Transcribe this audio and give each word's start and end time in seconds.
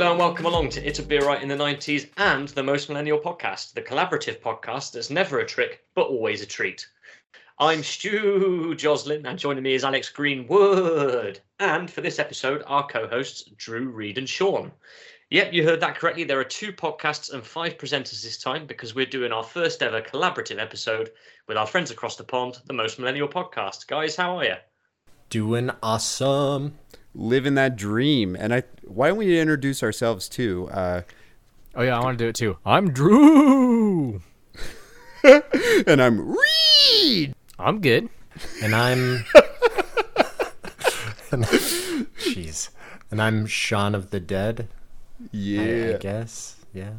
Hello 0.00 0.12
and 0.12 0.18
welcome 0.18 0.46
along 0.46 0.70
to 0.70 0.88
It'll 0.88 1.04
Be 1.04 1.20
Alright 1.20 1.42
in 1.42 1.48
the 1.50 1.54
90s 1.54 2.08
and 2.16 2.48
the 2.48 2.62
Most 2.62 2.88
Millennial 2.88 3.18
Podcast, 3.18 3.74
the 3.74 3.82
collaborative 3.82 4.40
podcast 4.40 4.92
that's 4.92 5.10
never 5.10 5.40
a 5.40 5.46
trick 5.46 5.84
but 5.94 6.06
always 6.06 6.40
a 6.40 6.46
treat. 6.46 6.88
I'm 7.58 7.82
Stu 7.82 8.74
Joslin 8.76 9.26
and 9.26 9.38
joining 9.38 9.62
me 9.62 9.74
is 9.74 9.84
Alex 9.84 10.08
Greenwood. 10.08 11.40
And 11.58 11.90
for 11.90 12.00
this 12.00 12.18
episode, 12.18 12.62
our 12.66 12.86
co 12.86 13.08
hosts 13.08 13.50
Drew, 13.58 13.90
Reed, 13.90 14.16
and 14.16 14.26
Sean. 14.26 14.72
Yep, 15.28 15.52
you 15.52 15.64
heard 15.64 15.80
that 15.80 15.96
correctly. 15.96 16.24
There 16.24 16.40
are 16.40 16.44
two 16.44 16.72
podcasts 16.72 17.34
and 17.34 17.44
five 17.44 17.76
presenters 17.76 18.22
this 18.22 18.38
time 18.38 18.66
because 18.66 18.94
we're 18.94 19.04
doing 19.04 19.32
our 19.32 19.44
first 19.44 19.82
ever 19.82 20.00
collaborative 20.00 20.58
episode 20.58 21.10
with 21.46 21.58
our 21.58 21.66
friends 21.66 21.90
across 21.90 22.16
the 22.16 22.24
pond, 22.24 22.58
the 22.64 22.72
Most 22.72 22.98
Millennial 22.98 23.28
Podcast. 23.28 23.86
Guys, 23.86 24.16
how 24.16 24.38
are 24.38 24.44
you? 24.44 24.54
Doing 25.28 25.70
awesome. 25.82 26.78
Living 27.14 27.54
that 27.54 27.76
dream. 27.76 28.36
And 28.38 28.54
I, 28.54 28.62
why 28.84 29.08
don't 29.08 29.18
we 29.18 29.38
introduce 29.38 29.82
ourselves 29.82 30.28
too? 30.28 30.68
Uh, 30.72 31.02
Oh 31.74 31.82
yeah, 31.82 31.96
I 31.96 32.02
want 32.02 32.18
to 32.18 32.24
do 32.24 32.28
it 32.28 32.34
too. 32.34 32.56
I'm 32.66 32.90
Drew. 32.92 34.20
and 35.22 36.02
I'm 36.02 36.36
Reed. 36.36 37.34
I'm 37.60 37.80
good. 37.80 38.08
And 38.60 38.74
I'm. 38.74 39.24
Jeez. 41.30 42.70
And 43.10 43.22
I'm 43.22 43.46
Shaun 43.46 43.94
of 43.94 44.10
the 44.10 44.18
Dead. 44.18 44.66
I- 45.32 45.94
I, 45.94 45.98
guess. 45.98 46.56
Yeah. 46.74 46.92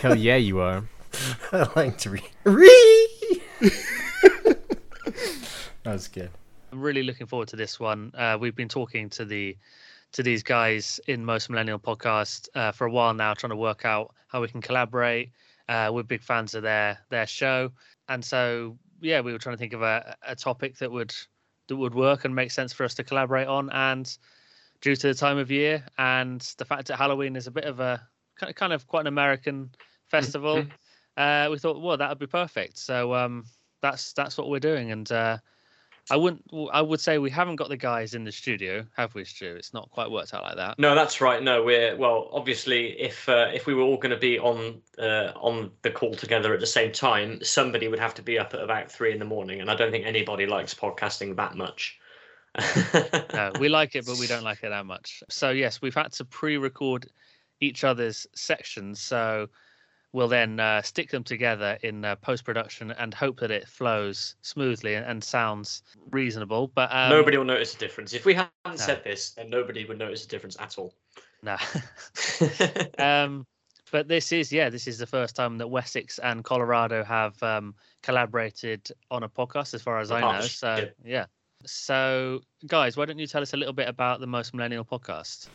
Hell 0.00 0.14
yeah, 0.16 0.36
you 0.36 0.58
are. 0.60 0.84
I 1.52 1.66
like 1.74 1.96
to 1.98 2.10
read. 2.10 2.30
Read! 2.44 3.42
that 5.84 5.92
was 5.92 6.08
good. 6.08 6.30
I'm 6.76 6.82
really 6.82 7.04
looking 7.04 7.26
forward 7.26 7.48
to 7.48 7.56
this 7.56 7.80
one. 7.80 8.12
Uh, 8.14 8.36
we've 8.38 8.54
been 8.54 8.68
talking 8.68 9.08
to 9.08 9.24
the 9.24 9.56
to 10.12 10.22
these 10.22 10.42
guys 10.42 11.00
in 11.06 11.24
Most 11.24 11.48
Millennial 11.48 11.78
Podcast 11.78 12.50
uh, 12.54 12.70
for 12.70 12.86
a 12.86 12.90
while 12.90 13.14
now, 13.14 13.32
trying 13.32 13.48
to 13.48 13.56
work 13.56 13.86
out 13.86 14.14
how 14.28 14.42
we 14.42 14.48
can 14.48 14.60
collaborate. 14.60 15.30
Uh, 15.70 15.90
we're 15.90 16.02
big 16.02 16.22
fans 16.22 16.54
of 16.54 16.62
their 16.62 16.98
their 17.08 17.26
show, 17.26 17.72
and 18.10 18.22
so 18.22 18.76
yeah, 19.00 19.22
we 19.22 19.32
were 19.32 19.38
trying 19.38 19.54
to 19.54 19.58
think 19.58 19.72
of 19.72 19.80
a, 19.80 20.16
a 20.26 20.36
topic 20.36 20.76
that 20.76 20.92
would 20.92 21.14
that 21.68 21.76
would 21.76 21.94
work 21.94 22.26
and 22.26 22.34
make 22.34 22.50
sense 22.50 22.74
for 22.74 22.84
us 22.84 22.92
to 22.92 23.02
collaborate 23.02 23.48
on. 23.48 23.70
And 23.70 24.14
due 24.82 24.96
to 24.96 25.06
the 25.06 25.14
time 25.14 25.38
of 25.38 25.50
year 25.50 25.82
and 25.96 26.42
the 26.58 26.66
fact 26.66 26.88
that 26.88 26.98
Halloween 26.98 27.36
is 27.36 27.46
a 27.46 27.50
bit 27.50 27.64
of 27.64 27.80
a 27.80 28.06
kind 28.38 28.50
of, 28.50 28.56
kind 28.56 28.74
of 28.74 28.86
quite 28.86 29.00
an 29.00 29.06
American 29.06 29.70
festival, 30.10 30.66
uh, 31.16 31.48
we 31.50 31.58
thought, 31.58 31.80
well, 31.80 31.96
that 31.96 32.10
would 32.10 32.18
be 32.18 32.26
perfect. 32.26 32.76
So 32.76 33.14
um, 33.14 33.46
that's 33.80 34.12
that's 34.12 34.36
what 34.36 34.50
we're 34.50 34.60
doing, 34.60 34.92
and. 34.92 35.10
Uh, 35.10 35.38
I 36.10 36.16
wouldn't. 36.16 36.44
I 36.72 36.80
would 36.80 37.00
say 37.00 37.18
we 37.18 37.30
haven't 37.30 37.56
got 37.56 37.68
the 37.68 37.76
guys 37.76 38.14
in 38.14 38.22
the 38.22 38.30
studio, 38.30 38.86
have 38.96 39.14
we, 39.14 39.24
Stu? 39.24 39.56
It's 39.56 39.74
not 39.74 39.90
quite 39.90 40.10
worked 40.10 40.34
out 40.34 40.44
like 40.44 40.56
that. 40.56 40.78
No, 40.78 40.94
that's 40.94 41.20
right. 41.20 41.42
No, 41.42 41.64
we're 41.64 41.96
well. 41.96 42.28
Obviously, 42.32 43.00
if 43.00 43.28
uh, 43.28 43.48
if 43.52 43.66
we 43.66 43.74
were 43.74 43.82
all 43.82 43.96
going 43.96 44.12
to 44.12 44.16
be 44.16 44.38
on 44.38 44.80
uh, 44.98 45.32
on 45.34 45.72
the 45.82 45.90
call 45.90 46.14
together 46.14 46.54
at 46.54 46.60
the 46.60 46.66
same 46.66 46.92
time, 46.92 47.42
somebody 47.42 47.88
would 47.88 47.98
have 47.98 48.14
to 48.14 48.22
be 48.22 48.38
up 48.38 48.54
at 48.54 48.60
about 48.60 48.90
three 48.90 49.12
in 49.12 49.18
the 49.18 49.24
morning, 49.24 49.60
and 49.60 49.68
I 49.68 49.74
don't 49.74 49.90
think 49.90 50.06
anybody 50.06 50.46
likes 50.46 50.74
podcasting 50.74 51.34
that 51.36 51.56
much. 51.56 51.98
No, 53.34 53.52
we 53.60 53.68
like 53.68 53.94
it, 53.96 54.06
but 54.06 54.18
we 54.18 54.26
don't 54.26 54.44
like 54.44 54.62
it 54.62 54.70
that 54.70 54.86
much. 54.86 55.22
So 55.28 55.50
yes, 55.50 55.82
we've 55.82 55.94
had 55.94 56.12
to 56.12 56.24
pre-record 56.24 57.06
each 57.60 57.84
other's 57.84 58.26
sections, 58.34 59.00
so 59.00 59.48
we'll 60.16 60.28
then 60.28 60.58
uh, 60.58 60.80
stick 60.80 61.10
them 61.10 61.22
together 61.22 61.78
in 61.82 62.02
uh, 62.02 62.16
post-production 62.16 62.90
and 62.92 63.12
hope 63.12 63.38
that 63.38 63.50
it 63.50 63.68
flows 63.68 64.34
smoothly 64.40 64.94
and, 64.94 65.04
and 65.04 65.22
sounds 65.22 65.82
reasonable. 66.10 66.68
But 66.74 66.88
um, 66.90 67.10
nobody 67.10 67.36
will 67.36 67.44
notice 67.44 67.74
a 67.74 67.78
difference. 67.78 68.14
If 68.14 68.24
we 68.24 68.32
hadn't 68.32 68.78
said 68.78 69.04
this, 69.04 69.32
then 69.32 69.50
nobody 69.50 69.84
would 69.84 69.98
notice 69.98 70.24
a 70.24 70.28
difference 70.28 70.56
at 70.58 70.78
all. 70.78 70.94
No. 71.42 71.58
um, 72.98 73.46
but 73.92 74.08
this 74.08 74.32
is 74.32 74.50
yeah, 74.50 74.70
this 74.70 74.88
is 74.88 74.96
the 74.96 75.06
first 75.06 75.36
time 75.36 75.58
that 75.58 75.68
Wessex 75.68 76.18
and 76.18 76.42
Colorado 76.42 77.04
have 77.04 77.40
um, 77.42 77.74
collaborated 78.02 78.90
on 79.10 79.22
a 79.22 79.28
podcast, 79.28 79.74
as 79.74 79.82
far 79.82 80.00
as 80.00 80.10
I 80.10 80.20
know. 80.20 80.40
So 80.40 80.88
yeah. 81.04 81.26
So 81.66 82.40
guys, 82.66 82.96
why 82.96 83.04
don't 83.04 83.18
you 83.18 83.26
tell 83.26 83.42
us 83.42 83.52
a 83.52 83.58
little 83.58 83.74
bit 83.74 83.88
about 83.88 84.20
the 84.20 84.26
Most 84.26 84.54
Millennial 84.54 84.84
Podcast? 84.84 85.48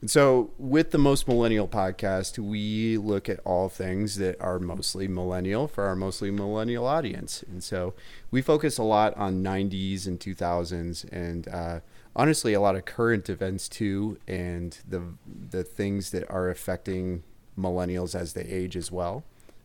And 0.00 0.08
so, 0.08 0.52
with 0.58 0.92
the 0.92 0.98
Most 0.98 1.26
Millennial 1.26 1.66
podcast, 1.66 2.38
we 2.38 2.96
look 2.96 3.28
at 3.28 3.40
all 3.40 3.68
things 3.68 4.16
that 4.18 4.40
are 4.40 4.60
mostly 4.60 5.08
millennial 5.08 5.66
for 5.66 5.84
our 5.84 5.96
mostly 5.96 6.30
millennial 6.30 6.86
audience. 6.86 7.42
And 7.48 7.64
so, 7.64 7.94
we 8.30 8.40
focus 8.40 8.78
a 8.78 8.84
lot 8.84 9.16
on 9.16 9.42
90s 9.42 10.06
and 10.06 10.20
2000s, 10.20 11.04
and 11.10 11.48
uh, 11.48 11.80
honestly, 12.14 12.54
a 12.54 12.60
lot 12.60 12.76
of 12.76 12.84
current 12.84 13.28
events 13.28 13.68
too, 13.68 14.18
and 14.28 14.78
the 14.88 15.02
the 15.26 15.64
things 15.64 16.12
that 16.12 16.30
are 16.30 16.48
affecting 16.48 17.24
millennials 17.58 18.14
as 18.14 18.34
they 18.34 18.44
age 18.44 18.76
as 18.76 18.92
well. 18.92 19.24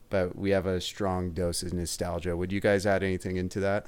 But 0.09 0.35
we 0.35 0.49
have 0.49 0.65
a 0.65 0.81
strong 0.81 1.31
dose 1.31 1.61
of 1.61 1.73
nostalgia. 1.73 2.35
Would 2.35 2.51
you 2.51 2.59
guys 2.59 2.87
add 2.87 3.03
anything 3.03 3.37
into 3.37 3.59
that? 3.59 3.87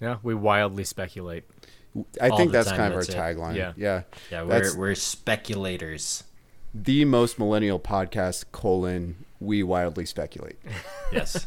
Yeah, 0.00 0.18
we 0.22 0.34
wildly 0.34 0.84
speculate. 0.84 1.44
I 2.20 2.28
All 2.30 2.36
think 2.36 2.52
that's 2.52 2.68
time, 2.68 2.76
kind 2.76 2.94
of 2.94 3.00
that's 3.00 3.14
our 3.14 3.30
it. 3.30 3.36
tagline. 3.36 3.56
Yeah. 3.56 3.72
yeah. 3.76 4.02
Yeah, 4.30 4.42
we're, 4.42 4.76
we're 4.76 4.94
speculators. 4.94 6.24
the 6.74 7.04
most 7.04 7.38
millennial 7.38 7.78
podcast 7.80 8.46
colon 8.52 9.24
we 9.40 9.62
wildly 9.62 10.06
speculate 10.06 10.56
Yes. 11.12 11.46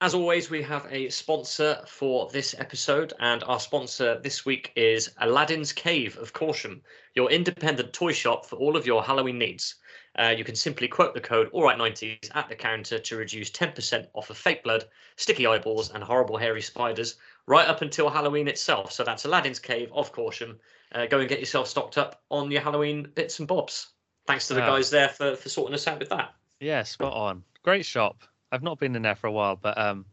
As 0.00 0.14
always, 0.14 0.50
we 0.50 0.60
have 0.62 0.84
a 0.90 1.08
sponsor 1.10 1.80
for 1.86 2.28
this 2.32 2.56
episode, 2.58 3.12
and 3.20 3.44
our 3.44 3.60
sponsor 3.60 4.18
this 4.20 4.44
week 4.44 4.72
is 4.74 5.12
Aladdin's 5.18 5.72
Cave 5.72 6.18
of 6.18 6.32
Caution, 6.32 6.82
your 7.14 7.30
independent 7.30 7.92
toy 7.92 8.10
shop 8.10 8.44
for 8.44 8.56
all 8.56 8.76
of 8.76 8.84
your 8.84 9.04
Halloween 9.04 9.38
needs. 9.38 9.76
Uh, 10.18 10.34
you 10.36 10.42
can 10.42 10.56
simply 10.56 10.88
quote 10.88 11.14
the 11.14 11.20
code 11.20 11.52
ALRIGHT90s 11.52 12.30
at 12.34 12.48
the 12.48 12.56
counter 12.56 12.98
to 12.98 13.16
reduce 13.16 13.50
10% 13.52 14.08
off 14.14 14.28
of 14.28 14.36
fake 14.36 14.64
blood, 14.64 14.86
sticky 15.14 15.46
eyeballs, 15.46 15.92
and 15.92 16.02
horrible 16.02 16.36
hairy 16.36 16.62
spiders 16.62 17.14
right 17.46 17.66
up 17.66 17.82
until 17.82 18.08
Halloween 18.08 18.48
itself. 18.48 18.92
So 18.92 19.04
that's 19.04 19.24
Aladdin's 19.24 19.58
Cave 19.58 19.90
of 19.92 20.12
Caution. 20.12 20.58
Uh, 20.92 21.06
go 21.06 21.20
and 21.20 21.28
get 21.28 21.40
yourself 21.40 21.68
stocked 21.68 21.98
up 21.98 22.22
on 22.30 22.50
your 22.50 22.60
Halloween 22.60 23.08
bits 23.14 23.38
and 23.38 23.48
bobs. 23.48 23.88
Thanks 24.26 24.48
to 24.48 24.54
the 24.54 24.60
guys 24.60 24.90
there 24.90 25.08
for, 25.08 25.34
for 25.34 25.48
sorting 25.48 25.74
us 25.74 25.86
out 25.86 25.98
with 25.98 26.10
that. 26.10 26.34
Yeah, 26.60 26.84
spot 26.84 27.12
on. 27.12 27.42
Great 27.64 27.84
shop. 27.84 28.22
I've 28.52 28.62
not 28.62 28.78
been 28.78 28.94
in 28.94 29.02
there 29.02 29.16
for 29.16 29.26
a 29.26 29.32
while, 29.32 29.56
but 29.56 29.76
um, 29.78 30.04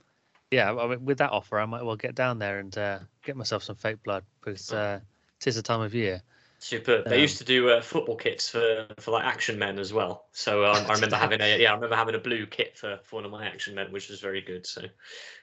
yeah, 0.50 0.74
I 0.74 0.88
mean, 0.88 1.06
with 1.06 1.20
that 1.20 1.32
offer, 1.32 1.60
I 1.60 1.66
might 1.66 1.84
well 1.84 1.96
get 1.96 2.16
down 2.16 2.40
there 2.40 2.60
and 2.60 2.76
uh, 2.78 3.00
get 3.24 3.38
myself 3.38 3.64
some 3.64 3.76
fake 3.76 4.02
blood 4.04 4.24
because 4.40 4.72
uh, 4.72 5.00
tis 5.40 5.56
the 5.56 5.62
time 5.62 5.82
of 5.82 5.94
year. 5.94 6.24
Super. 6.60 7.04
They 7.04 7.16
Um, 7.16 7.22
used 7.22 7.38
to 7.38 7.46
do 7.46 7.70
uh, 7.70 7.82
football 7.82 8.18
kits 8.18 8.50
for, 8.50 8.88
for 9.00 9.12
like 9.12 9.24
action 9.24 9.58
men 9.58 9.80
as 9.80 9.94
well. 9.94 10.28
So 10.34 10.66
um, 10.66 10.86
I 10.90 10.94
remember 10.94 11.16
having 11.16 11.40
a 11.42 11.58
yeah, 11.62 11.72
I 11.72 11.76
remember 11.76 11.96
having 11.96 12.16
a 12.16 12.20
blue 12.20 12.46
kit 12.46 12.78
for, 12.78 13.00
for 13.04 13.16
one 13.16 13.26
of 13.26 13.32
my 13.32 13.46
action 13.48 13.76
men, 13.76 13.92
which 13.92 14.10
was 14.10 14.20
very 14.20 14.42
good. 14.42 14.68
So 14.68 14.82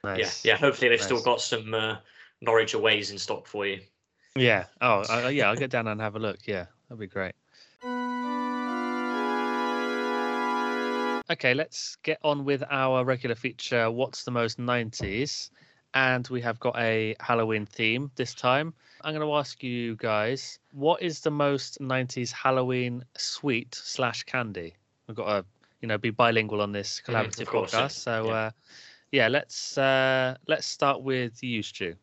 Nice. 0.03 0.45
yeah, 0.45 0.53
yeah. 0.53 0.57
Hopefully 0.57 0.89
they've 0.89 1.01
still 1.01 1.21
got 1.21 1.41
some 1.41 1.73
uh, 1.73 1.97
Norwich 2.41 2.75
aways 2.75 3.09
in 3.09 3.17
stock 3.17 3.47
for 3.47 3.65
you. 3.65 3.81
Yeah. 4.35 4.65
Oh, 4.79 5.01
uh, 5.09 5.29
yeah. 5.33 5.49
I'll 5.49 5.55
get 5.57 5.71
down 5.71 5.87
and 5.87 5.99
have 5.99 6.15
a 6.15 6.19
look. 6.19 6.37
Yeah, 6.45 6.67
that'd 6.87 6.99
be 6.99 7.07
great. 7.07 7.33
Okay, 11.29 11.53
let's 11.53 11.97
get 12.03 12.19
on 12.23 12.45
with 12.45 12.63
our 12.69 13.03
regular 13.03 13.35
feature. 13.35 13.91
What's 13.91 14.23
the 14.23 14.31
most 14.31 14.59
90s? 14.59 15.49
And 15.97 16.27
we 16.29 16.41
have 16.41 16.59
got 16.59 16.77
a 16.79 17.15
Halloween 17.19 17.65
theme 17.65 18.11
this 18.17 18.35
time. 18.35 18.73
I'm 19.03 19.15
going 19.15 19.27
to 19.27 19.35
ask 19.35 19.63
you 19.63 19.95
guys, 19.97 20.59
what 20.71 21.01
is 21.01 21.21
the 21.21 21.31
most 21.31 21.81
90s 21.81 22.31
Halloween 22.31 23.05
sweet 23.17 23.75
slash 23.75 24.23
candy? 24.23 24.75
We've 25.07 25.17
got 25.17 25.25
to, 25.27 25.45
you 25.81 25.87
know, 25.87 25.97
be 25.97 26.11
bilingual 26.11 26.61
on 26.61 26.71
this 26.73 27.01
Mhm, 27.09 27.33
collaborative 27.35 27.45
course, 27.45 27.77
yeah, 27.77 27.87
podcast. 27.87 27.91
So, 27.91 28.29
yeah. 28.29 28.35
uh, 28.35 28.51
yeah, 29.11 29.27
let's 29.27 29.77
uh, 29.77 30.37
let's 30.47 30.67
start 30.67 31.01
with 31.01 31.43
you, 31.43 31.63
Stu. 31.63 31.95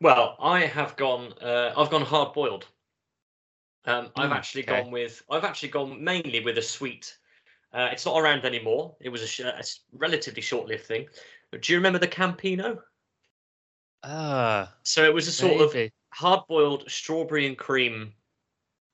Well, 0.00 0.36
I 0.40 0.66
have 0.66 0.96
gone. 0.96 1.32
Uh, 1.40 1.72
I've 1.76 1.90
gone 1.90 2.02
hard 2.02 2.34
boiled. 2.34 2.68
Um, 3.86 4.12
I've 4.16 4.32
Mm, 4.32 4.32
actually 4.32 4.62
okay. 4.62 4.82
gone 4.82 4.90
with. 4.90 5.22
I've 5.30 5.44
actually 5.44 5.70
gone 5.70 6.02
mainly 6.04 6.40
with 6.40 6.58
a 6.58 6.62
sweet. 6.62 7.18
Uh, 7.72 7.88
it's 7.92 8.06
not 8.06 8.18
around 8.18 8.44
anymore. 8.44 8.96
It 9.00 9.10
was 9.10 9.22
a, 9.22 9.26
sh- 9.26 9.40
a 9.40 9.62
relatively 9.92 10.42
short-lived 10.42 10.84
thing. 10.86 11.08
But 11.50 11.62
do 11.62 11.72
you 11.72 11.78
remember 11.78 11.98
the 11.98 12.08
Campino? 12.08 12.82
Ah, 14.04 14.74
So 14.82 15.04
it 15.04 15.12
was 15.12 15.28
a 15.28 15.32
sort 15.32 15.60
of 15.60 15.90
hard-boiled 16.10 16.90
strawberry 16.90 17.46
and 17.46 17.58
cream 17.58 18.12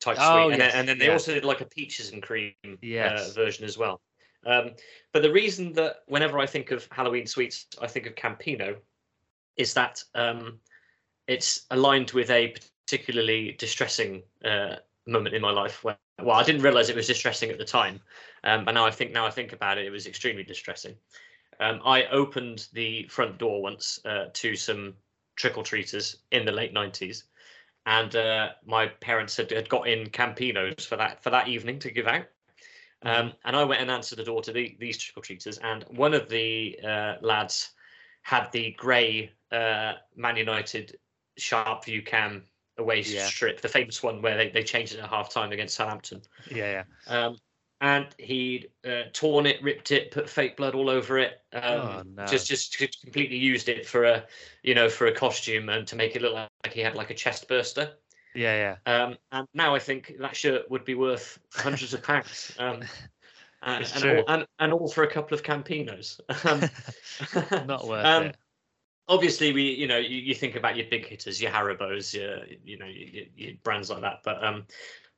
type 0.01 0.17
Oh, 0.19 0.45
sweet, 0.45 0.53
and, 0.53 0.61
then, 0.61 0.69
yes, 0.69 0.75
and 0.75 0.89
then 0.89 0.99
they 0.99 1.07
yeah. 1.07 1.13
also 1.13 1.35
did 1.35 1.45
like 1.45 1.61
a 1.61 1.67
peaches 1.67 2.13
and 2.13 2.23
cream 2.23 2.55
uh, 2.65 3.29
version 3.35 3.65
as 3.65 3.79
well. 3.79 4.01
Um, 4.47 4.73
but 5.13 5.23
the 5.23 5.33
reason 5.33 5.73
that 5.75 5.97
whenever 6.07 6.39
I 6.39 6.47
think 6.47 6.71
of 6.71 6.87
Halloween 6.91 7.27
sweets, 7.27 7.67
I 7.81 7.87
think 7.87 8.07
of 8.07 8.15
Campino, 8.15 8.77
is 9.57 9.73
that 9.75 10.03
um, 10.15 10.59
it's 11.27 11.67
aligned 11.71 12.11
with 12.13 12.31
a 12.31 12.55
particularly 12.87 13.53
distressing 13.59 14.23
uh, 14.45 14.77
moment 15.07 15.35
in 15.35 15.43
my 15.43 15.51
life. 15.51 15.85
Where, 15.85 15.97
well, 16.23 16.37
I 16.37 16.43
didn't 16.43 16.63
realize 16.63 16.91
it 16.91 16.97
was 16.97 17.07
distressing 17.07 17.51
at 17.51 17.59
the 17.59 17.65
time, 17.65 18.01
um, 18.43 18.65
but 18.65 18.73
now 18.73 18.85
I 18.85 18.91
think 18.91 19.13
now 19.13 19.27
I 19.27 19.31
think 19.31 19.53
about 19.53 19.79
it, 19.79 19.87
it 19.87 19.91
was 19.91 20.07
extremely 20.07 20.45
distressing. 20.45 20.95
Um, 21.61 21.81
I 21.85 22.05
opened 22.07 22.69
the 22.73 23.07
front 23.09 23.39
door 23.39 23.63
once 23.63 23.99
uh, 24.05 24.27
to 24.33 24.57
some 24.57 24.95
trick 25.37 25.57
or 25.59 25.65
treaters 25.65 26.19
in 26.31 26.45
the 26.45 26.53
late 26.53 26.73
90s. 26.75 27.25
and 27.87 28.17
uh, 28.17 28.51
my 28.65 28.87
parents 28.87 29.37
had, 29.37 29.51
had 29.51 29.69
got 29.69 29.89
in 29.89 30.09
Campinos 30.11 30.87
for 30.87 30.97
that 30.97 31.23
for 31.23 31.31
that 31.31 31.49
evening 31.49 31.79
to 31.81 31.91
give 31.91 32.07
out. 32.07 32.27
Um, 33.03 33.35
and 33.45 33.55
I 33.55 33.65
went 33.65 33.83
and 33.83 33.91
answered 33.91 34.17
the 34.19 34.25
door 34.25 34.41
to 34.43 34.53
the, 34.53 34.77
these 34.81 34.97
trick 34.97 35.19
or 35.19 35.23
treaters, 35.23 35.59
and 35.59 35.85
one 35.91 36.15
of 36.15 36.29
the 36.29 36.79
uh, 36.83 37.15
lads 37.21 37.73
had 38.23 38.51
the 38.53 38.73
grey 38.79 39.31
uh, 39.53 39.95
Man 40.17 40.37
United 40.37 40.97
Sharp 41.37 41.85
Viewcam 41.85 42.43
away 42.79 43.03
Yeah. 43.03 43.27
strip, 43.27 43.61
the 43.61 43.69
famous 43.69 44.03
one 44.03 44.23
where 44.23 44.37
they, 44.37 44.49
they 44.49 44.63
changed 44.63 44.95
it 44.95 45.01
at 45.01 45.11
half 45.11 45.29
time 45.29 45.53
against 45.53 45.75
Southampton. 45.75 46.23
Yeah, 46.51 46.85
yeah. 47.09 47.25
Um, 47.27 47.37
and 47.81 48.07
he'd 48.19 48.71
uh, 48.87 49.03
torn 49.13 49.47
it, 49.47 49.63
ripped 49.63 49.91
it, 49.91 50.11
put 50.11 50.29
fake 50.29 50.57
blood 50.57 50.75
all 50.75 50.89
over 50.89 51.19
it. 51.19 51.41
Um, 51.53 51.63
Oh, 51.63 52.03
no. 52.17 52.27
Just, 52.27 52.47
just 52.47 52.79
completely 53.03 53.37
used 53.37 53.69
it 53.69 53.87
for 53.87 54.05
a, 54.05 54.25
you 54.63 54.75
know, 54.75 54.89
for 54.89 55.07
a 55.07 55.13
costume 55.13 55.69
and 55.69 55.87
to 55.89 55.97
make 55.97 56.17
it 56.17 56.23
look 56.23 56.35
like 56.35 56.73
he 56.73 56.81
had 56.81 56.95
like 56.95 57.11
a 57.11 57.15
chest 57.15 57.47
burster. 57.49 57.93
Yeah, 58.35 58.77
yeah. 58.87 59.03
Um, 59.05 59.17
and 59.33 59.47
now 59.55 59.75
I 59.75 59.79
think 59.79 60.15
that 60.19 60.35
shirt 60.35 60.71
would 60.71 60.85
be 60.85 60.95
worth 60.95 61.39
hundreds 61.53 61.95
of 61.95 62.03
pounds. 62.03 62.53
Um, 62.59 62.83
and, 63.63 63.83
It's 63.83 63.93
and, 63.95 64.03
true. 64.03 64.19
all, 64.19 64.25
and, 64.29 64.47
and 64.59 64.73
all 64.73 64.89
for 64.89 65.05
a 65.05 65.11
couple 65.11 65.35
of 65.35 65.43
Campinos. 65.43 66.21
Um, 66.45 67.67
Not 67.69 67.87
worth 67.87 68.07
um, 68.07 68.23
it. 68.25 68.37
obviously 69.09 69.53
we 69.53 69.63
you 69.63 69.87
know 69.87 69.99
you, 69.99 70.17
you 70.17 70.35
think 70.35 70.57
about 70.57 70.77
your 70.77 70.87
big 70.91 71.07
hitters 71.07 71.41
your 71.41 71.51
haribos 71.51 72.13
your 72.15 72.41
you 72.65 72.79
know 72.79 72.87
your, 72.87 73.25
your 73.37 73.53
brands 73.63 73.91
like 73.91 74.01
that 74.01 74.21
but 74.25 74.43
um 74.43 74.65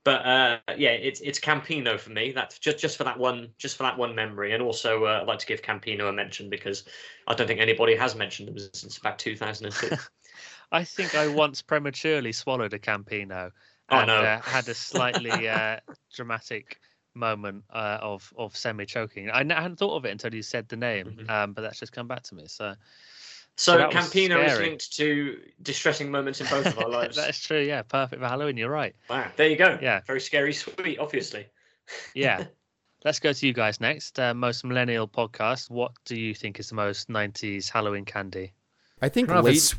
but 0.06 0.26
uh 0.26 0.61
yeah 0.79 0.93
it's 0.93 1.20
it's 1.20 1.41
campino 1.41 1.99
for 2.00 2.11
me 2.11 2.32
that's 2.32 2.58
just 2.61 2.79
just 2.79 2.97
for 2.97 3.05
that 3.05 3.19
one 3.19 3.53
just 3.58 3.76
for 3.76 3.82
that 3.85 3.99
one 3.99 4.14
memory 4.14 4.55
and 4.55 4.62
also 4.62 5.05
uh, 5.06 5.20
i'd 5.20 5.29
like 5.29 5.41
to 5.41 5.47
give 5.47 5.62
campino 5.62 6.08
a 6.08 6.12
mention 6.14 6.50
because 6.50 6.88
i 7.29 7.35
don't 7.35 7.49
think 7.49 7.61
anybody 7.61 7.97
has 7.97 8.17
mentioned 8.17 8.49
them 8.49 8.58
since 8.58 8.99
about 8.99 9.19
2002 9.19 9.91
I 10.73 10.85
think 10.85 11.14
I 11.14 11.29
once 11.29 11.62
prematurely 11.62 12.32
swallowed 12.32 12.73
a 12.75 12.79
Campino 12.79 13.53
Oh, 13.88 14.03
and 14.03 14.05
no. 14.05 14.23
uh, 14.23 14.43
had 14.47 14.69
a 14.69 14.75
slightly 14.75 15.49
uh, 15.49 15.81
dramatic 16.14 16.81
moment 17.14 17.64
uh, 17.70 17.99
of 18.03 18.32
of 18.37 18.56
semi 18.56 18.85
choking. 18.85 19.31
I 19.31 19.38
hadn't 19.38 19.76
thought 19.76 19.97
of 19.97 20.05
it 20.05 20.11
until 20.11 20.35
you 20.35 20.43
said 20.43 20.69
the 20.69 20.76
name, 20.76 21.17
Mhm. 21.17 21.29
um, 21.29 21.53
but 21.55 21.62
that's 21.62 21.79
just 21.79 21.93
come 21.93 22.08
back 22.08 22.23
to 22.25 22.35
me. 22.35 22.47
So 22.49 22.75
so 23.56 23.76
that 23.79 23.93
was 23.93 24.12
campino 24.12 24.44
is 24.47 24.58
linked 24.58 24.93
to 24.97 25.41
distressing 25.62 26.11
moments 26.11 26.41
in 26.41 26.47
both 26.47 26.67
of 26.67 26.79
our 26.79 26.88
lives 27.00 27.17
that's 27.17 27.41
true. 27.41 27.61
Yeah, 27.61 27.82
perfect 27.82 28.20
for 28.23 28.29
Halloween. 28.29 28.56
You're 28.56 28.70
right. 28.70 28.94
wow 29.11 29.26
there 29.37 29.49
you 29.49 29.56
go 29.56 29.79
Yeah. 29.81 30.00
very 30.06 30.20
scary 30.20 30.53
sweet 30.53 30.99
obviously 30.99 31.47
Yeah. 32.14 32.44
Let's 33.05 33.20
go 33.20 33.32
to 33.32 33.47
you 33.47 33.53
guys 33.53 33.81
next. 33.81 34.19
Uh, 34.19 34.35
most 34.35 34.64
millennial 34.64 35.06
podcast. 35.06 35.70
What 35.70 35.93
do 36.05 36.17
you 36.19 36.35
think 36.35 36.58
is 36.58 36.70
the 36.70 36.75
most 36.75 37.08
'90s 37.08 37.69
Halloween 37.70 38.05
candy? 38.05 38.53
I 39.00 39.08
think 39.08 39.29
I 39.31 39.35
don't 39.35 39.44
know 39.44 39.49
if 39.50 39.55
late 39.55 39.75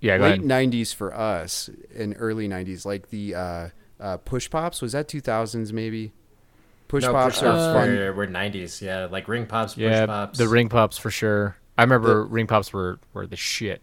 Yeah, 0.00 0.18
go 0.18 0.24
late 0.24 0.34
ahead. 0.34 0.44
'90s 0.72 0.94
for 0.94 1.12
us 1.12 1.68
and 1.96 2.14
early 2.18 2.46
'90s, 2.48 2.84
like 2.86 3.10
the 3.10 3.34
uh, 3.34 3.68
uh, 3.98 4.16
push 4.18 4.48
pops. 4.48 4.80
Was 4.80 4.92
that 4.92 5.08
2000s 5.08 5.72
maybe? 5.72 6.12
Push 6.86 7.02
no, 7.02 7.12
pops 7.12 7.36
push 7.36 7.42
are 7.42 7.52
pops 7.52 7.64
fun. 7.72 7.88
were, 7.96 8.12
were 8.12 8.26
90s. 8.28 8.80
Yeah, 8.80 9.06
like 9.06 9.26
ring 9.26 9.46
pops, 9.46 9.74
push 9.74 9.82
Yeah, 9.82 10.06
pops. 10.06 10.38
the 10.38 10.46
ring 10.46 10.68
pops 10.68 10.98
for 10.98 11.10
sure. 11.10 11.56
I 11.82 11.84
remember 11.84 12.24
ring 12.24 12.46
pops 12.46 12.72
were 12.72 12.98
were 13.12 13.26
the 13.26 13.36
shit. 13.36 13.82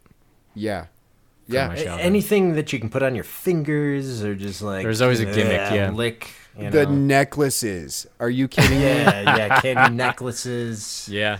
Yeah, 0.55 0.85
yeah. 1.47 1.67
my 1.67 1.75
A- 1.75 1.83
childhood. 1.83 2.05
Anything 2.05 2.53
that 2.55 2.71
you 2.73 2.79
can 2.79 2.89
put 2.89 3.03
on 3.03 3.13
your 3.15 3.23
fingers 3.23 4.23
or 4.23 4.35
just 4.35 4.61
like 4.61 4.83
There's 4.83 5.01
always 5.01 5.19
a 5.19 5.25
gimmick, 5.25 5.71
uh, 5.71 5.75
yeah. 5.75 5.89
lick. 5.91 6.31
You 6.57 6.69
the 6.69 6.85
know. 6.85 6.91
necklaces. 6.91 8.07
Are 8.19 8.29
you 8.29 8.47
kidding 8.47 8.79
me? 8.79 8.83
yeah, 8.83 9.37
yeah, 9.37 9.61
candy 9.61 9.95
necklaces. 9.95 11.07
Yeah, 11.09 11.37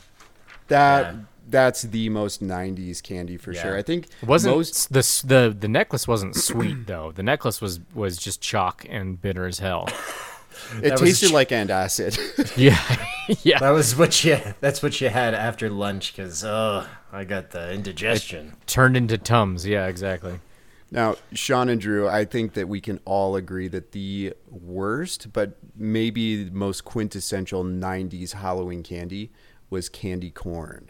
That 0.67 1.13
Yeah. 1.13 1.19
that's 1.49 1.81
the 1.81 2.09
most 2.09 2.41
'90s 2.41 3.01
candy 3.01 3.35
for 3.37 3.51
Yeah. 3.51 3.61
sure. 3.63 3.77
I 3.77 3.81
think 3.81 4.05
it 4.21 4.27
wasn't 4.27 4.55
most. 4.55 4.93
the 4.93 5.01
the 5.25 5.55
the 5.59 5.67
necklace 5.67 6.07
wasn't 6.07 6.35
sweet 6.35 6.87
though. 6.87 7.11
The 7.11 7.23
necklace 7.23 7.59
was 7.61 7.79
was 7.93 8.17
just 8.17 8.39
chalk 8.41 8.85
and 8.89 9.21
bitter 9.21 9.45
as 9.45 9.59
hell. 9.59 9.87
It 10.81 10.91
was 10.91 11.01
tasted 11.01 11.29
ch- 11.29 11.33
like 11.33 11.49
antacid. 11.49 12.17
Yeah, 12.57 12.79
yeah. 13.43 13.59
That 13.59 13.71
was 13.71 13.95
what 13.95 14.23
you. 14.23 14.37
That's 14.59 14.81
what 14.81 14.99
you 14.99 15.09
had 15.09 15.33
after 15.33 15.69
lunch 15.69 16.15
because 16.15 16.43
oh, 16.43 16.85
I 17.11 17.23
got 17.23 17.51
the 17.51 17.71
indigestion. 17.71 18.55
Turned 18.65 18.97
into 18.97 19.17
tums. 19.17 19.65
Yeah, 19.65 19.87
exactly. 19.87 20.39
Now, 20.91 21.17
Sean 21.33 21.69
and 21.69 21.79
Drew, 21.79 22.07
I 22.07 22.25
think 22.25 22.53
that 22.53 22.67
we 22.67 22.81
can 22.81 22.99
all 23.05 23.35
agree 23.35 23.67
that 23.67 23.91
the 23.91 24.33
worst, 24.49 25.31
but 25.31 25.57
maybe 25.75 26.45
the 26.45 26.51
most 26.51 26.83
quintessential 26.83 27.63
90s 27.63 28.33
Halloween 28.33 28.81
candy 28.81 29.31
was 29.69 29.87
candy 29.87 30.31
corn. 30.31 30.89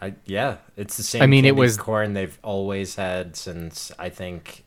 I 0.00 0.14
yeah, 0.24 0.56
it's 0.76 0.96
the 0.96 1.04
same. 1.04 1.22
I 1.22 1.26
mean, 1.26 1.44
it 1.44 1.54
was- 1.56 1.76
corn 1.76 2.14
they've 2.14 2.38
always 2.42 2.96
had 2.96 3.36
since 3.36 3.92
I 3.98 4.08
think 4.08 4.64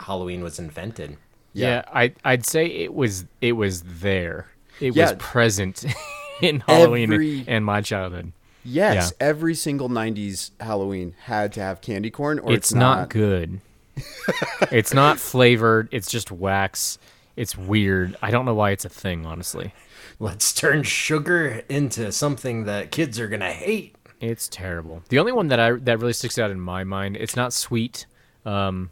Halloween 0.00 0.42
was 0.42 0.58
invented. 0.58 1.18
Yeah, 1.54 1.82
I 1.92 2.12
I'd 2.24 2.44
say 2.44 2.66
it 2.66 2.92
was 2.94 3.24
it 3.40 3.52
was 3.52 3.82
there. 3.82 4.48
It 4.80 4.94
Yeah. 4.94 5.04
was 5.10 5.14
present 5.18 5.84
in 6.42 6.60
Halloween 6.60 7.12
Every- 7.12 7.44
and 7.46 7.64
my 7.64 7.80
childhood. 7.80 8.32
Yes, 8.66 9.12
every 9.20 9.54
single 9.54 9.90
90s 9.90 10.50
Halloween 10.58 11.14
had 11.24 11.52
to 11.52 11.60
have 11.60 11.80
candy 11.82 12.10
corn 12.10 12.38
or 12.38 12.50
it's, 12.52 12.70
it's, 12.70 12.74
not, 12.74 13.10
good. 13.10 13.60
it's 14.72 14.94
not 14.94 15.18
flavored. 15.18 15.88
It's 15.92 16.10
just 16.10 16.30
wax. 16.32 16.98
It's 17.36 17.58
weird. 17.58 18.16
I 18.22 18.30
don't 18.30 18.46
know 18.46 18.54
why 18.54 18.70
it's 18.70 18.86
a 18.86 18.88
thing, 18.88 19.26
honestly. 19.26 19.74
Let's 20.18 20.52
turn 20.54 20.82
sugar 20.82 21.62
into 21.68 22.10
something 22.10 22.64
that 22.64 22.90
kids 22.90 23.20
are 23.20 23.28
gonna 23.28 23.52
hate. 23.52 23.96
It's 24.20 24.48
terrible. 24.48 25.02
The 25.10 25.18
only 25.18 25.32
one 25.32 25.48
that 25.48 25.60
I 25.60 25.72
that 25.72 25.98
really 26.00 26.12
sticks 26.14 26.38
out 26.38 26.50
in 26.50 26.58
my 26.58 26.84
mind, 26.84 27.16
it's 27.18 27.36
not 27.36 27.52
sweet, 27.52 28.06
um, 28.46 28.90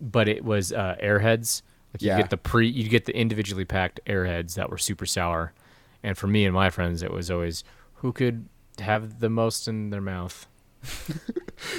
but 0.00 0.28
it 0.28 0.44
was 0.44 0.72
uh, 0.72 0.96
Airheads. 1.02 1.60
Like 1.94 2.02
you 2.02 2.08
Yeah. 2.08 2.16
get 2.18 2.30
the 2.30 2.36
pre, 2.36 2.66
you 2.68 2.88
get 2.88 3.04
the 3.06 3.16
individually 3.16 3.64
packed 3.64 4.00
Airheads 4.06 4.54
that 4.54 4.68
were 4.68 4.78
super 4.78 5.06
sour, 5.06 5.52
and 6.02 6.18
for 6.18 6.26
me 6.26 6.44
and 6.44 6.52
my 6.52 6.68
friends, 6.70 7.02
it 7.02 7.12
was 7.12 7.30
always 7.30 7.62
who 7.94 8.12
could 8.12 8.48
have 8.80 9.20
the 9.20 9.30
most 9.30 9.68
in 9.68 9.90
their 9.90 10.00
mouth. 10.02 10.46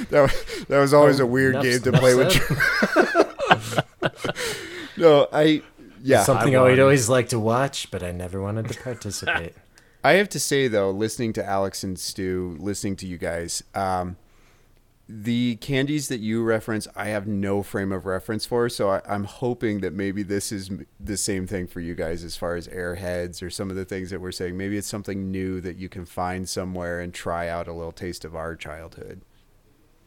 That, 0.09 0.65
that 0.69 0.79
was 0.79 0.93
always 0.93 1.19
a 1.19 1.25
weird 1.27 1.61
game 1.61 1.79
to 1.81 1.91
play 1.91 2.15
with. 2.15 2.31
said. 2.31 3.85
no, 4.97 5.27
I 5.31 5.61
yeah. 6.01 6.23
something 6.23 6.55
I 6.55 6.59
I 6.59 6.63
would 6.63 6.79
always 6.79 7.07
like 7.09 7.29
to 7.29 7.39
watch, 7.39 7.91
but 7.91 8.01
I 8.01 8.11
never 8.11 8.41
wanted 8.41 8.67
to 8.69 8.79
participate. 8.81 9.53
I 10.03 10.13
have 10.13 10.29
to 10.29 10.39
say 10.39 10.67
though, 10.67 10.91
listening 10.91 11.33
to 11.33 11.45
Alex 11.45 11.83
and 11.83 11.99
Stu, 11.99 12.57
listening 12.59 12.95
to 12.97 13.05
you 13.07 13.17
guys, 13.17 13.63
um, 13.75 14.15
the 15.07 15.57
candies 15.57 16.07
that 16.07 16.19
you 16.19 16.43
reference, 16.43 16.87
I 16.95 17.05
have 17.05 17.27
no 17.27 17.63
frame 17.63 17.91
of 17.91 18.05
reference 18.05 18.45
for. 18.45 18.69
So 18.69 18.89
I, 18.89 19.01
I'm 19.07 19.25
hoping 19.25 19.81
that 19.81 19.93
maybe 19.93 20.23
this 20.23 20.51
is 20.51 20.71
the 20.99 21.17
same 21.17 21.47
thing 21.47 21.67
for 21.67 21.79
you 21.79 21.95
guys 21.95 22.23
as 22.23 22.35
far 22.35 22.55
as 22.55 22.67
airheads 22.67 23.41
or 23.43 23.49
some 23.49 23.69
of 23.69 23.75
the 23.75 23.85
things 23.85 24.09
that 24.09 24.21
we're 24.21 24.31
saying. 24.31 24.57
Maybe 24.57 24.77
it's 24.77 24.87
something 24.87 25.31
new 25.31 25.61
that 25.61 25.77
you 25.77 25.89
can 25.89 26.05
find 26.05 26.49
somewhere 26.49 26.99
and 27.01 27.13
try 27.13 27.47
out 27.49 27.67
a 27.67 27.73
little 27.73 27.91
taste 27.91 28.25
of 28.25 28.35
our 28.35 28.55
childhood. 28.55 29.21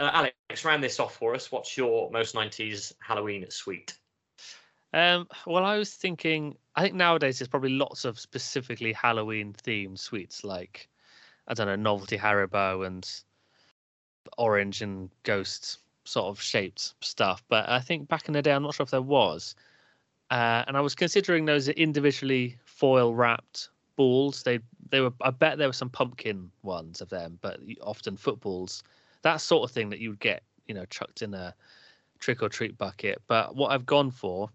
uh, 0.01 0.11
alex 0.13 0.65
round 0.65 0.83
this 0.83 1.01
off 1.01 1.17
for 1.17 1.35
us 1.35 1.51
what's 1.53 1.77
your 1.77 2.11
most 2.11 2.35
90s 2.35 2.93
halloween 3.01 3.45
sweet 3.51 3.97
Um, 4.93 5.29
well, 5.47 5.65
I 5.65 5.77
was 5.79 5.95
thinking. 5.95 6.57
I 6.77 6.83
think 6.83 6.95
nowadays 6.95 7.39
there's 7.39 7.49
probably 7.49 7.71
lots 7.71 8.05
of 8.05 8.19
specifically 8.19 8.93
Halloween 8.93 9.53
themed 9.53 9.99
sweets, 9.99 10.45
like 10.45 10.89
I 11.49 11.55
don't 11.55 11.67
know, 11.67 11.77
novelty 11.77 12.17
Haribo 12.19 12.87
and 12.87 13.09
orange 14.37 14.83
and 14.83 15.11
ghost 15.23 15.79
sort 16.05 16.27
of 16.27 16.41
shaped 16.41 16.95
stuff. 17.01 17.43
But 17.49 17.69
I 17.69 17.81
think 17.81 18.09
back 18.09 18.29
in 18.29 18.35
the 18.35 18.43
day, 18.43 18.53
I'm 18.53 18.63
not 18.63 18.75
sure 18.75 18.85
if 18.85 18.91
there 18.91 19.03
was. 19.03 19.55
Uh, 20.31 20.65
and 20.67 20.77
I 20.77 20.81
was 20.81 20.95
considering 20.95 21.47
those 21.47 21.69
individually 21.69 22.59
foil 22.65 23.15
wrapped 23.15 23.71
balls. 23.97 24.43
They 24.43 24.59
they 24.91 25.01
were. 25.01 25.13
I 25.23 25.31
bet 25.31 25.59
there 25.59 25.69
were 25.69 25.73
some 25.73 25.91
pumpkin 25.91 26.51
ones 26.63 27.01
of 27.01 27.09
them, 27.09 27.39
but 27.41 27.61
often 27.83 28.17
footballs. 28.17 28.83
That 29.23 29.41
sort 29.41 29.69
of 29.69 29.75
thing 29.75 29.91
that 29.91 29.99
you 29.99 30.11
would 30.11 30.21
get, 30.21 30.43
you 30.67 30.75
know, 30.75 30.85
chucked 30.87 31.23
in 31.23 31.35
a 31.35 31.55
trick 32.19 32.43
or 32.43 32.49
treat 32.49 32.77
bucket. 32.79 33.21
But 33.27 33.57
what 33.57 33.73
I've 33.73 33.87
gone 33.87 34.11
for 34.11 34.51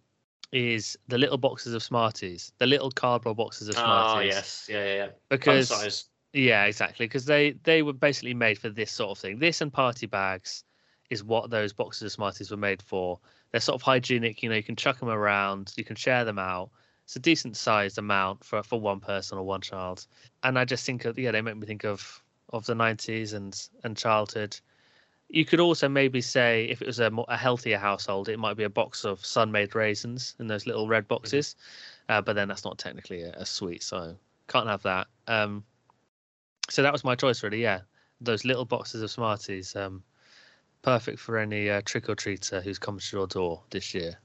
is 0.52 0.96
the 1.08 1.18
little 1.18 1.38
boxes 1.38 1.74
of 1.74 1.82
Smarties, 1.84 2.54
the 2.60 2.68
little 2.68 2.92
cardboard 2.92 3.38
boxes 3.38 3.68
of 3.68 3.76
oh 3.78 3.80
Smarties. 3.80 4.34
yes 4.34 4.68
yeah 4.70 4.86
yeah 4.86 4.96
yeah 4.96 5.08
Because 5.30 5.70
size 5.70 6.06
yeah, 6.34 6.66
exactly. 6.66 7.06
Because 7.06 7.26
they 7.26 7.52
they 7.64 7.84
were 7.84 7.94
basically 7.94 8.34
made 8.34 8.58
for 8.58 8.70
this 8.70 8.92
sort 8.92 9.12
of 9.12 9.20
thing. 9.20 9.38
This 9.38 9.62
and 9.62 9.72
party 9.72 10.08
bags 10.08 10.64
is 11.10 11.24
what 11.24 11.52
those 11.52 11.74
boxes 11.74 12.02
of 12.04 12.12
Smarties 12.12 12.50
were 12.50 12.58
made 12.58 12.82
for. 12.82 13.20
They're 13.52 13.62
sort 13.62 13.76
of 13.76 13.84
hygienic. 13.84 14.42
You 14.42 14.50
know, 14.50 14.56
you 14.56 14.64
can 14.64 14.76
chuck 14.76 15.00
them 15.00 15.10
around, 15.10 15.74
you 15.78 15.84
can 15.84 15.96
share 15.96 16.26
them 16.26 16.40
out. 16.40 16.72
It's 17.06 17.16
a 17.16 17.20
decent 17.20 17.56
sized 17.56 18.00
amount 18.00 18.44
for 18.44 18.64
for 18.64 18.80
one 18.80 19.00
person 19.00 19.38
or 19.38 19.44
one 19.44 19.62
child. 19.62 20.08
And 20.42 20.58
I 20.58 20.66
just 20.66 20.86
think 20.86 21.06
of 21.06 21.20
yeah, 21.20 21.32
they 21.32 21.42
make 21.42 21.58
me 21.58 21.68
think 21.68 21.86
of 21.86 22.24
of 22.52 22.66
the 22.66 22.74
'90s 22.74 23.34
and 23.34 23.56
and 23.84 23.96
childhood. 23.96 24.60
You 25.30 25.46
could 25.46 25.60
also 25.60 25.88
maybe 25.88 26.22
say 26.22 26.66
if 26.66 26.82
it 26.82 26.88
was 26.88 27.00
a, 27.00 27.10
more, 27.10 27.26
a 27.28 27.38
healthier 27.38 27.78
household, 27.78 28.30
it 28.30 28.38
might 28.38 28.58
be 28.58 28.66
a 28.66 28.70
box 28.70 29.04
of 29.04 29.26
Sun-Maid 29.26 29.74
raisins 29.74 30.36
in 30.40 30.46
those 30.46 30.68
little 30.68 30.88
red 30.88 31.08
boxes. 31.08 31.56
Uh, 32.08 32.22
but 32.22 32.34
then 32.34 32.48
that's 32.48 32.64
not 32.64 32.78
technically 32.78 33.24
a, 33.24 33.32
a 33.32 33.46
sweet, 33.46 33.82
so 33.82 34.16
can't 34.48 34.68
have 34.68 34.84
that. 34.84 35.08
Um, 35.28 35.64
so 36.70 36.82
that 36.82 36.92
was 36.92 37.04
my 37.04 37.16
choice, 37.16 37.44
really. 37.44 37.62
Yeah, 37.62 37.82
those 38.22 38.46
little 38.46 38.66
boxes 38.66 39.02
of 39.02 39.12
Smarties. 39.12 39.76
Um, 39.76 40.04
Perfect 40.84 41.18
for 41.18 41.38
any 41.38 41.70
uh, 41.70 41.82
trick 41.86 42.10
or 42.10 42.16
treater 42.16 42.62
who's 42.62 42.78
come 42.78 43.00
to 43.00 43.18
your 43.18 43.26
door 43.26 43.64
this 43.70 43.94
year. 43.94 44.18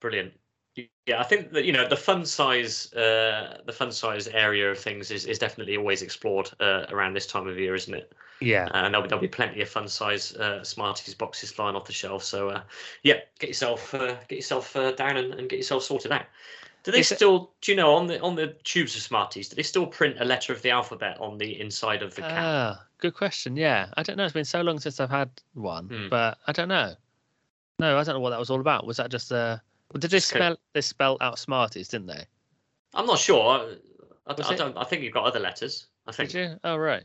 Brilliant. 0.00 0.34
Yeah, 0.76 1.18
I 1.18 1.22
think 1.24 1.50
that 1.52 1.64
you 1.64 1.72
know 1.72 1.88
the 1.88 1.96
fun 1.96 2.26
size, 2.26 2.92
uh, 2.92 3.62
the 3.64 3.72
fun 3.72 3.90
size 3.90 4.28
area 4.28 4.70
of 4.70 4.78
things 4.78 5.10
is, 5.10 5.24
is 5.24 5.38
definitely 5.38 5.78
always 5.78 6.02
explored 6.02 6.50
uh, 6.60 6.84
around 6.90 7.14
this 7.14 7.26
time 7.26 7.48
of 7.48 7.58
year, 7.58 7.74
isn't 7.74 7.94
it? 7.94 8.12
Yeah. 8.40 8.68
and 8.74 8.94
there'll 8.94 9.02
be, 9.02 9.08
there'll 9.08 9.22
be 9.22 9.28
plenty 9.28 9.62
of 9.62 9.68
fun 9.68 9.88
size 9.88 10.34
uh, 10.36 10.62
Smarties 10.62 11.14
boxes 11.14 11.50
flying 11.50 11.74
off 11.74 11.86
the 11.86 11.92
shelf. 11.92 12.22
So 12.22 12.50
uh, 12.50 12.62
yeah, 13.02 13.20
get 13.38 13.48
yourself 13.48 13.94
uh, 13.94 14.16
get 14.28 14.36
yourself 14.36 14.76
uh, 14.76 14.92
down 14.92 15.16
and, 15.16 15.34
and 15.34 15.48
get 15.48 15.56
yourself 15.56 15.84
sorted 15.84 16.12
out. 16.12 16.26
Do 16.88 16.92
they 16.92 17.00
Is 17.00 17.12
it- 17.12 17.16
still? 17.16 17.52
Do 17.60 17.70
you 17.70 17.76
know 17.76 17.92
on 17.96 18.06
the 18.06 18.18
on 18.22 18.34
the 18.34 18.56
tubes 18.64 18.96
of 18.96 19.02
Smarties? 19.02 19.50
Do 19.50 19.56
they 19.56 19.62
still 19.62 19.86
print 19.86 20.16
a 20.20 20.24
letter 20.24 20.54
of 20.54 20.62
the 20.62 20.70
alphabet 20.70 21.18
on 21.20 21.36
the 21.36 21.60
inside 21.60 22.02
of 22.02 22.14
the 22.14 22.22
can? 22.22 22.30
Ah, 22.34 22.82
good 22.96 23.12
question. 23.12 23.56
Yeah, 23.58 23.90
I 23.98 24.02
don't 24.02 24.16
know. 24.16 24.24
It's 24.24 24.32
been 24.32 24.46
so 24.46 24.62
long 24.62 24.80
since 24.80 24.98
I've 24.98 25.10
had 25.10 25.28
one, 25.52 25.88
Hmm. 25.88 26.08
but 26.08 26.38
I 26.46 26.52
don't 26.52 26.68
know. 26.68 26.94
No, 27.78 27.98
I 27.98 28.04
don't 28.04 28.14
know 28.14 28.20
what 28.20 28.30
that 28.30 28.38
was 28.38 28.48
all 28.48 28.60
about. 28.60 28.86
Was 28.86 28.96
that 28.96 29.10
just 29.10 29.30
uh? 29.30 29.58
Did 29.98 30.10
they 30.10 30.18
spell 30.18 30.56
they 30.72 30.80
spell 30.80 31.18
out 31.20 31.38
Smarties, 31.38 31.88
didn't 31.88 32.06
they? 32.06 32.24
I'm 32.94 33.04
not 33.04 33.18
sure. 33.18 33.42
I, 34.26 34.32
I, 34.32 34.34
I 34.48 34.54
don't. 34.54 34.74
I 34.78 34.84
think 34.84 35.02
you've 35.02 35.12
got 35.12 35.26
other 35.26 35.40
letters. 35.40 35.88
I 36.06 36.12
think. 36.12 36.30
Did 36.30 36.52
you? 36.52 36.60
Oh 36.64 36.78
right. 36.78 37.04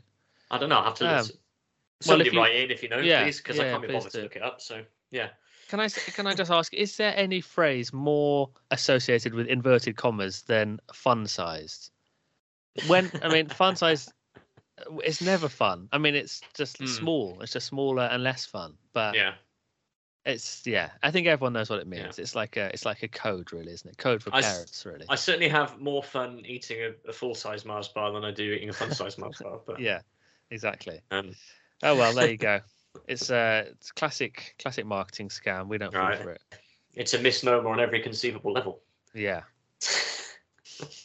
I 0.50 0.56
don't 0.56 0.70
know. 0.70 0.78
I 0.80 0.84
have 0.84 0.94
to. 0.94 1.06
Um, 1.06 1.24
look. 1.26 1.30
Somebody 2.00 2.28
if 2.28 2.32
you- 2.32 2.40
write 2.40 2.56
in 2.56 2.70
if 2.70 2.82
you 2.82 2.88
know, 2.88 3.00
yeah, 3.00 3.22
please, 3.24 3.36
because 3.36 3.60
I 3.60 3.64
can't 3.64 3.82
be 3.82 3.88
bothered 3.92 4.12
to 4.12 4.22
look 4.22 4.36
it 4.36 4.42
up. 4.42 4.62
So 4.62 4.82
yeah. 5.10 5.28
Can 5.74 5.80
I 5.80 5.88
can 5.88 6.28
I 6.28 6.34
just 6.34 6.52
ask? 6.52 6.72
Is 6.72 6.96
there 6.98 7.12
any 7.16 7.40
phrase 7.40 7.92
more 7.92 8.48
associated 8.70 9.34
with 9.34 9.48
inverted 9.48 9.96
commas 9.96 10.42
than 10.42 10.78
fun 10.92 11.26
sized? 11.26 11.90
When 12.86 13.10
I 13.24 13.28
mean 13.28 13.48
fun 13.48 13.74
sized, 13.82 14.12
it's 15.02 15.20
never 15.20 15.48
fun. 15.48 15.88
I 15.90 15.98
mean 15.98 16.14
it's 16.14 16.42
just 16.54 16.78
Hmm. 16.78 16.86
small. 16.86 17.40
It's 17.40 17.54
just 17.54 17.66
smaller 17.66 18.04
and 18.04 18.22
less 18.22 18.46
fun. 18.46 18.78
But 18.92 19.16
Yeah. 19.16 19.34
it's 20.24 20.64
yeah. 20.64 20.92
I 21.02 21.10
think 21.10 21.26
everyone 21.26 21.54
knows 21.54 21.70
what 21.70 21.80
it 21.80 21.88
Yeah. 21.92 22.04
means. 22.04 22.20
It's 22.20 22.36
like 22.36 22.56
a 22.56 22.66
it's 22.72 22.84
like 22.84 23.02
a 23.02 23.08
code, 23.08 23.52
really, 23.52 23.72
isn't 23.72 23.90
it? 23.90 23.98
Code 23.98 24.22
for 24.22 24.30
I 24.32 24.42
parents, 24.42 24.86
really. 24.86 25.06
I 25.08 25.16
certainly 25.16 25.48
have 25.48 25.80
more 25.80 26.04
fun 26.04 26.40
eating 26.46 26.82
a, 26.82 27.08
a 27.08 27.12
full 27.12 27.34
size 27.34 27.64
Mars 27.64 27.88
bar 27.88 28.12
than 28.12 28.24
I 28.24 28.30
do 28.30 28.52
eating 28.52 28.68
a 28.68 28.72
fun 28.72 28.92
size 28.92 29.18
Mars 29.18 29.38
bar. 29.42 29.58
But 29.66 29.80
Yeah, 29.80 30.02
exactly. 30.52 31.00
um, 31.10 31.34
Oh 31.82 31.96
well, 31.96 32.12
there 32.12 32.30
you 32.30 32.36
go. 32.36 32.60
It's 33.08 33.30
a 33.30 33.66
it's 33.70 33.92
classic 33.92 34.54
classic 34.58 34.86
marketing 34.86 35.28
scam. 35.28 35.68
We 35.68 35.78
don't 35.78 35.92
fall 35.92 36.02
Right. 36.02 36.18
for 36.22 36.30
it. 36.30 36.42
it's 36.94 37.14
a 37.14 37.18
misnomer 37.18 37.68
on 37.68 37.80
every 37.80 38.00
conceivable 38.00 38.52
level. 38.52 38.80
Yeah. 39.14 39.42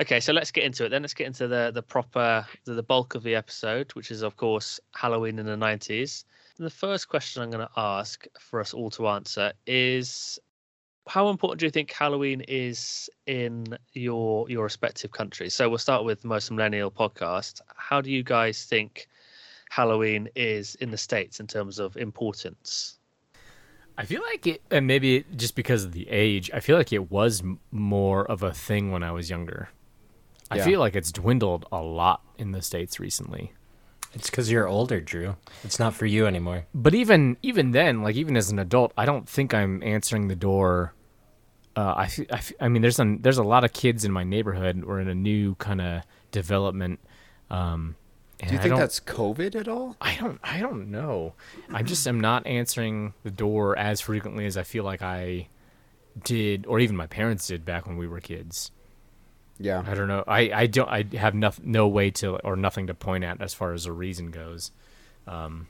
Okay, 0.00 0.18
so 0.18 0.32
let's 0.32 0.50
get 0.50 0.64
into 0.64 0.84
it 0.84 0.88
then. 0.88 1.02
Let's 1.02 1.14
get 1.14 1.28
into 1.28 1.46
the 1.46 1.70
the 1.72 1.82
proper 1.82 2.44
the, 2.64 2.74
the 2.74 2.82
bulk 2.82 3.14
of 3.14 3.22
the 3.22 3.36
episode, 3.36 3.92
which 3.92 4.10
is 4.10 4.22
of 4.22 4.36
course 4.36 4.80
Halloween 4.92 5.38
in 5.38 5.46
the 5.46 5.56
nineties. 5.56 6.24
The 6.56 6.70
first 6.70 7.08
question 7.08 7.42
I'm 7.42 7.50
going 7.50 7.66
to 7.66 7.72
ask 7.76 8.26
for 8.40 8.60
us 8.60 8.74
all 8.74 8.90
to 8.90 9.08
answer 9.08 9.52
is 9.66 10.38
how 11.06 11.28
important 11.28 11.60
do 11.60 11.66
you 11.66 11.70
think 11.70 11.92
Halloween 11.92 12.42
is 12.48 13.10
in 13.26 13.76
your 13.92 14.48
your 14.48 14.64
respective 14.64 15.12
countries? 15.12 15.54
So 15.54 15.68
we'll 15.68 15.78
start 15.78 16.04
with 16.04 16.22
the 16.22 16.28
most 16.28 16.50
millennial 16.50 16.90
podcast. 16.90 17.60
How 17.76 18.00
do 18.00 18.10
you 18.10 18.22
guys 18.22 18.64
think 18.64 19.08
Halloween 19.70 20.28
is 20.34 20.74
in 20.76 20.90
the 20.90 20.98
states 20.98 21.40
in 21.40 21.46
terms 21.46 21.78
of 21.78 21.96
importance? 21.96 22.98
I 23.96 24.04
feel 24.06 24.22
like 24.22 24.46
it, 24.46 24.62
and 24.70 24.86
maybe 24.86 25.24
just 25.36 25.54
because 25.54 25.84
of 25.84 25.92
the 25.92 26.08
age, 26.08 26.50
I 26.52 26.60
feel 26.60 26.76
like 26.76 26.92
it 26.92 27.10
was 27.12 27.42
more 27.70 28.24
of 28.24 28.42
a 28.42 28.52
thing 28.52 28.90
when 28.90 29.04
I 29.04 29.12
was 29.12 29.30
younger. 29.30 29.68
I 30.50 30.60
feel 30.60 30.78
like 30.78 30.94
it's 30.94 31.10
dwindled 31.10 31.66
a 31.72 31.80
lot 31.80 32.22
in 32.38 32.52
the 32.52 32.62
states 32.62 33.00
recently. 33.00 33.52
It's 34.14 34.30
because 34.30 34.50
you're 34.50 34.68
older, 34.68 35.00
Drew. 35.00 35.36
It's 35.64 35.78
not 35.78 35.94
for 35.94 36.06
you 36.06 36.26
anymore. 36.26 36.66
But 36.74 36.94
even 36.94 37.36
even 37.42 37.72
then, 37.72 38.02
like 38.02 38.16
even 38.16 38.36
as 38.36 38.50
an 38.50 38.58
adult, 38.58 38.92
I 38.96 39.04
don't 39.04 39.28
think 39.28 39.52
I'm 39.52 39.82
answering 39.82 40.28
the 40.28 40.36
door. 40.36 40.94
Uh, 41.76 42.06
I, 42.06 42.10
I, 42.30 42.40
I 42.60 42.68
mean, 42.68 42.82
there's 42.82 43.00
a 43.00 43.16
there's 43.20 43.38
a 43.38 43.42
lot 43.42 43.64
of 43.64 43.72
kids 43.72 44.04
in 44.04 44.12
my 44.12 44.22
neighborhood. 44.22 44.84
We're 44.84 45.00
in 45.00 45.08
a 45.08 45.14
new 45.14 45.56
kind 45.56 45.80
of 45.80 46.02
development. 46.30 47.00
Um, 47.50 47.96
and 48.40 48.48
Do 48.48 48.54
you 48.54 48.60
I 48.60 48.62
think 48.62 48.76
that's 48.76 49.00
COVID 49.00 49.54
at 49.54 49.68
all? 49.68 49.96
I 50.00 50.16
don't 50.16 50.38
I 50.42 50.60
don't 50.60 50.90
know. 50.90 51.34
I 51.72 51.82
just 51.82 52.06
am 52.06 52.20
not 52.20 52.46
answering 52.46 53.14
the 53.22 53.30
door 53.30 53.76
as 53.78 54.00
frequently 54.00 54.46
as 54.46 54.56
I 54.56 54.62
feel 54.62 54.84
like 54.84 55.02
I 55.02 55.48
did 56.22 56.66
or 56.66 56.78
even 56.78 56.96
my 56.96 57.06
parents 57.06 57.46
did 57.48 57.64
back 57.64 57.86
when 57.86 57.96
we 57.96 58.06
were 58.06 58.20
kids. 58.20 58.70
Yeah. 59.58 59.82
I 59.86 59.94
don't 59.94 60.08
know. 60.08 60.24
I, 60.26 60.50
I 60.52 60.66
don't 60.66 60.88
I 60.88 61.04
have 61.16 61.34
no, 61.34 61.52
no 61.62 61.86
way 61.88 62.10
to 62.12 62.36
or 62.38 62.56
nothing 62.56 62.86
to 62.88 62.94
point 62.94 63.24
at 63.24 63.40
as 63.40 63.54
far 63.54 63.72
as 63.72 63.86
a 63.86 63.92
reason 63.92 64.30
goes. 64.30 64.72
Um, 65.26 65.68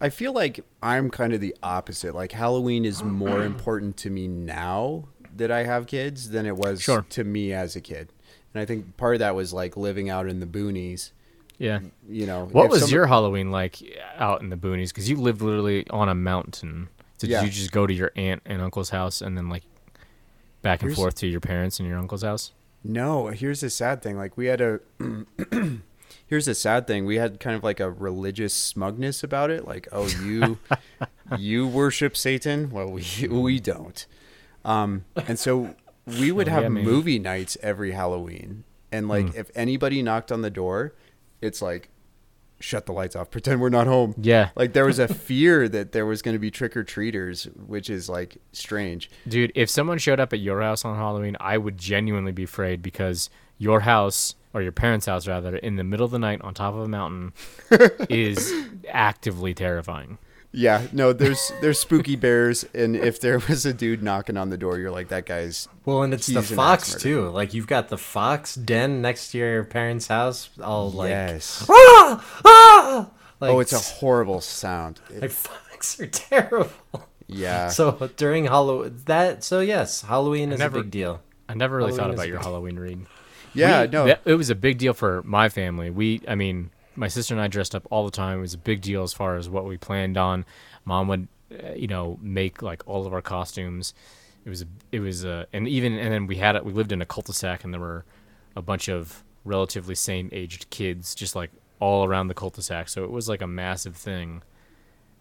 I 0.00 0.10
feel 0.10 0.32
like 0.32 0.60
I'm 0.82 1.10
kind 1.10 1.32
of 1.32 1.40
the 1.40 1.54
opposite. 1.62 2.14
Like 2.14 2.32
Halloween 2.32 2.84
is 2.84 3.02
more 3.02 3.42
important 3.52 3.96
to 3.98 4.10
me 4.10 4.28
now 4.28 5.04
that 5.36 5.50
I 5.50 5.64
have 5.64 5.86
kids 5.86 6.30
than 6.30 6.46
it 6.46 6.56
was 6.56 6.80
Sure. 6.82 7.04
to 7.10 7.24
me 7.24 7.52
as 7.52 7.76
a 7.76 7.80
kid. 7.80 8.12
And 8.54 8.60
I 8.60 8.64
think 8.64 8.96
part 8.96 9.14
of 9.14 9.18
that 9.20 9.34
was 9.34 9.52
like 9.52 9.76
living 9.76 10.08
out 10.10 10.26
in 10.28 10.40
the 10.40 10.46
boonies. 10.46 11.10
Yeah. 11.58 11.80
You 12.08 12.26
know, 12.26 12.46
What 12.50 12.70
was 12.70 12.82
some- 12.82 12.90
your 12.90 13.06
Halloween 13.06 13.50
like 13.50 13.78
out 14.16 14.40
in 14.42 14.50
the 14.50 14.56
boonies? 14.56 14.88
Because 14.88 15.08
you 15.08 15.16
lived 15.16 15.42
literally 15.42 15.88
on 15.90 16.08
a 16.08 16.14
mountain. 16.14 16.88
Did 17.18 17.30
Yeah. 17.30 17.42
you 17.42 17.50
just 17.50 17.72
go 17.72 17.86
to 17.86 17.92
your 17.94 18.10
aunt 18.16 18.42
and 18.46 18.62
uncle's 18.62 18.90
house 18.90 19.20
and 19.20 19.36
then 19.36 19.48
like 19.48 19.62
back 20.62 20.80
and 20.82 20.88
Here's- 20.90 20.96
forth 20.98 21.14
to 21.16 21.26
your 21.26 21.40
parents 21.40 21.78
and 21.78 21.88
your 21.88 21.98
uncle's 21.98 22.22
house? 22.22 22.52
No, 22.84 23.28
here's 23.28 23.60
the 23.60 23.70
sad 23.70 24.02
thing. 24.02 24.16
Like 24.16 24.36
we 24.36 24.46
had 24.46 24.60
a 24.60 24.80
here's 26.26 26.46
the 26.46 26.54
sad 26.54 26.86
thing. 26.86 27.04
We 27.04 27.16
had 27.16 27.40
kind 27.40 27.56
of 27.56 27.64
like 27.64 27.80
a 27.80 27.90
religious 27.90 28.54
smugness 28.54 29.22
about 29.22 29.50
it. 29.50 29.66
Like, 29.66 29.88
oh, 29.92 30.08
you 30.22 30.58
you 31.38 31.66
worship 31.66 32.16
Satan? 32.16 32.70
Well, 32.70 32.90
we 32.90 33.04
we 33.28 33.60
don't. 33.60 34.06
Um, 34.64 35.04
and 35.26 35.38
so 35.38 35.74
we 36.06 36.32
would 36.32 36.48
have 36.48 36.64
yeah, 36.64 36.68
movie 36.68 37.18
nights 37.18 37.56
every 37.62 37.92
Halloween. 37.92 38.64
And 38.90 39.08
like 39.08 39.34
if 39.34 39.50
anybody 39.54 40.02
knocked 40.02 40.32
on 40.32 40.42
the 40.42 40.50
door, 40.50 40.94
it's 41.40 41.60
like 41.60 41.90
shut 42.60 42.86
the 42.86 42.92
lights 42.92 43.16
off. 43.16 43.30
Pretend 43.30 43.60
we're 43.60 43.68
not 43.68 43.86
home. 43.86 44.14
Yeah. 44.20 44.50
Like 44.56 44.72
there 44.72 44.84
was 44.84 44.98
a 44.98 45.08
fear 45.14 45.68
that 45.68 45.92
there 45.92 46.06
was 46.06 46.22
going 46.22 46.34
to 46.34 46.38
be 46.38 46.50
trick 46.50 46.76
or 46.76 46.84
treaters, 46.84 47.44
which 47.66 47.90
is 47.90 48.08
like 48.08 48.38
strange. 48.52 49.10
Dude, 49.26 49.52
if 49.54 49.70
someone 49.70 49.98
showed 49.98 50.20
up 50.20 50.32
at 50.32 50.40
your 50.40 50.60
house 50.60 50.84
on 50.84 50.96
Halloween, 50.96 51.36
I 51.40 51.58
would 51.58 51.78
genuinely 51.78 52.32
be 52.32 52.44
afraid 52.44 52.82
because 52.82 53.30
your 53.58 53.80
house 53.80 54.34
or 54.54 54.62
your 54.62 54.72
parents' 54.72 55.06
house 55.06 55.26
rather 55.28 55.56
in 55.56 55.76
the 55.76 55.84
middle 55.84 56.06
of 56.06 56.12
the 56.12 56.18
night 56.18 56.40
on 56.42 56.54
top 56.54 56.74
of 56.74 56.80
a 56.80 56.88
mountain 56.88 57.32
is 58.08 58.52
actively 58.88 59.54
terrifying. 59.54 60.18
Yeah, 60.58 60.88
no, 60.92 61.12
there's 61.12 61.52
there's 61.60 61.78
spooky 61.78 62.16
bears, 62.16 62.64
and 62.74 62.96
if 62.96 63.20
there 63.20 63.38
was 63.48 63.64
a 63.64 63.72
dude 63.72 64.02
knocking 64.02 64.36
on 64.36 64.50
the 64.50 64.56
door, 64.58 64.76
you're 64.76 64.90
like, 64.90 65.06
that 65.08 65.24
guy's. 65.24 65.68
Well, 65.84 66.02
and 66.02 66.12
it's 66.12 66.26
the 66.26 66.38
an 66.40 66.44
fox 66.44 66.96
too. 66.96 67.28
Like 67.28 67.54
you've 67.54 67.68
got 67.68 67.88
the 67.90 67.96
fox 67.96 68.56
den 68.56 69.00
next 69.00 69.30
to 69.30 69.38
your 69.38 69.62
parents' 69.62 70.08
house, 70.08 70.50
all 70.60 70.90
like 70.90 71.10
yes. 71.10 71.64
ah, 71.70 72.40
ah! 72.44 73.10
Like, 73.38 73.52
oh, 73.52 73.60
it's 73.60 73.72
a 73.72 73.78
horrible 73.78 74.40
sound. 74.40 75.00
It- 75.14 75.22
like 75.22 75.30
fox 75.48 76.00
are 76.00 76.08
terrible. 76.08 76.72
yeah. 77.28 77.68
So 77.68 78.10
during 78.16 78.46
Halloween, 78.46 79.00
that 79.06 79.44
so 79.44 79.60
yes, 79.60 80.02
Halloween 80.02 80.50
is 80.50 80.58
never- 80.58 80.80
a 80.80 80.82
big 80.82 80.90
deal. 80.90 81.20
I 81.48 81.54
never 81.54 81.76
really 81.76 81.92
thought 81.92 81.98
Halloween 82.10 82.14
is 82.14 82.18
about 82.20 82.28
your 82.28 82.40
Halloween 82.40 82.76
read. 82.80 83.06
yeah, 83.54 83.82
We- 83.82 83.88
no. 83.90 84.16
it 84.24 84.34
was 84.34 84.50
a 84.50 84.56
big 84.56 84.78
deal 84.78 84.92
for 84.92 85.22
my 85.22 85.48
family. 85.48 85.88
We, 85.90 86.20
I 86.26 86.34
mean, 86.34 86.70
my 86.98 87.08
sister 87.08 87.34
and 87.34 87.40
I 87.40 87.48
dressed 87.48 87.74
up 87.74 87.86
all 87.90 88.04
the 88.04 88.10
time. 88.10 88.38
It 88.38 88.42
was 88.42 88.54
a 88.54 88.58
big 88.58 88.82
deal 88.82 89.02
as 89.02 89.12
far 89.12 89.36
as 89.36 89.48
what 89.48 89.64
we 89.64 89.76
planned 89.76 90.16
on. 90.16 90.44
Mom 90.84 91.08
would, 91.08 91.28
uh, 91.52 91.72
you 91.72 91.86
know, 91.86 92.18
make 92.20 92.60
like 92.62 92.82
all 92.86 93.06
of 93.06 93.12
our 93.12 93.22
costumes. 93.22 93.94
It 94.44 94.50
was, 94.50 94.62
a, 94.62 94.66
it 94.92 95.00
was, 95.00 95.24
a, 95.24 95.46
and 95.52 95.68
even, 95.68 95.98
and 95.98 96.12
then 96.12 96.26
we 96.26 96.36
had 96.36 96.56
it. 96.56 96.64
We 96.64 96.72
lived 96.72 96.92
in 96.92 97.02
a 97.02 97.06
cul-de-sac, 97.06 97.64
and 97.64 97.72
there 97.72 97.80
were 97.80 98.04
a 98.56 98.62
bunch 98.62 98.88
of 98.88 99.22
relatively 99.44 99.94
same 99.94 100.28
aged 100.32 100.70
kids, 100.70 101.14
just 101.14 101.36
like 101.36 101.50
all 101.80 102.04
around 102.04 102.28
the 102.28 102.34
cul-de-sac. 102.34 102.88
So 102.88 103.04
it 103.04 103.10
was 103.10 103.28
like 103.28 103.42
a 103.42 103.46
massive 103.46 103.96
thing. 103.96 104.42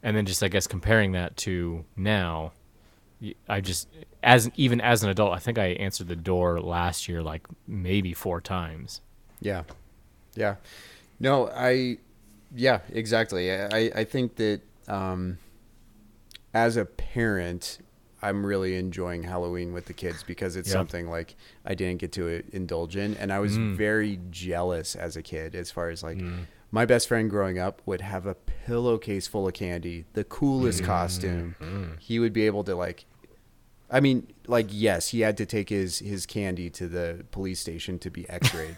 And 0.03 0.15
then 0.15 0.25
just, 0.25 0.43
I 0.43 0.48
guess, 0.48 0.67
comparing 0.67 1.12
that 1.13 1.36
to 1.38 1.84
now, 1.96 2.53
I 3.50 3.62
just 3.62 3.88
as 4.22 4.50
even 4.55 4.79
as 4.79 5.03
an 5.03 5.10
adult, 5.10 5.34
I 5.34 5.39
think 5.39 5.57
I 5.57 5.67
answered 5.67 6.07
the 6.07 6.15
door 6.15 6.62
last 6.62 7.07
year 7.07 7.24
like 7.24 7.48
maybe 7.67 8.13
four 8.13 8.41
times. 8.41 9.01
Yeah. 9.41 9.63
Yeah. 10.36 10.55
No, 11.20 11.50
I 11.50 11.98
yeah, 12.56 12.80
exactly. 12.92 13.52
I 13.52 13.92
I- 13.96 14.04
think 14.04 14.36
that 14.36 14.62
um 14.88 15.38
as 16.54 16.78
a 16.78 16.86
parent, 16.86 17.80
I'm 18.22 18.46
really 18.46 18.76
enjoying 18.76 19.24
Halloween 19.24 19.74
with 19.74 19.86
the 19.86 19.94
kids 19.94 20.24
because 20.24 20.56
it's 20.56 20.70
Yeah. 20.70 20.74
something 20.74 21.10
like 21.10 21.36
I 21.66 21.76
didn't 21.76 22.00
get 22.00 22.12
to 22.14 22.44
indulge 22.52 22.96
in 22.96 23.16
and 23.16 23.32
I 23.32 23.40
was 23.40 23.58
mm. 23.58 23.76
very 23.76 24.20
jealous 24.32 24.96
as 24.96 25.16
a 25.16 25.22
kid 25.22 25.56
as 25.56 25.72
far 25.72 25.90
as 25.90 26.04
like 26.04 26.18
mm. 26.18 26.46
my 26.72 26.86
best 26.86 27.08
friend 27.08 27.30
growing 27.30 27.60
up 27.60 27.82
would 27.86 28.02
have 28.02 28.26
a 28.26 28.36
pillowcase 28.36 29.28
full 29.28 29.48
of 29.48 29.54
candy, 29.54 30.06
the 30.14 30.24
coolest 30.24 30.82
mm. 30.82 30.86
costume. 30.86 31.56
He 32.00 32.20
would 32.20 32.34
be 32.34 32.46
able 32.46 32.64
to 32.64 32.76
like 32.76 33.06
I 33.90 34.00
mean, 34.02 34.28
like 34.48 34.68
yes, 34.70 35.10
he 35.10 35.22
had 35.22 35.38
to 35.38 35.46
take 35.46 35.70
his 35.70 36.00
his 36.00 36.26
candy 36.26 36.70
to 36.72 36.88
the 36.88 37.26
police 37.32 37.60
station 37.60 38.00
to 38.00 38.10
be 38.10 38.28
X-rayed. 38.30 38.78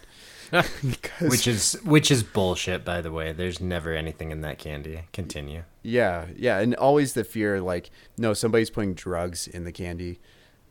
Because- 0.52 1.20
Which 1.32 1.48
is 1.48 1.74
which 1.84 2.12
is 2.12 2.24
bullshit, 2.24 2.84
by 2.86 3.02
the 3.02 3.12
way. 3.12 3.32
There's 3.34 3.60
never 3.60 3.94
anything 3.94 4.32
in 4.32 4.42
that 4.42 4.58
candy. 4.58 5.02
Continue. 5.14 5.64
Yeah, 5.84 6.28
yeah, 6.36 6.60
and 6.60 6.76
always 6.76 7.14
the 7.14 7.24
fear 7.24 7.60
like 7.62 7.90
no, 8.18 8.34
somebody's 8.34 8.70
putting 8.70 8.94
drugs 8.94 9.48
in 9.48 9.64
the 9.66 9.72
candy. 9.72 10.20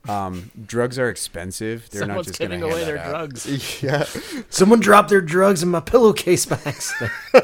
Um, 0.08 0.50
drugs 0.66 0.98
are 0.98 1.08
expensive. 1.10 1.88
They're 1.90 2.00
Someone's 2.02 2.28
not 2.28 2.32
just 2.32 2.38
going 2.38 2.50
giving 2.52 2.70
away 2.72 2.84
their 2.84 2.98
out. 2.98 3.10
drugs. 3.30 3.82
Yeah, 3.82 4.04
Someone 4.48 4.80
dropped 4.80 5.10
their 5.10 5.20
drugs 5.20 5.62
in 5.62 5.68
my 5.68 5.80
pillowcase 5.80 6.46
by 6.46 6.58
accident. 6.64 7.12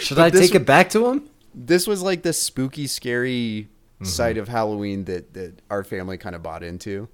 Should 0.00 0.18
I 0.18 0.30
this 0.30 0.48
take 0.50 0.54
it 0.54 0.66
back 0.66 0.90
to 0.90 1.06
him? 1.06 1.30
this 1.54 1.86
was 1.86 2.02
like 2.02 2.22
the 2.22 2.32
spooky, 2.32 2.86
scary 2.86 3.68
Mm-hmm. 3.94 4.06
side 4.06 4.38
of 4.38 4.48
Halloween 4.48 5.04
that 5.04 5.34
that 5.34 5.62
our 5.70 5.84
family 5.84 6.18
kind 6.18 6.34
of 6.34 6.42
bought 6.42 6.64
into. 6.64 7.08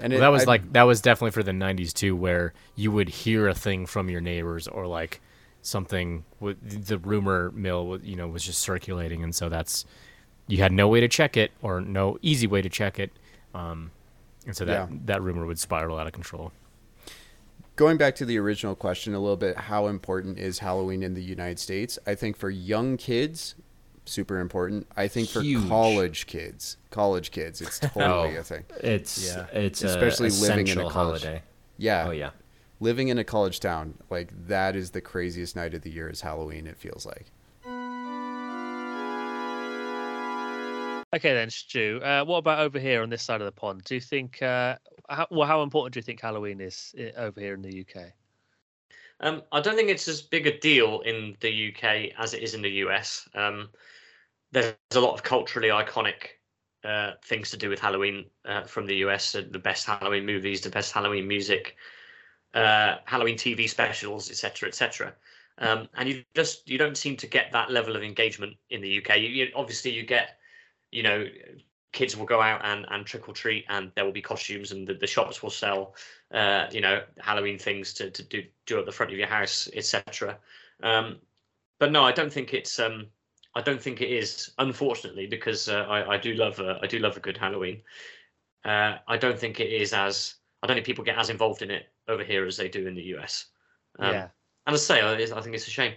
And 0.00 0.12
Well, 0.12 0.18
it- 0.18 0.24
that 0.24 0.28
was 0.28 0.42
I- 0.42 0.46
like 0.46 0.72
that 0.72 0.82
was 0.84 1.00
definitely 1.00 1.30
for 1.32 1.42
the 1.42 1.52
'90s 1.52 1.92
too, 1.92 2.14
where 2.16 2.52
you 2.74 2.90
would 2.92 3.08
hear 3.08 3.48
a 3.48 3.54
thing 3.54 3.86
from 3.86 4.10
your 4.10 4.20
neighbors 4.20 4.68
or 4.68 4.86
like 4.86 5.20
something 5.62 6.24
with 6.38 6.86
the 6.86 6.98
rumor 6.98 7.50
mill, 7.52 7.98
you 8.02 8.14
know, 8.16 8.28
was 8.28 8.44
just 8.44 8.60
circulating, 8.60 9.22
and 9.24 9.34
so 9.34 9.48
that's 9.48 9.84
you 10.48 10.58
had 10.58 10.70
no 10.72 10.86
way 10.86 11.00
to 11.00 11.08
check 11.08 11.36
it 11.36 11.50
or 11.62 11.80
no 11.80 12.18
easy 12.22 12.46
way 12.46 12.62
to 12.62 12.68
check 12.68 12.98
it, 13.00 13.10
um, 13.54 13.90
and 14.46 14.54
so 14.56 14.64
that 14.64 14.90
Yeah. 14.90 14.96
that 15.06 15.22
rumor 15.22 15.44
would 15.46 15.58
spiral 15.58 15.98
out 15.98 16.06
of 16.06 16.12
control. 16.12 16.52
going 17.74 17.98
back 17.98 18.14
to 18.16 18.24
the 18.24 18.38
original 18.38 18.74
question 18.74 19.14
a 19.14 19.18
little 19.20 19.36
bit. 19.36 19.54
How 19.54 19.86
important 19.88 20.38
is 20.38 20.60
Halloween 20.60 21.02
in 21.02 21.12
the 21.12 21.22
United 21.22 21.58
States? 21.58 21.98
I 22.06 22.14
think 22.14 22.34
for 22.36 22.48
young 22.48 22.96
kids, 22.96 23.54
super 24.06 24.38
important. 24.40 24.86
I 24.96 25.08
think 25.08 25.28
for 25.28 25.42
college 25.68 26.26
kids, 26.26 26.76
college 26.90 27.30
kids, 27.30 27.60
it's 27.60 27.78
totally 27.80 28.36
Oh. 28.36 28.40
a 28.40 28.42
thing. 28.42 28.64
It's 28.80 29.26
Yeah. 29.34 29.46
it's 29.52 29.82
Especially 29.82 30.28
a 30.28 30.32
living 30.32 30.68
in 30.68 30.78
a 30.78 30.88
college- 30.88 31.22
holiday. 31.22 31.42
Yeah. 31.76 32.06
Oh 32.08 32.12
yeah. 32.12 32.30
living 32.80 33.08
in 33.08 33.18
a 33.18 33.24
college 33.24 33.58
town 33.60 33.94
like 34.10 34.30
that 34.48 34.76
is 34.76 34.90
the 34.90 35.00
craziest 35.00 35.56
night 35.56 35.72
of 35.74 35.80
the 35.82 35.90
year 35.90 36.10
is 36.10 36.20
halloween 36.20 36.66
it 36.66 36.76
feels 36.76 37.06
like 37.06 37.26
Okay 41.14 41.32
then, 41.32 41.48
Stu. 41.48 42.00
Uh, 42.02 42.24
what 42.24 42.38
about 42.38 42.58
over 42.58 42.78
here 42.78 43.02
on 43.02 43.08
this 43.08 43.22
side 43.22 43.40
of 43.40 43.46
the 43.46 43.52
pond? 43.52 43.84
Do 43.84 43.94
you 43.94 44.00
think, 44.00 44.42
uh, 44.42 44.76
how, 45.08 45.26
well, 45.30 45.46
how 45.46 45.62
important 45.62 45.94
do 45.94 45.98
you 45.98 46.02
think 46.02 46.20
Halloween 46.20 46.60
is 46.60 46.94
over 47.16 47.40
here 47.40 47.54
in 47.54 47.62
the 47.62 47.80
UK? 47.86 48.12
Um, 49.20 49.42
I 49.52 49.60
don't 49.60 49.76
think 49.76 49.88
it's 49.88 50.08
as 50.08 50.20
big 50.20 50.46
a 50.46 50.58
deal 50.58 51.00
in 51.02 51.36
the 51.40 51.68
UK 51.72 52.12
as 52.18 52.34
it 52.34 52.42
is 52.42 52.52
in 52.54 52.60
the 52.60 52.70
US. 52.84 53.26
Um, 53.34 53.70
there's 54.52 54.74
a 54.94 55.00
lot 55.00 55.14
of 55.14 55.22
culturally 55.22 55.68
iconic 55.68 56.36
uh, 56.84 57.12
things 57.24 57.50
to 57.50 57.56
do 57.56 57.68
with 57.68 57.80
Halloween 57.80 58.26
uh, 58.44 58.62
from 58.62 58.86
the 58.86 58.96
US. 58.96 59.32
the 59.32 59.58
best 59.58 59.86
Halloween 59.86 60.24
movies, 60.24 60.60
the 60.60 60.70
best 60.70 60.92
Halloween 60.92 61.26
music, 61.26 61.76
uh, 62.54 62.96
Halloween 63.04 63.36
TV 63.36 63.68
specials, 63.68 64.30
etc., 64.30 64.68
etc. 64.68 65.14
Um, 65.58 65.88
and 65.94 66.08
you 66.08 66.22
just 66.34 66.68
you 66.68 66.78
don't 66.78 66.96
seem 66.96 67.16
to 67.16 67.26
get 67.26 67.50
that 67.52 67.70
level 67.70 67.96
of 67.96 68.02
engagement 68.02 68.56
in 68.70 68.80
the 68.80 68.98
UK. 68.98 69.16
You, 69.16 69.28
you, 69.28 69.48
obviously, 69.56 69.90
you 69.90 70.04
get 70.04 70.38
you 70.92 71.02
know 71.02 71.26
kids 71.92 72.14
will 72.14 72.26
go 72.26 72.42
out 72.42 72.60
and, 72.62 72.84
and 72.90 73.06
trick 73.06 73.26
or 73.26 73.32
treat 73.32 73.64
and 73.70 73.90
there 73.94 74.04
will 74.04 74.12
be 74.12 74.20
costumes 74.20 74.70
and 74.70 74.86
the, 74.86 74.92
the 74.92 75.06
shops 75.06 75.42
will 75.42 75.50
sell 75.50 75.94
uh, 76.32 76.66
you 76.70 76.80
know 76.80 77.02
Halloween 77.18 77.58
things 77.58 77.94
to, 77.94 78.10
to 78.10 78.22
do 78.22 78.44
do 78.66 78.78
at 78.78 78.84
the 78.84 78.92
front 78.92 79.12
of 79.12 79.18
your 79.18 79.26
house 79.26 79.66
etc 79.74 80.36
um, 80.82 81.16
but 81.78 81.90
no 81.90 82.04
I 82.04 82.12
don't 82.12 82.32
think 82.32 82.52
it's 82.52 82.78
um, 82.78 83.06
I 83.56 83.62
don't 83.62 83.82
think 83.82 84.00
it 84.00 84.10
is 84.10 84.52
unfortunately 84.58 85.26
because 85.26 85.68
uh, 85.68 85.86
I, 85.88 86.14
I 86.14 86.18
do 86.18 86.34
love 86.34 86.60
a, 86.60 86.78
I 86.82 86.86
do 86.86 86.98
love 86.98 87.16
a 87.16 87.20
good 87.20 87.38
Halloween 87.38 87.82
uh, 88.64 88.98
I 89.08 89.16
don't 89.16 89.38
think 89.38 89.60
it 89.60 89.72
is 89.72 89.92
as 89.92 90.36
I 90.62 90.66
don't 90.66 90.76
think 90.76 90.86
people 90.86 91.04
get 91.04 91.18
as 91.18 91.30
involved 91.30 91.62
in 91.62 91.70
it 91.70 91.86
over 92.08 92.24
here 92.24 92.46
as 92.46 92.56
they 92.56 92.68
do 92.68 92.86
in 92.86 92.94
the 92.94 93.02
US 93.16 93.46
um, 93.98 94.12
yeah, 94.12 94.28
and 94.66 94.74
as 94.74 94.90
I 94.90 94.94
say 94.94 95.00
I, 95.00 95.38
I 95.38 95.40
think 95.40 95.54
it's 95.54 95.66
a 95.66 95.70
shame 95.70 95.94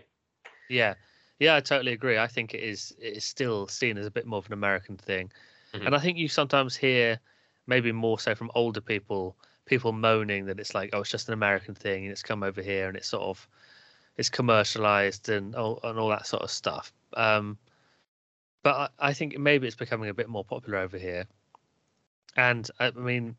yeah, 0.70 0.94
yeah. 1.40 1.56
I 1.56 1.62
totally 1.62 1.94
agree. 1.94 2.18
I 2.18 2.28
think 2.28 2.54
it 2.54 2.64
is. 2.64 2.96
It 3.00 3.18
is 3.18 3.26
still 3.26 3.68
seen 3.68 3.98
as 3.98 4.06
a 4.06 4.12
bit 4.12 4.26
more 4.26 4.40
of 4.40 4.46
an 4.46 4.54
American 4.54 4.98
thing, 4.98 5.32
Mhm. 5.74 5.86
and 5.88 5.96
I 5.96 6.00
think 6.00 6.18
you 6.18 6.28
sometimes 6.28 6.76
hear, 6.78 7.20
maybe 7.68 7.92
more 7.92 8.20
so 8.20 8.36
from 8.36 8.52
older 8.56 8.82
people, 8.82 9.36
people 9.66 9.92
moaning 9.92 10.46
that 10.46 10.60
it's 10.60 10.76
like, 10.76 10.92
oh, 10.94 11.02
it's 11.02 11.10
just 11.10 11.28
an 11.28 11.34
American 11.34 11.76
thing, 11.76 12.04
and 12.04 12.12
it's 12.12 12.24
come 12.24 12.44
over 12.44 12.62
here, 12.62 12.88
and 12.88 12.98
it's 12.98 13.08
sort 13.10 13.24
of, 13.24 13.48
it's 14.20 14.30
commercialized 14.30 15.30
and 15.30 15.56
all 15.56 15.80
and 15.82 15.98
all 15.98 16.10
that 16.10 16.28
sort 16.28 16.44
of 16.44 16.52
stuff. 16.52 16.92
Um, 17.14 17.58
but 18.64 18.92
I, 19.00 19.10
I 19.10 19.14
think 19.14 19.38
maybe 19.38 19.66
it's 19.66 19.78
becoming 19.78 20.10
a 20.10 20.14
bit 20.14 20.28
more 20.28 20.44
popular 20.44 20.80
over 20.80 20.98
here. 20.98 21.26
And 22.36 22.70
I 22.80 22.92
mean, 22.92 23.38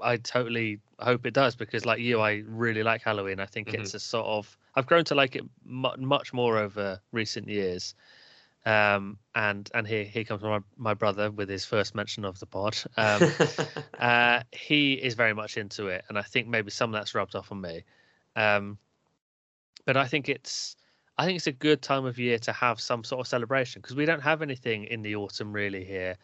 I 0.00 0.16
totally 0.16 0.80
hope 0.98 1.26
it 1.26 1.34
does 1.34 1.54
because, 1.54 1.84
like 1.84 2.00
you, 2.00 2.20
I 2.20 2.42
really 2.46 2.82
like 2.82 3.02
Halloween. 3.02 3.40
I 3.40 3.46
think 3.46 3.68
Mhm. 3.68 3.80
it's 3.80 3.92
a 3.92 4.00
sort 4.00 4.26
of 4.26 4.56
I've 4.74 4.86
grown 4.86 5.04
to 5.04 5.14
like 5.14 5.36
it 5.36 5.44
mu- 5.64 5.96
much 5.98 6.32
more 6.32 6.56
over 6.56 6.98
recent 7.12 7.46
years. 7.46 7.94
Um, 8.64 9.18
and 9.34 9.70
and 9.74 9.86
here 9.86 10.04
here 10.04 10.24
comes 10.24 10.42
my 10.42 10.60
my 10.78 10.94
brother 10.94 11.30
with 11.30 11.50
his 11.50 11.66
first 11.66 11.94
mention 11.94 12.24
of 12.24 12.38
the 12.40 12.46
pod. 12.46 12.78
Um, 12.96 13.20
uh, 13.98 14.44
he 14.50 14.94
is 14.94 15.12
very 15.14 15.34
much 15.34 15.58
into 15.58 15.88
it, 15.88 16.06
and 16.08 16.18
I 16.18 16.22
think 16.22 16.48
maybe 16.48 16.70
some 16.70 16.88
of 16.94 16.98
that's 16.98 17.14
rubbed 17.14 17.36
off 17.36 17.52
on 17.52 17.60
me. 17.60 17.84
Um, 18.34 18.78
but 19.84 19.96
I 19.96 20.06
think 20.06 20.28
it's 20.28 20.76
I 21.18 21.26
think 21.26 21.36
it's 21.36 21.46
a 21.46 21.52
good 21.52 21.82
time 21.82 22.04
of 22.06 22.18
year 22.18 22.38
to 22.38 22.52
have 22.52 22.80
some 22.80 23.04
sort 23.04 23.20
of 23.20 23.26
celebration 23.28 23.82
because 23.82 23.96
we 23.96 24.06
don't 24.06 24.20
have 24.22 24.42
anything 24.42 24.84
in 24.84 25.02
the 25.02 25.14
autumn 25.16 25.52
really 25.52 25.84
here. 25.84 26.16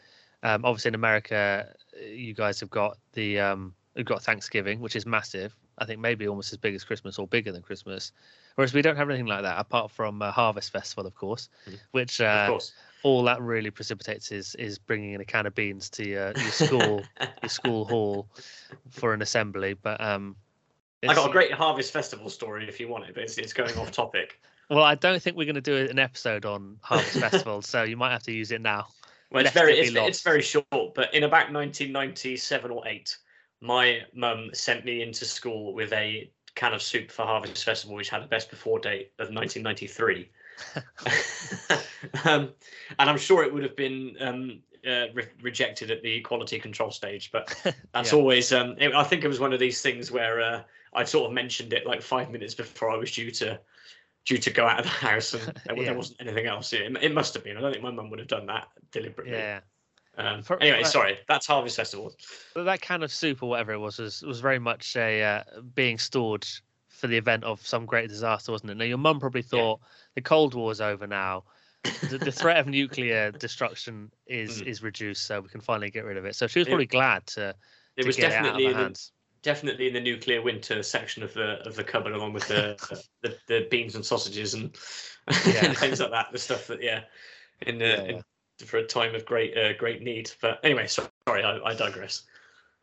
Um, 0.42 0.64
obviously, 0.64 0.88
in 0.90 0.94
America, 0.94 1.74
uh, 2.00 2.06
you 2.06 2.32
guys 2.34 2.60
have 2.60 2.70
got 2.70 2.96
the 3.12 3.38
um, 3.40 3.74
you've 3.94 4.06
got 4.06 4.22
Thanksgiving, 4.22 4.80
which 4.80 4.96
is 4.96 5.04
massive. 5.06 5.54
I 5.78 5.84
think 5.84 6.00
maybe 6.00 6.26
almost 6.26 6.52
as 6.52 6.58
big 6.58 6.74
as 6.74 6.84
Christmas 6.84 7.18
or 7.18 7.26
bigger 7.26 7.52
than 7.52 7.62
Christmas. 7.62 8.12
Whereas 8.54 8.74
we 8.74 8.82
don't 8.82 8.96
have 8.96 9.08
anything 9.08 9.26
like 9.26 9.42
that 9.42 9.58
apart 9.58 9.90
from 9.90 10.22
uh, 10.22 10.30
Harvest 10.32 10.72
Festival, 10.72 11.06
of 11.06 11.14
course, 11.14 11.48
Mhm. 11.68 11.80
which 11.92 12.20
of 12.20 12.26
uh, 12.26 12.46
course 12.46 12.72
all 13.02 13.22
that 13.24 13.40
really 13.40 13.70
precipitates 13.70 14.32
is 14.32 14.54
is 14.56 14.78
bringing 14.78 15.12
in 15.12 15.20
a 15.20 15.24
can 15.24 15.46
of 15.46 15.54
beans 15.54 15.90
to 15.90 16.08
your, 16.08 16.34
your 16.38 16.52
school 16.52 17.08
your 17.42 17.48
school 17.50 17.84
hall 17.84 18.28
for 18.90 19.12
an 19.14 19.22
assembly. 19.22 19.74
But 19.74 20.00
um, 20.00 20.36
I 21.06 21.14
got 21.14 21.28
a 21.28 21.32
great 21.32 21.52
harvest 21.52 21.92
festival 21.92 22.28
story 22.30 22.68
if 22.68 22.80
you 22.80 22.88
want 22.88 23.04
it 23.04 23.14
but 23.14 23.22
it's, 23.24 23.38
it's 23.38 23.52
going 23.52 23.76
off 23.78 23.90
topic 23.90 24.40
Well, 24.70 24.84
I 24.84 24.96
don't 24.96 25.22
think 25.22 25.36
we're 25.36 25.46
going 25.46 25.54
to 25.54 25.60
do 25.62 25.76
an 25.90 25.98
episode 25.98 26.44
on 26.44 26.76
Harvest 26.82 27.18
Festival, 27.20 27.62
so 27.62 27.84
you 27.84 27.96
might 27.96 28.12
have 28.12 28.22
to 28.24 28.32
use 28.32 28.50
it 28.50 28.60
now. 28.60 28.86
Well, 29.30 29.40
it's 29.40 29.54
Left 29.54 29.66
very 29.66 29.78
it's, 29.78 29.94
it's 29.94 30.22
very 30.22 30.42
short, 30.42 30.66
but 30.70 31.14
in 31.14 31.24
about 31.24 31.52
1997 31.52 32.70
or 32.70 32.86
eight, 32.86 33.16
my 33.60 34.00
mum 34.14 34.50
sent 34.52 34.84
me 34.84 35.02
into 35.02 35.24
school 35.24 35.72
with 35.72 35.92
a 35.92 36.30
can 36.54 36.74
of 36.74 36.82
soup 36.82 37.10
for 37.10 37.22
Harvest 37.24 37.64
Festival, 37.64 37.96
which 37.96 38.10
had 38.10 38.22
a 38.22 38.26
best 38.26 38.50
before 38.50 38.78
date 38.78 39.12
of 39.18 39.30
1993. 39.30 40.28
um, 42.24 42.50
and 42.98 43.10
I'm 43.10 43.18
sure 43.18 43.44
it 43.44 43.52
would 43.52 43.62
have 43.62 43.76
been 43.76 44.16
um, 44.20 44.60
uh, 44.86 45.06
re- 45.14 45.28
rejected 45.40 45.90
at 45.90 46.02
the 46.02 46.20
quality 46.20 46.58
control 46.58 46.90
stage, 46.90 47.30
but 47.32 47.54
that's 47.92 48.12
Yeah. 48.12 48.18
always. 48.18 48.52
Um, 48.52 48.76
it- 48.78 48.94
I 48.94 49.04
think 49.04 49.24
it 49.24 49.28
was 49.28 49.40
one 49.40 49.52
of 49.52 49.60
these 49.60 49.80
things 49.80 50.10
where 50.10 50.40
uh, 50.40 50.62
I'd 50.94 51.08
sort 51.08 51.26
of 51.26 51.32
mentioned 51.34 51.72
it 51.72 51.86
like 51.86 52.02
five 52.02 52.30
minutes 52.30 52.54
before 52.54 52.90
I 52.90 52.96
was 52.96 53.10
due 53.12 53.30
to 53.32 53.60
due 54.26 54.38
to 54.38 54.50
go 54.50 54.66
out 54.66 54.80
of 54.80 54.84
the 54.84 54.90
house, 54.90 55.32
and 55.34 55.42
there, 55.42 55.54
Yeah. 55.76 55.84
there 55.84 55.94
wasn't 55.94 56.20
anything 56.20 56.46
else. 56.46 56.72
It, 56.72 56.96
it 57.02 57.14
must 57.14 57.32
have 57.34 57.44
been. 57.44 57.56
I 57.56 57.60
don't 57.60 57.72
think 57.72 57.82
my 57.82 57.90
mum 57.90 58.10
would 58.10 58.18
have 58.18 58.28
done 58.28 58.46
that 58.46 58.68
deliberately. 58.92 59.32
Yeah, 59.32 59.60
Um, 60.18 60.42
For- 60.42 60.60
anyway, 60.62 60.82
sorry. 60.84 61.18
That's 61.28 61.46
Harvest 61.46 61.76
Festival. 61.76 62.12
but 62.54 62.64
that 62.64 62.80
can 62.82 63.02
of 63.02 63.10
soup 63.10 63.42
or 63.42 63.48
whatever 63.48 63.72
it 63.72 63.78
was 63.78 63.98
was, 63.98 64.22
was 64.22 64.40
very 64.40 64.58
much 64.58 64.96
a 64.96 65.22
uh, 65.22 65.42
being 65.74 65.96
stored 65.96 66.46
for 66.88 67.06
the 67.06 67.16
event 67.16 67.44
of 67.44 67.64
some 67.66 67.86
great 67.86 68.08
disaster, 68.10 68.52
wasn't 68.52 68.70
it? 68.70 68.76
Now 68.76 68.84
your 68.84 68.98
mum 68.98 69.18
probably 69.20 69.40
thought 69.42 69.80
the 70.14 70.20
Cold 70.20 70.52
War 70.54 70.64
War's 70.64 70.80
over 70.82 71.06
now. 71.06 71.44
the, 72.10 72.18
the 72.18 72.32
threat 72.32 72.58
of 72.58 72.66
nuclear 72.78 73.30
destruction 73.30 74.10
is 74.26 74.60
Mm. 74.60 74.66
is 74.66 74.82
reduced, 74.82 75.24
so 75.26 75.40
we 75.40 75.48
can 75.48 75.60
finally 75.60 75.90
get 75.90 76.04
rid 76.04 76.16
of 76.18 76.24
it. 76.26 76.34
So 76.34 76.46
she 76.48 76.58
was 76.58 76.66
It- 76.66 76.70
probably 76.70 76.86
glad 76.86 77.24
to, 77.28 77.54
It 77.96 78.02
to 78.02 78.06
was 78.08 78.16
get 78.16 78.32
it 78.32 78.36
out 78.46 78.60
of 78.60 78.96
definitely 79.48 79.88
in 79.88 79.94
the, 79.94 80.00
hands. 80.00 80.04
definitely 80.04 80.32
in 80.38 80.40
the 80.40 80.40
nuclear 80.40 80.42
winter 80.42 80.82
section 80.82 81.22
of 81.22 81.34
the 81.34 81.66
of 81.66 81.74
the 81.76 81.84
cupboard, 81.84 82.12
along 82.14 82.32
with 82.32 82.48
the 82.48 82.76
the, 83.22 83.36
the 83.46 83.66
beans 83.70 83.94
and 83.94 84.04
sausages 84.04 84.54
and, 84.54 84.76
Yeah. 85.46 85.66
and 85.66 85.76
things 85.82 86.00
like 86.00 86.10
that. 86.10 86.32
The 86.32 86.38
stuff 86.38 86.66
that 86.68 86.82
yeah, 86.82 87.02
in, 87.62 87.78
the, 87.78 87.86
Yeah, 87.86 88.02
in 88.02 88.16
yeah. 88.16 88.66
for 88.66 88.78
a 88.78 88.86
time 88.86 89.14
of 89.14 89.24
great 89.24 89.56
uh, 89.56 89.72
great 89.74 90.02
need. 90.02 90.30
But 90.40 90.60
anyway, 90.64 90.86
so, 90.86 91.08
sorry, 91.28 91.44
I, 91.44 91.58
I 91.58 91.74
digress. 91.74 92.22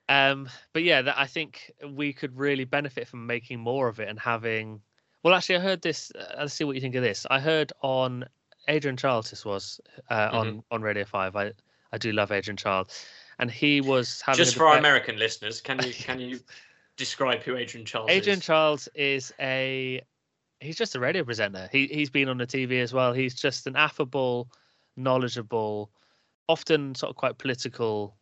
Um, 0.07 0.49
but 0.73 0.83
yeah, 0.83 1.01
that 1.01 1.17
I 1.17 1.25
think 1.27 1.71
we 1.89 2.13
could 2.13 2.35
really 2.37 2.65
benefit 2.65 3.07
from 3.07 3.25
making 3.25 3.59
more 3.59 3.87
of 3.87 3.99
it 3.99 4.09
and 4.09 4.19
having. 4.19 4.81
Well, 5.23 5.33
actually, 5.33 5.55
I 5.55 5.59
heard 5.59 5.81
this. 5.81 6.11
Uh, 6.11 6.35
let's 6.39 6.53
see 6.53 6.63
what 6.63 6.75
you 6.75 6.81
think 6.81 6.95
of 6.95 7.03
this. 7.03 7.25
I 7.31 7.39
heard 7.39 7.73
on 7.81 8.25
Adrian 8.67 8.97
Chiles. 8.97 9.29
This 9.31 9.45
was 9.45 9.81
uh, 10.09 10.29
Mm-hmm. 10.29 10.35
on 10.37 10.63
on 10.71 10.81
Radio 10.83 11.05
Five. 11.05 11.35
I 11.35 11.53
I 11.91 11.97
do 11.97 12.11
love 12.11 12.31
Adrian 12.31 12.57
Chiles, 12.57 13.05
and 13.39 13.51
he 13.51 13.81
was 13.81 14.21
having 14.21 14.37
Just 14.37 14.55
for 14.55 14.67
our 14.67 14.77
American 14.77 15.17
listeners, 15.17 15.61
can 15.61 15.81
you 15.83 15.93
can 15.93 16.19
you 16.19 16.39
describe 16.97 17.41
who 17.41 17.55
Adrian 17.57 17.85
Charles 17.85 18.09
Adrian 18.09 18.39
is? 18.39 18.45
Charles 18.45 18.87
is 18.95 19.33
a 19.39 20.01
he's 20.59 20.77
just 20.77 20.95
a 20.95 20.99
radio 20.99 21.23
presenter. 21.23 21.69
He 21.71 21.87
he's 21.87 22.09
been 22.09 22.29
on 22.29 22.37
the 22.37 22.47
TV 22.47 22.81
as 22.81 22.93
well. 22.93 23.13
He's 23.13 23.35
just 23.35 23.67
an 23.67 23.75
affable, 23.75 24.49
knowledgeable, 24.97 25.91
often 26.47 26.95
sort 26.95 27.09
of 27.09 27.15
quite 27.15 27.37
political 27.37 28.15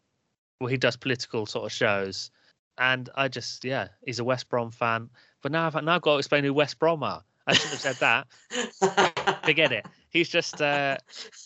well, 0.60 0.70
he 0.70 0.78
does 0.78 0.96
political 0.96 1.46
sort 1.46 1.66
of 1.66 1.72
shows, 1.72 2.32
and 2.78 3.10
I 3.16 3.28
just 3.28 3.66
yeah, 3.66 3.90
he's 4.06 4.20
a 4.20 4.24
West 4.24 4.50
Brom 4.50 4.72
fan. 4.72 5.10
But 5.42 5.52
now 5.52 5.68
I've 5.68 5.84
now 5.84 5.96
I've 5.96 6.02
got 6.02 6.14
to 6.14 6.20
explain 6.20 6.44
who 6.44 6.54
West 6.54 6.80
Brom 6.80 7.04
are. 7.04 7.24
I 7.46 7.54
shouldn't 7.54 7.82
have 7.82 7.98
said 7.98 8.26
that. 8.50 9.42
Forget 9.44 9.74
it. 9.74 9.86
He's 10.10 10.30
just 10.30 10.62
uh, 10.62 10.98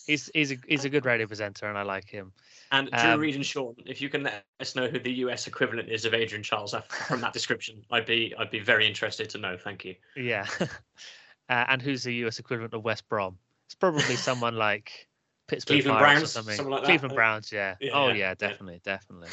he's 0.06 0.30
he's 0.32 0.52
a 0.52 0.56
he's 0.68 0.84
a 0.84 0.88
good 0.88 1.04
radio 1.04 1.26
presenter, 1.26 1.66
and 1.66 1.76
I 1.76 1.82
like 1.82 2.08
him. 2.08 2.32
And 2.70 2.90
Drew 2.90 3.12
Um, 3.12 3.20
Reed 3.20 3.34
and 3.34 3.46
Sean, 3.46 3.74
if 3.86 4.02
you 4.02 4.08
can 4.08 4.24
let 4.24 4.44
us 4.60 4.74
know 4.74 4.88
who 4.88 4.98
the 4.98 5.12
US 5.24 5.46
equivalent 5.46 5.88
is 5.88 6.04
of 6.04 6.12
Adrian 6.12 6.42
Charles 6.42 6.74
from 7.06 7.20
that 7.20 7.32
description, 7.32 7.82
I'd 7.90 8.06
be 8.06 8.34
I'd 8.38 8.50
be 8.50 8.60
very 8.60 8.86
interested 8.86 9.30
to 9.30 9.38
know. 9.38 9.56
Thank 9.56 9.84
you. 9.84 9.94
Yeah. 10.16 10.46
uh, 10.60 11.64
and 11.68 11.80
who's 11.80 12.02
the 12.02 12.14
US 12.26 12.38
equivalent 12.38 12.74
of 12.74 12.84
West 12.84 13.08
Brom? 13.08 13.38
It's 13.66 13.74
probably 13.74 14.02
someone 14.16 14.56
like 14.56 15.08
Pittsburgh 15.46 15.82
Cleveland 15.82 15.98
Pirates 15.98 16.12
Browns, 16.12 16.22
or 16.22 16.26
something. 16.26 16.56
something 16.56 16.72
like 16.72 16.82
that. 16.82 16.86
Cleveland 16.86 17.14
Browns, 17.14 17.52
yeah. 17.52 17.76
yeah, 17.80 17.90
oh 17.94 18.08
yeah, 18.08 18.12
yeah, 18.12 18.18
yeah. 18.18 18.34
definitely, 18.34 18.80
definitely. 18.84 19.28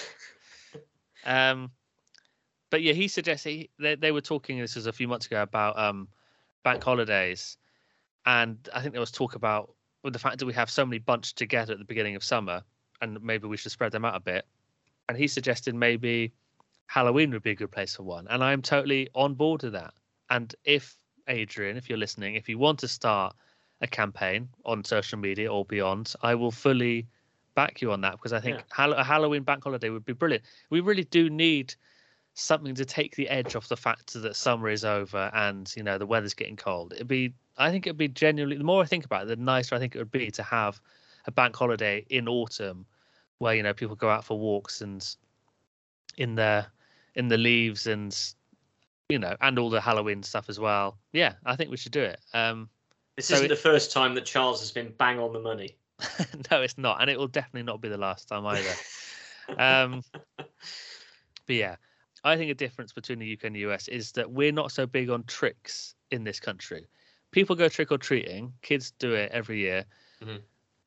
Um, 1.26 1.72
but 2.70 2.82
yeah, 2.82 2.94
he 2.94 3.08
suggested 3.08 3.50
he, 3.50 3.70
they 3.80 3.96
they 3.96 4.12
were 4.12 4.22
talking. 4.22 4.60
This 4.60 4.76
was 4.76 4.88
a 4.88 4.94
few 4.94 5.08
months 5.08 5.26
ago 5.26 5.42
about 5.42 5.78
um 5.78 6.08
bank 6.64 6.84
holidays, 6.84 7.58
and 8.26 8.58
I 8.74 8.82
think 8.82 8.94
there 8.94 9.02
was 9.02 9.12
talk 9.12 9.36
about 9.36 9.74
the 10.04 10.20
fact 10.20 10.40
that 10.40 10.46
we 10.46 10.54
have 10.54 10.70
so 10.70 10.86
many 10.86 11.00
bunched 11.00 11.38
together 11.38 11.74
at 11.74 11.80
the 11.80 11.86
beginning 11.86 12.16
of 12.16 12.24
summer, 12.24 12.64
and 13.02 13.22
maybe 13.22 13.48
we 13.48 13.58
should 13.58 13.72
spread 13.72 13.92
them 13.92 14.06
out 14.06 14.16
a 14.16 14.20
bit. 14.20 14.46
And 15.08 15.18
he 15.18 15.28
suggested 15.28 15.76
maybe 15.76 16.32
Halloween 16.88 17.32
would 17.32 17.44
be 17.44 17.52
a 17.52 17.56
good 17.56 17.72
place 17.72 17.96
for 17.96 18.04
one, 18.04 18.28
and 18.30 18.44
I'm 18.44 18.62
totally 18.62 19.10
on 19.14 19.34
board 19.36 19.64
with 19.64 19.74
that. 19.74 19.94
And 20.30 20.54
if 20.64 20.96
Adrian, 21.28 21.78
if 21.78 21.90
you're 21.90 21.98
listening, 21.98 22.36
if 22.36 22.50
you 22.50 22.58
want 22.58 22.80
to 22.80 22.88
start 22.88 23.36
a 23.82 23.88
campaign 23.88 24.50
on 24.66 24.84
social 24.84 25.20
media 25.20 25.52
or 25.52 25.66
beyond, 25.66 26.14
I 26.22 26.36
will 26.36 26.52
fully 26.52 27.08
back 27.56 27.82
you 27.82 27.92
on 27.92 28.02
that 28.02 28.14
because 28.14 28.34
I 28.34 28.40
think 28.40 28.64
Yeah. 28.78 28.94
A 28.94 29.04
Halloween 29.04 29.44
bank 29.44 29.64
holiday 29.64 29.90
would 29.90 30.06
be 30.06 30.14
brilliant. 30.14 30.44
We 30.70 30.82
really 30.82 31.06
do 31.06 31.30
need 31.30 31.74
something 32.34 32.76
to 32.76 32.86
take 32.86 33.16
the 33.16 33.30
edge 33.30 33.56
off 33.56 33.70
the 33.70 33.78
fact 33.78 34.14
that 34.14 34.36
summer 34.36 34.68
is 34.70 34.84
over 34.84 35.32
and 35.34 35.74
you 35.76 35.84
know 35.84 35.98
the 35.98 36.06
weather's 36.06 36.34
getting 36.34 36.58
cold. 36.58 36.94
It'd 36.94 37.08
be, 37.08 37.34
I 37.58 37.72
think 37.72 37.88
it'd 37.88 37.98
be 37.98 38.10
genuinely. 38.10 38.58
The 38.58 38.64
more 38.64 38.84
I 38.84 38.86
think 38.86 39.06
about 39.06 39.24
it, 39.24 39.28
the 39.28 39.36
nicer 39.38 39.76
I 39.76 39.80
think 39.80 39.96
it 39.96 40.00
would 40.00 40.12
be 40.12 40.30
to 40.32 40.44
have 40.44 40.82
a 41.28 41.32
bank 41.32 41.56
holiday 41.56 42.06
in 42.10 42.28
autumn, 42.28 42.86
where 43.40 43.56
you 43.56 43.64
know 43.64 43.74
people 43.74 43.96
go 43.96 44.10
out 44.10 44.24
for 44.26 44.38
walks 44.40 44.82
and 44.82 45.16
in 46.18 46.36
the 46.36 46.66
in 47.16 47.28
the 47.28 47.38
leaves 47.38 47.88
and 47.88 48.34
you 49.10 49.20
know 49.20 49.36
and 49.42 49.60
all 49.60 49.70
the 49.70 49.82
Halloween 49.82 50.24
stuff 50.24 50.50
as 50.50 50.60
well. 50.60 50.98
Yeah, 51.14 51.34
I 51.46 51.56
think 51.56 51.70
we 51.72 51.78
should 51.78 51.92
do 51.92 52.02
it. 52.04 52.20
Um, 52.34 52.70
This 53.16 53.28
So 53.28 53.36
isn't 53.36 53.46
it- 53.46 53.50
the 53.50 53.56
first 53.56 53.92
time 53.92 54.14
that 54.16 54.26
Charles 54.26 54.60
has 54.60 54.72
been 54.72 54.94
bang 54.98 55.20
on 55.20 55.32
the 55.34 55.40
money. 55.40 55.78
no, 56.52 56.62
it's 56.62 56.78
not, 56.78 57.00
and 57.02 57.10
it 57.10 57.18
will 57.18 57.28
definitely 57.30 57.64
not 57.64 57.80
be 57.82 57.88
the 57.90 57.98
last 57.98 58.28
time 58.28 58.46
either. 58.46 58.74
um, 59.58 60.04
but 60.38 61.56
yeah, 61.56 61.76
I 62.24 62.36
think 62.36 62.52
a 62.52 62.56
difference 62.56 62.92
between 62.92 63.20
the 63.20 63.26
UK 63.28 63.46
and 63.46 63.56
the 63.56 63.60
US 63.62 63.88
is 63.88 64.12
that 64.14 64.30
we're 64.30 64.52
not 64.52 64.72
so 64.72 64.86
big 64.86 65.10
on 65.10 65.24
tricks 65.24 65.96
in 66.12 66.24
this 66.24 66.40
country. 66.40 66.86
People 67.32 67.56
go 67.56 67.70
trick 67.70 67.92
or 67.92 67.98
treating, 67.98 68.52
kids 68.62 68.92
do 68.92 69.14
it 69.14 69.32
every 69.32 69.60
year, 69.60 69.86
Mhm. 70.22 70.42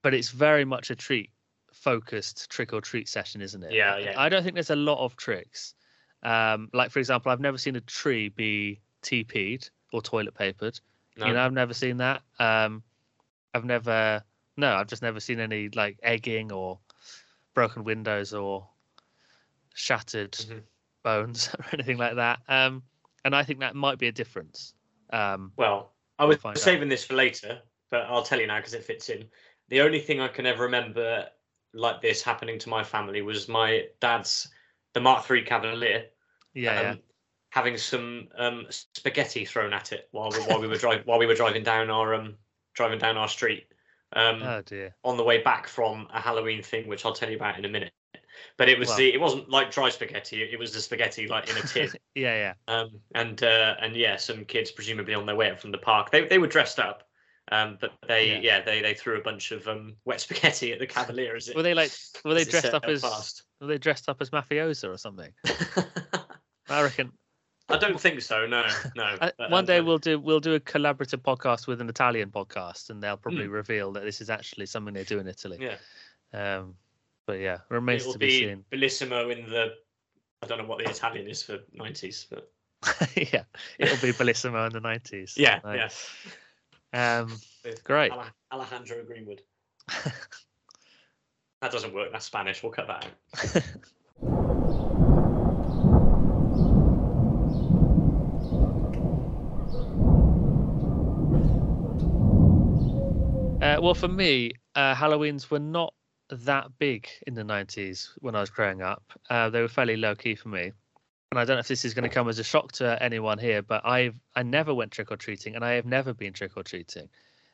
But 0.08 0.14
it's 0.14 0.30
very 0.30 0.64
much 0.64 0.88
a 0.88 0.96
treat 0.96 1.28
focused 1.70 2.48
trick 2.48 2.72
or 2.72 2.80
treat 2.80 3.06
session, 3.06 3.42
isn't 3.42 3.62
it? 3.62 3.74
Yeah, 3.74 3.98
yeah. 3.98 4.14
I 4.16 4.30
don't 4.30 4.42
think 4.42 4.54
there's 4.54 4.70
a 4.70 4.74
lot 4.74 5.04
of 5.04 5.16
tricks. 5.16 5.74
Um, 6.22 6.70
like 6.72 6.90
for 6.90 6.98
example, 6.98 7.30
I've 7.30 7.40
never 7.40 7.58
seen 7.58 7.76
a 7.76 7.82
tree 7.82 8.30
be 8.30 8.80
TP'd 9.02 9.68
or 9.92 10.00
toilet 10.00 10.32
papered. 10.32 10.80
No. 11.18 11.26
You 11.26 11.34
know, 11.34 11.44
I've 11.44 11.52
never 11.52 11.74
seen 11.74 11.98
that. 11.98 12.22
Um, 12.38 12.82
I've 13.52 13.66
never, 13.66 14.24
no, 14.56 14.76
I've 14.76 14.86
just 14.86 15.02
never 15.02 15.20
seen 15.20 15.40
any 15.40 15.68
like 15.68 15.98
egging 16.02 16.52
or 16.52 16.78
broken 17.52 17.84
windows 17.84 18.32
or 18.32 18.66
shattered 19.74 20.32
Mhm. 20.32 20.62
bones 21.02 21.54
or 21.58 21.66
anything 21.74 21.98
like 21.98 22.14
that. 22.14 22.40
Um, 22.48 22.82
and 23.26 23.36
I 23.36 23.42
think 23.42 23.60
that 23.60 23.76
might 23.76 23.98
be 23.98 24.08
a 24.08 24.12
difference. 24.12 24.72
Um, 25.10 25.52
Well, 25.58 25.92
I 26.18 26.24
was 26.24 26.38
find 26.38 26.56
out. 26.56 26.62
saving 26.62 26.88
this 26.88 27.04
for 27.04 27.12
later, 27.12 27.60
but 27.90 28.06
I'll 28.06 28.22
tell 28.22 28.40
you 28.40 28.46
now 28.46 28.56
because 28.56 28.72
it 28.72 28.84
fits 28.84 29.10
in. 29.10 29.28
The 29.68 29.80
only 29.80 30.00
thing 30.00 30.20
I 30.20 30.28
can 30.28 30.46
ever 30.46 30.64
remember 30.64 31.26
like 31.74 32.00
this 32.00 32.22
happening 32.22 32.58
to 32.58 32.68
my 32.68 32.82
family 32.82 33.22
was 33.22 33.48
my 33.48 33.84
dad's 34.00 34.48
the 34.94 35.00
Mark 35.00 35.30
III 35.30 35.42
Cavalier 35.42 36.06
yeah, 36.54 36.80
yeah. 36.80 36.90
um, 36.90 36.98
having 37.50 37.76
some 37.76 38.28
um, 38.36 38.66
spaghetti 38.70 39.44
thrown 39.44 39.72
at 39.74 39.92
it 39.92 40.08
while 40.12 40.30
we, 40.30 40.38
while 40.44 40.60
we 40.60 40.66
were 40.66 40.76
driving 40.76 41.02
while 41.04 41.18
we 41.18 41.26
were 41.26 41.34
driving 41.34 41.62
down 41.62 41.90
our 41.90 42.14
um 42.14 42.36
driving 42.74 42.98
down 42.98 43.18
our 43.18 43.28
street 43.28 43.66
um, 44.14 44.42
Oh 44.42 44.62
dear. 44.62 44.94
on 45.04 45.16
the 45.16 45.24
way 45.24 45.42
back 45.42 45.68
from 45.68 46.08
a 46.12 46.20
Halloween 46.20 46.62
thing, 46.62 46.88
which 46.88 47.04
I'll 47.04 47.12
tell 47.12 47.28
you 47.28 47.36
about 47.36 47.58
in 47.58 47.64
a 47.64 47.68
minute. 47.68 47.92
But 48.56 48.68
it 48.68 48.78
was 48.78 48.94
the 48.96 49.12
it 49.12 49.20
wasn't 49.20 49.50
like 49.50 49.70
dry 49.70 49.88
spaghetti; 49.88 50.42
it 50.42 50.58
was 50.58 50.72
the 50.72 50.80
spaghetti 50.80 51.26
like 51.26 51.50
in 51.50 51.56
a 51.56 51.62
tin. 51.62 51.90
Yeah, 52.14 52.34
yeah. 52.34 52.54
um, 52.74 53.00
and 53.14 53.40
uh, 53.44 53.76
and 53.80 53.94
yeah, 53.94 54.16
some 54.16 54.44
kids 54.44 54.72
presumably 54.72 55.14
on 55.14 55.24
their 55.24 55.36
way 55.36 55.50
up 55.50 55.60
from 55.60 55.70
the 55.70 55.78
park. 55.78 56.10
They 56.10 56.26
they 56.26 56.38
were 56.38 56.46
dressed 56.46 56.80
up, 56.80 57.07
um, 57.50 57.78
but 57.80 57.92
they 58.06 58.32
Yeah. 58.32 58.38
yeah, 58.42 58.60
they 58.62 58.82
they 58.82 58.94
threw 58.94 59.18
a 59.18 59.22
bunch 59.22 59.50
of 59.52 59.66
um, 59.68 59.96
wet 60.04 60.20
spaghetti 60.26 60.72
at 60.72 60.78
the 60.78 60.86
Cavalier 60.86 61.36
as 61.36 61.48
it. 61.48 61.56
Were 61.56 61.62
they 61.62 61.74
like, 61.74 61.90
were 62.24 62.34
they 62.34 62.44
dressed 62.44 62.74
up 62.74 62.84
as, 62.84 63.00
fast. 63.02 63.44
were 63.60 63.66
they 63.66 63.78
dressed 63.78 64.08
up 64.08 64.18
as 64.20 64.30
mafiosa 64.30 64.88
or 64.92 64.96
something? 64.98 65.32
I 66.68 66.82
reckon. 66.82 67.12
I 67.70 67.76
don't 67.76 68.00
think 68.00 68.22
so. 68.22 68.46
No, 68.46 68.66
no. 68.96 69.16
But, 69.20 69.34
one 69.50 69.52
um, 69.60 69.64
day 69.66 69.80
we'll 69.82 69.98
do 69.98 70.18
we'll 70.18 70.40
do 70.40 70.54
a 70.54 70.60
collaborative 70.60 71.20
podcast 71.22 71.66
with 71.66 71.80
an 71.82 71.88
Italian 71.88 72.30
podcast, 72.30 72.88
and 72.90 73.02
they'll 73.02 73.16
probably 73.18 73.44
Hmm. 73.46 73.52
reveal 73.52 73.92
that 73.92 74.04
this 74.04 74.20
is 74.20 74.30
actually 74.30 74.66
something 74.66 74.94
they 74.94 75.04
do 75.04 75.18
in 75.18 75.28
Italy. 75.28 75.58
Yeah, 75.60 75.76
Um, 76.32 76.74
but 77.26 77.40
yeah, 77.40 77.58
remains 77.68 78.02
it'll 78.02 78.14
to 78.14 78.18
be, 78.18 78.26
be 78.26 78.38
seen. 78.46 78.64
bellissimo 78.72 79.30
in 79.30 79.50
the. 79.50 79.74
I 80.42 80.46
don't 80.46 80.58
know 80.58 80.64
what 80.66 80.78
the 80.78 80.88
Italian 80.90 81.28
is 81.28 81.42
for 81.42 81.58
nineties, 81.74 82.26
but 82.30 82.50
yeah, 83.16 83.44
it'll 83.78 84.00
be 84.00 84.12
bellissimo 84.12 84.66
in 84.66 84.72
the 84.72 84.80
nineties. 84.80 85.34
yeah, 85.36 85.60
yeah. 85.64 85.74
yeah. 85.74 85.88
Um, 86.92 87.36
great. 87.84 88.12
Alejandro 88.52 89.04
Greenwood. 89.04 89.42
That 91.60 91.72
doesn't 91.72 91.92
work. 91.92 92.12
That's 92.12 92.24
Spanish. 92.24 92.62
We'll 92.62 92.70
cut 92.70 92.86
that 92.86 93.04
out. 93.04 93.62
Uh, 103.60 103.76
well, 103.82 103.94
for 103.94 104.08
me, 104.08 104.52
uh, 104.76 104.94
Halloweens 104.94 105.50
were 105.50 105.58
not 105.58 105.92
that 106.30 106.78
big 106.78 107.08
in 107.26 107.34
the 107.34 107.42
90s 107.42 108.12
when 108.20 108.36
I 108.36 108.40
was 108.40 108.50
growing 108.50 108.82
up. 108.82 109.02
Uh, 109.28 109.50
they 109.50 109.60
were 109.60 109.68
fairly 109.68 109.96
low 109.96 110.14
key 110.14 110.36
for 110.36 110.48
me. 110.48 110.72
And 111.30 111.38
I 111.38 111.44
don't 111.44 111.56
know 111.56 111.60
if 111.60 111.68
this 111.68 111.84
is 111.84 111.92
going 111.92 112.08
to 112.08 112.14
come 112.14 112.28
as 112.28 112.38
a 112.38 112.44
shock 112.44 112.72
to 112.72 113.00
anyone 113.02 113.38
here, 113.38 113.60
but 113.60 113.84
I've 113.84 114.14
I 114.34 114.42
never 114.42 114.72
went 114.72 114.92
trick 114.92 115.10
or 115.10 115.16
treating, 115.16 115.54
and 115.54 115.64
I 115.64 115.72
have 115.72 115.84
never 115.84 116.14
been 116.14 116.32
trick 116.32 116.56
or 116.56 116.62
treating. 116.62 117.08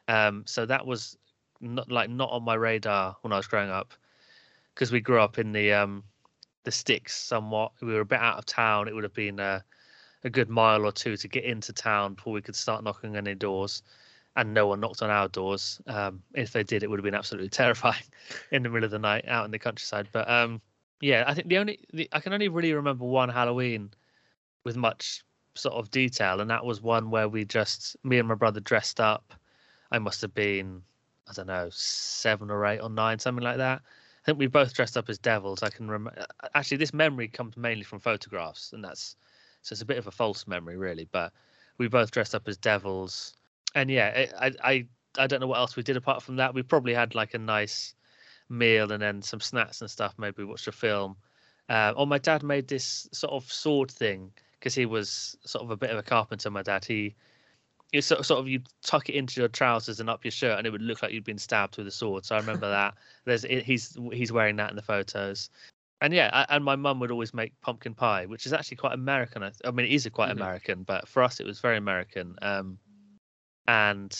Um, 0.06 0.44
so 0.46 0.64
that 0.66 0.86
was 0.86 1.16
not 1.60 1.90
like 1.90 2.08
not 2.08 2.30
on 2.30 2.44
my 2.44 2.54
radar 2.54 3.16
when 3.22 3.32
I 3.32 3.36
was 3.36 3.46
growing 3.46 3.70
up, 3.70 3.92
because 4.74 4.92
we 4.92 5.00
grew 5.00 5.20
up 5.20 5.38
in 5.38 5.52
the 5.52 5.72
um, 5.72 6.04
the 6.62 6.70
sticks 6.70 7.16
somewhat. 7.16 7.72
We 7.80 7.94
were 7.94 8.00
a 8.00 8.06
bit 8.06 8.20
out 8.20 8.38
of 8.38 8.46
town. 8.46 8.86
It 8.86 8.94
would 8.94 9.04
have 9.04 9.14
been 9.14 9.40
a, 9.40 9.64
a 10.22 10.30
good 10.30 10.48
mile 10.48 10.86
or 10.86 10.92
two 10.92 11.16
to 11.16 11.28
get 11.28 11.44
into 11.44 11.72
town 11.72 12.14
before 12.14 12.32
we 12.32 12.42
could 12.42 12.56
start 12.56 12.84
knocking 12.84 13.10
on 13.10 13.26
any 13.26 13.34
doors 13.34 13.82
and 14.36 14.52
no 14.52 14.66
one 14.66 14.80
knocked 14.80 15.02
on 15.02 15.10
our 15.10 15.28
doors. 15.28 15.80
Um, 15.86 16.22
if 16.34 16.52
they 16.52 16.62
did, 16.62 16.82
it 16.82 16.90
would 16.90 16.98
have 16.98 17.04
been 17.04 17.14
absolutely 17.14 17.48
terrifying 17.50 18.02
in 18.50 18.62
the 18.62 18.68
middle 18.68 18.84
of 18.84 18.90
the 18.90 18.98
night 18.98 19.26
out 19.28 19.44
in 19.44 19.50
the 19.50 19.58
countryside. 19.58 20.08
But 20.12 20.28
um, 20.28 20.60
yeah, 21.00 21.24
I 21.26 21.34
think 21.34 21.48
the 21.48 21.58
only 21.58 21.80
the, 21.92 22.08
I 22.12 22.20
can 22.20 22.32
only 22.32 22.48
really 22.48 22.72
remember 22.72 23.04
one 23.04 23.28
Halloween 23.28 23.90
with 24.64 24.76
much 24.76 25.24
sort 25.54 25.74
of 25.74 25.90
detail, 25.90 26.40
and 26.40 26.50
that 26.50 26.64
was 26.64 26.80
one 26.80 27.10
where 27.10 27.28
we 27.28 27.44
just 27.44 27.96
me 28.04 28.18
and 28.18 28.28
my 28.28 28.34
brother 28.34 28.60
dressed 28.60 29.00
up. 29.00 29.34
I 29.90 29.98
must 29.98 30.20
have 30.22 30.34
been 30.34 30.82
I 31.28 31.32
don't 31.32 31.46
know 31.46 31.68
seven 31.72 32.50
or 32.50 32.66
eight 32.66 32.80
or 32.80 32.90
nine, 32.90 33.18
something 33.18 33.44
like 33.44 33.58
that. 33.58 33.82
I 33.82 34.24
think 34.24 34.38
we 34.38 34.46
both 34.46 34.74
dressed 34.74 34.96
up 34.96 35.08
as 35.08 35.18
devils. 35.18 35.62
I 35.62 35.70
can 35.70 35.88
remember. 35.88 36.26
Actually, 36.54 36.78
this 36.78 36.94
memory 36.94 37.28
comes 37.28 37.56
mainly 37.56 37.84
from 37.84 38.00
photographs, 38.00 38.72
and 38.72 38.82
that's 38.82 39.16
so 39.62 39.72
it's 39.72 39.82
a 39.82 39.86
bit 39.86 39.98
of 39.98 40.06
a 40.06 40.10
false 40.10 40.46
memory, 40.46 40.76
really. 40.76 41.08
But 41.10 41.32
we 41.78 41.88
both 41.88 42.10
dressed 42.10 42.34
up 42.34 42.48
as 42.48 42.56
devils 42.56 43.34
and 43.74 43.90
yeah, 43.90 44.26
I 44.38 44.52
I 44.62 44.86
I 45.18 45.26
don't 45.26 45.40
know 45.40 45.46
what 45.46 45.58
else 45.58 45.76
we 45.76 45.82
did 45.82 45.96
apart 45.96 46.22
from 46.22 46.36
that. 46.36 46.54
We 46.54 46.62
probably 46.62 46.94
had 46.94 47.14
like 47.14 47.34
a 47.34 47.38
nice 47.38 47.94
meal 48.48 48.92
and 48.92 49.02
then 49.02 49.22
some 49.22 49.40
snacks 49.40 49.80
and 49.80 49.90
stuff. 49.90 50.14
Maybe 50.18 50.44
watched 50.44 50.68
a 50.68 50.72
film. 50.72 51.16
Uh, 51.68 51.92
or 51.96 52.06
my 52.06 52.18
dad 52.18 52.42
made 52.42 52.68
this 52.68 53.08
sort 53.12 53.32
of 53.32 53.50
sword 53.50 53.90
thing 53.90 54.30
because 54.58 54.74
he 54.74 54.86
was 54.86 55.36
sort 55.44 55.64
of 55.64 55.70
a 55.70 55.76
bit 55.76 55.90
of 55.90 55.98
a 55.98 56.02
carpenter. 56.02 56.50
My 56.50 56.62
dad, 56.62 56.84
he 56.84 57.14
you 57.92 58.02
sort 58.02 58.24
sort 58.26 58.40
of 58.40 58.48
you 58.48 58.60
tuck 58.82 59.08
it 59.08 59.14
into 59.14 59.40
your 59.40 59.48
trousers 59.48 60.00
and 60.00 60.10
up 60.10 60.24
your 60.24 60.32
shirt, 60.32 60.58
and 60.58 60.66
it 60.66 60.70
would 60.70 60.82
look 60.82 61.02
like 61.02 61.12
you'd 61.12 61.24
been 61.24 61.38
stabbed 61.38 61.78
with 61.78 61.86
a 61.86 61.90
sword. 61.92 62.24
So 62.24 62.34
I 62.34 62.38
remember 62.40 62.68
that. 62.68 62.94
There's 63.24 63.44
he's 63.44 63.96
he's 64.12 64.32
wearing 64.32 64.56
that 64.56 64.70
in 64.70 64.76
the 64.76 64.82
photos. 64.82 65.48
And 66.00 66.12
yeah, 66.12 66.28
a- 66.32 66.52
and 66.52 66.64
my 66.64 66.76
mum 66.76 67.00
would 67.00 67.10
always 67.12 67.32
make 67.32 67.58
pumpkin 67.62 67.94
pie, 67.94 68.26
which 68.26 68.46
is 68.46 68.52
actually 68.52 68.76
quite 68.78 68.92
American. 68.92 69.42
I, 69.42 69.50
th- 69.50 69.60
I 69.64 69.70
mean, 69.70 69.86
it 69.86 69.92
is 69.92 70.08
quite 70.12 70.28
Mhm. 70.30 70.32
American, 70.32 70.82
but 70.82 71.08
for 71.08 71.22
us, 71.22 71.40
it 71.40 71.46
was 71.46 71.60
very 71.60 71.76
American. 71.78 72.36
Um, 72.42 72.78
and 73.66 74.14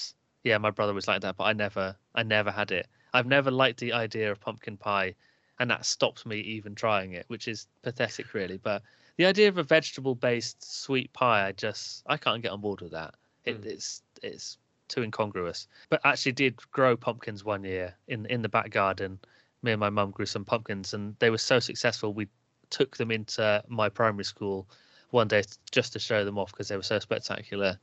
yeah, 0.44 0.58
my 0.58 0.70
brother 0.70 0.94
was 0.94 1.08
like 1.08 1.20
that, 1.22 1.36
but 1.36 1.44
I 1.44 1.52
never, 1.52 1.96
I 2.14 2.22
never 2.22 2.50
had 2.50 2.70
it. 2.70 2.86
I've 3.14 3.26
never 3.26 3.50
liked 3.50 3.80
the 3.80 3.94
idea 3.94 4.30
of 4.30 4.40
pumpkin 4.40 4.76
pie 4.76 5.14
and 5.58 5.70
that 5.70 5.86
stops 5.86 6.26
me 6.26 6.38
even 6.40 6.74
trying 6.74 7.12
it, 7.12 7.24
which 7.28 7.48
is 7.48 7.66
pathetic, 7.82 8.34
really. 8.34 8.58
But 8.58 8.82
the 9.16 9.26
idea 9.26 9.48
of 9.48 9.58
a 9.58 9.62
vegetable-based 9.62 10.82
sweet 10.82 11.12
pie, 11.12 11.46
I 11.46 11.52
just 11.52 12.02
I 12.06 12.16
can't 12.16 12.42
get 12.42 12.50
on 12.50 12.60
board 12.60 12.80
with 12.80 12.92
that. 12.92 13.14
It, 13.44 13.60
Mm. 13.60 13.66
It's 13.66 14.02
it's 14.22 14.58
too 14.88 15.02
incongruous. 15.02 15.68
But 15.88 16.00
actually, 16.04 16.32
did 16.32 16.56
grow 16.72 16.96
pumpkins 16.96 17.44
one 17.44 17.64
year 17.64 17.94
in 18.08 18.26
in 18.26 18.42
the 18.42 18.48
back 18.48 18.70
garden. 18.70 19.20
Me 19.62 19.72
and 19.72 19.80
my 19.80 19.90
mum 19.90 20.10
grew 20.10 20.26
some 20.26 20.44
pumpkins, 20.44 20.94
and 20.94 21.16
they 21.20 21.30
were 21.30 21.38
so 21.38 21.58
successful. 21.60 22.12
We 22.12 22.28
took 22.70 22.96
them 22.96 23.10
into 23.10 23.62
my 23.68 23.88
primary 23.88 24.24
school 24.24 24.66
one 25.10 25.28
day 25.28 25.44
just 25.70 25.92
to 25.92 25.98
show 26.00 26.24
them 26.24 26.38
off 26.38 26.50
because 26.50 26.68
they 26.68 26.76
were 26.76 26.82
so 26.82 26.98
spectacular. 26.98 27.78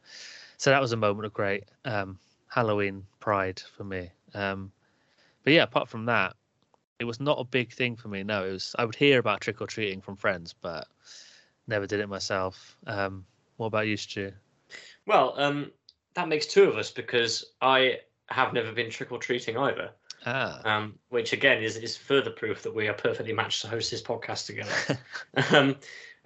So 0.58 0.70
that 0.70 0.82
was 0.82 0.92
a 0.92 0.98
moment 0.98 1.26
of 1.26 1.34
great 1.34 1.64
um, 1.86 2.20
Halloween 2.48 3.06
pride 3.20 3.62
for 3.78 3.86
me. 3.86 4.12
Um, 4.34 4.72
but 5.44 5.54
yeah, 5.54 5.64
apart 5.64 5.90
from 5.90 6.06
that, 6.06 6.36
it 7.00 7.06
was 7.06 7.20
not 7.20 7.40
a 7.40 7.44
big 7.44 7.74
thing 7.74 7.96
for 7.96 8.08
me. 8.08 8.24
No, 8.24 8.46
it 8.46 8.52
was. 8.52 8.76
I 8.78 8.86
would 8.86 8.96
hear 8.96 9.20
about 9.20 9.42
trick 9.42 9.62
or 9.62 9.68
treating 9.68 10.02
from 10.02 10.16
friends, 10.16 10.54
but 10.54 10.88
never 11.68 11.88
did 11.88 12.00
it 12.00 12.08
myself. 12.08 12.78
Um, 12.86 13.26
what 13.58 13.68
about 13.68 13.88
you, 13.88 13.98
Stu? 13.98 14.32
Well, 15.06 15.34
um, 15.38 15.72
that 16.14 16.28
makes 16.28 16.46
two 16.46 16.64
of 16.64 16.78
us 16.78 16.92
because 16.92 17.54
I 17.62 18.00
have 18.30 18.54
never 18.54 18.72
been 18.72 18.90
trick 18.90 19.12
or 19.12 19.18
treating 19.20 19.58
either. 19.58 19.92
Ah, 20.26 20.62
Um, 20.64 21.00
which 21.10 21.34
again 21.34 21.64
is, 21.64 21.78
is 21.78 21.98
further 21.98 22.30
proof 22.30 22.62
that 22.62 22.76
we 22.76 22.88
are 22.88 22.94
perfectly 22.94 23.34
matched 23.34 23.62
to 23.62 23.68
host 23.68 23.90
this 23.90 24.04
podcast 24.04 24.46
together. 24.46 25.00
um, 25.56 25.76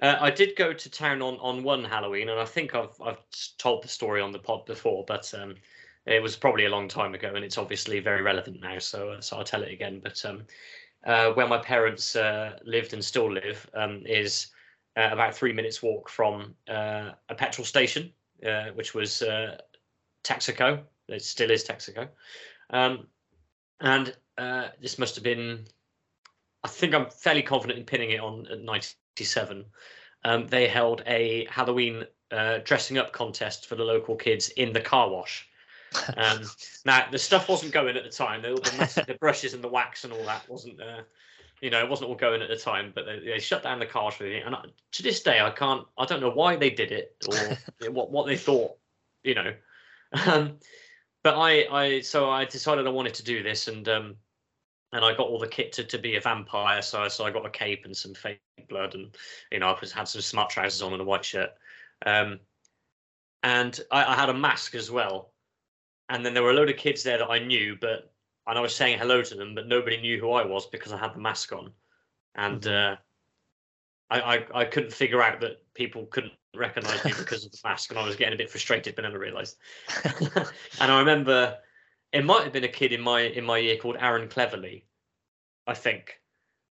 uh, 0.01 0.17
I 0.19 0.29
did 0.29 0.57
go 0.57 0.73
to 0.73 0.89
town 0.89 1.21
on, 1.21 1.35
on 1.35 1.63
one 1.63 1.83
Halloween, 1.85 2.27
and 2.27 2.37
I 2.39 2.43
think 2.43 2.75
I've 2.75 2.99
I've 3.01 3.23
told 3.57 3.83
the 3.83 3.87
story 3.87 4.19
on 4.19 4.33
the 4.33 4.39
pod 4.39 4.65
before, 4.65 5.05
but 5.07 5.33
um, 5.33 5.55
it 6.05 6.21
was 6.21 6.35
probably 6.35 6.65
a 6.65 6.69
long 6.69 6.87
time 6.87 7.13
ago, 7.15 7.33
and 7.35 7.43
it's 7.43 7.57
obviously 7.57 7.99
very 7.99 8.21
relevant 8.21 8.61
now. 8.61 8.77
So 8.79 9.11
uh, 9.11 9.21
so 9.21 9.37
I'll 9.37 9.43
tell 9.43 9.63
it 9.63 9.71
again. 9.71 9.99
But 10.03 10.23
um, 10.25 10.43
uh, 11.05 11.31
where 11.31 11.47
my 11.47 11.57
parents 11.57 12.15
uh, 12.15 12.57
lived 12.63 12.93
and 12.93 13.03
still 13.03 13.31
live 13.31 13.69
um, 13.73 14.01
is 14.05 14.47
uh, 14.97 15.09
about 15.11 15.35
three 15.35 15.53
minutes 15.53 15.83
walk 15.83 16.09
from 16.09 16.55
uh, 16.67 17.11
a 17.29 17.35
petrol 17.35 17.65
station, 17.65 18.11
uh, 18.45 18.67
which 18.73 18.93
was 18.93 19.21
Texaco. 20.23 20.81
It 21.07 21.21
still 21.23 21.51
is 21.51 21.63
Texaco. 21.63 22.07
Um, 22.71 23.07
and 23.81 24.15
this 24.81 24.97
must 24.97 25.15
have 25.15 25.23
been, 25.23 25.65
I 26.63 26.67
think 26.67 26.95
I'm 26.95 27.09
fairly 27.09 27.43
confident 27.43 27.79
in 27.79 27.85
pinning 27.85 28.11
it 28.11 28.19
on 28.19 28.47
at 28.47 28.61
97. 28.61 29.65
Um, 30.23 30.47
they 30.47 30.67
held 30.67 31.03
a 31.05 31.45
Halloween 31.51 32.05
dressing 32.63 32.97
up 32.97 33.11
contest 33.11 33.67
for 33.67 33.75
the 33.75 33.83
local 33.83 34.15
kids 34.15 34.49
in 34.49 34.73
the 34.73 34.81
car 34.81 35.09
wash. 35.09 35.47
Um, 36.17 36.41
now 36.85 37.05
the 37.11 37.19
stuff 37.19 37.49
wasn't 37.49 37.71
going 37.71 37.95
at 37.97 38.03
the 38.03 38.09
time. 38.09 38.41
The, 38.41 38.55
the, 38.55 39.05
the 39.07 39.13
brushes 39.15 39.53
and 39.53 39.63
the 39.63 39.67
wax 39.67 40.03
and 40.03 40.13
all 40.13 40.23
that 40.25 40.47
wasn't, 40.49 40.81
uh, 40.81 41.01
you 41.61 41.69
know, 41.69 41.79
it 41.79 41.89
wasn't 41.89 42.09
all 42.09 42.15
going 42.15 42.41
at 42.41 42.49
the 42.49 42.57
time. 42.57 42.91
But 42.93 43.05
they, 43.05 43.19
they 43.19 43.39
shut 43.39 43.63
down 43.63 43.79
the 43.79 43.85
car 43.85 44.03
wash 44.03 44.19
with 44.19 44.29
it. 44.29 44.43
And 44.45 44.55
I, 44.55 44.63
to 44.93 45.03
this 45.03 45.21
day, 45.21 45.39
I 45.39 45.49
can't, 45.51 45.85
I 45.97 46.05
don't 46.05 46.21
know 46.21 46.31
why 46.31 46.55
they 46.55 46.69
did 46.69 46.91
it 46.91 47.15
or 47.29 47.91
what 47.91 48.11
what 48.11 48.27
they 48.27 48.37
thought, 48.37 48.77
you 49.23 49.35
know. 49.35 49.53
Um, 50.25 50.59
but 51.25 51.35
I, 51.39 51.65
I, 51.71 52.01
so 52.01 52.29
I 52.29 52.45
decided 52.45 52.85
I 52.85 52.91
wanted 52.91 53.15
to 53.15 53.23
do 53.23 53.41
this, 53.41 53.67
and 53.67 53.89
um, 53.89 54.15
and 54.93 55.03
I 55.03 55.11
got 55.15 55.27
all 55.27 55.39
the 55.39 55.47
kit 55.47 55.73
to, 55.73 55.83
to 55.83 55.97
be 55.97 56.15
a 56.15 56.21
vampire. 56.21 56.83
So 56.83 57.01
I, 57.01 57.07
so 57.07 57.25
I 57.25 57.31
got 57.31 57.47
a 57.47 57.49
cape 57.49 57.85
and 57.85 57.97
some 57.97 58.13
fake 58.13 58.39
blood, 58.69 58.93
and 58.93 59.15
you 59.51 59.59
know 59.59 59.69
I 59.69 59.79
was, 59.79 59.91
had 59.91 60.07
some 60.07 60.21
smart 60.21 60.51
trousers 60.51 60.83
on 60.83 60.93
and 60.93 61.01
a 61.01 61.05
white 61.05 61.25
shirt, 61.25 61.49
um, 62.05 62.39
and 63.41 63.79
I, 63.91 64.05
I 64.05 64.15
had 64.15 64.29
a 64.29 64.35
mask 64.35 64.75
as 64.75 64.91
well. 64.91 65.31
And 66.09 66.25
then 66.25 66.33
there 66.33 66.43
were 66.43 66.51
a 66.51 66.55
load 66.55 66.69
of 66.69 66.77
kids 66.77 67.03
there 67.03 67.17
that 67.17 67.29
I 67.29 67.39
knew, 67.39 67.77
but 67.79 68.11
and 68.47 68.57
I 68.57 68.61
was 68.61 68.75
saying 68.75 68.99
hello 68.99 69.23
to 69.23 69.35
them, 69.35 69.55
but 69.55 69.67
nobody 69.67 69.99
knew 69.99 70.19
who 70.19 70.31
I 70.31 70.45
was 70.45 70.67
because 70.67 70.91
I 70.91 70.97
had 70.97 71.15
the 71.15 71.19
mask 71.19 71.51
on, 71.51 71.71
and 72.35 72.67
uh, 72.67 72.95
I, 74.09 74.19
I 74.19 74.45
I 74.53 74.65
couldn't 74.65 74.93
figure 74.93 75.21
out 75.21 75.41
that 75.41 75.63
people 75.73 76.05
couldn't 76.05 76.33
recognize 76.55 77.03
me 77.03 77.13
because 77.17 77.45
of 77.45 77.51
the 77.51 77.59
mask, 77.63 77.89
and 77.89 77.99
I 77.99 78.05
was 78.05 78.15
getting 78.15 78.35
a 78.35 78.37
bit 78.37 78.49
frustrated, 78.49 78.95
but 78.95 79.01
never 79.01 79.19
realised. 79.19 79.57
and 80.03 80.91
I 80.91 80.99
remember 80.99 81.57
it 82.11 82.23
might 82.23 82.43
have 82.43 82.53
been 82.53 82.63
a 82.63 82.69
kid 82.69 82.93
in 82.93 83.01
my 83.01 83.21
in 83.21 83.43
my 83.43 83.57
year 83.57 83.77
called 83.77 83.97
Aaron 83.99 84.29
Cleverly, 84.29 84.85
I 85.67 85.73
think. 85.73 86.19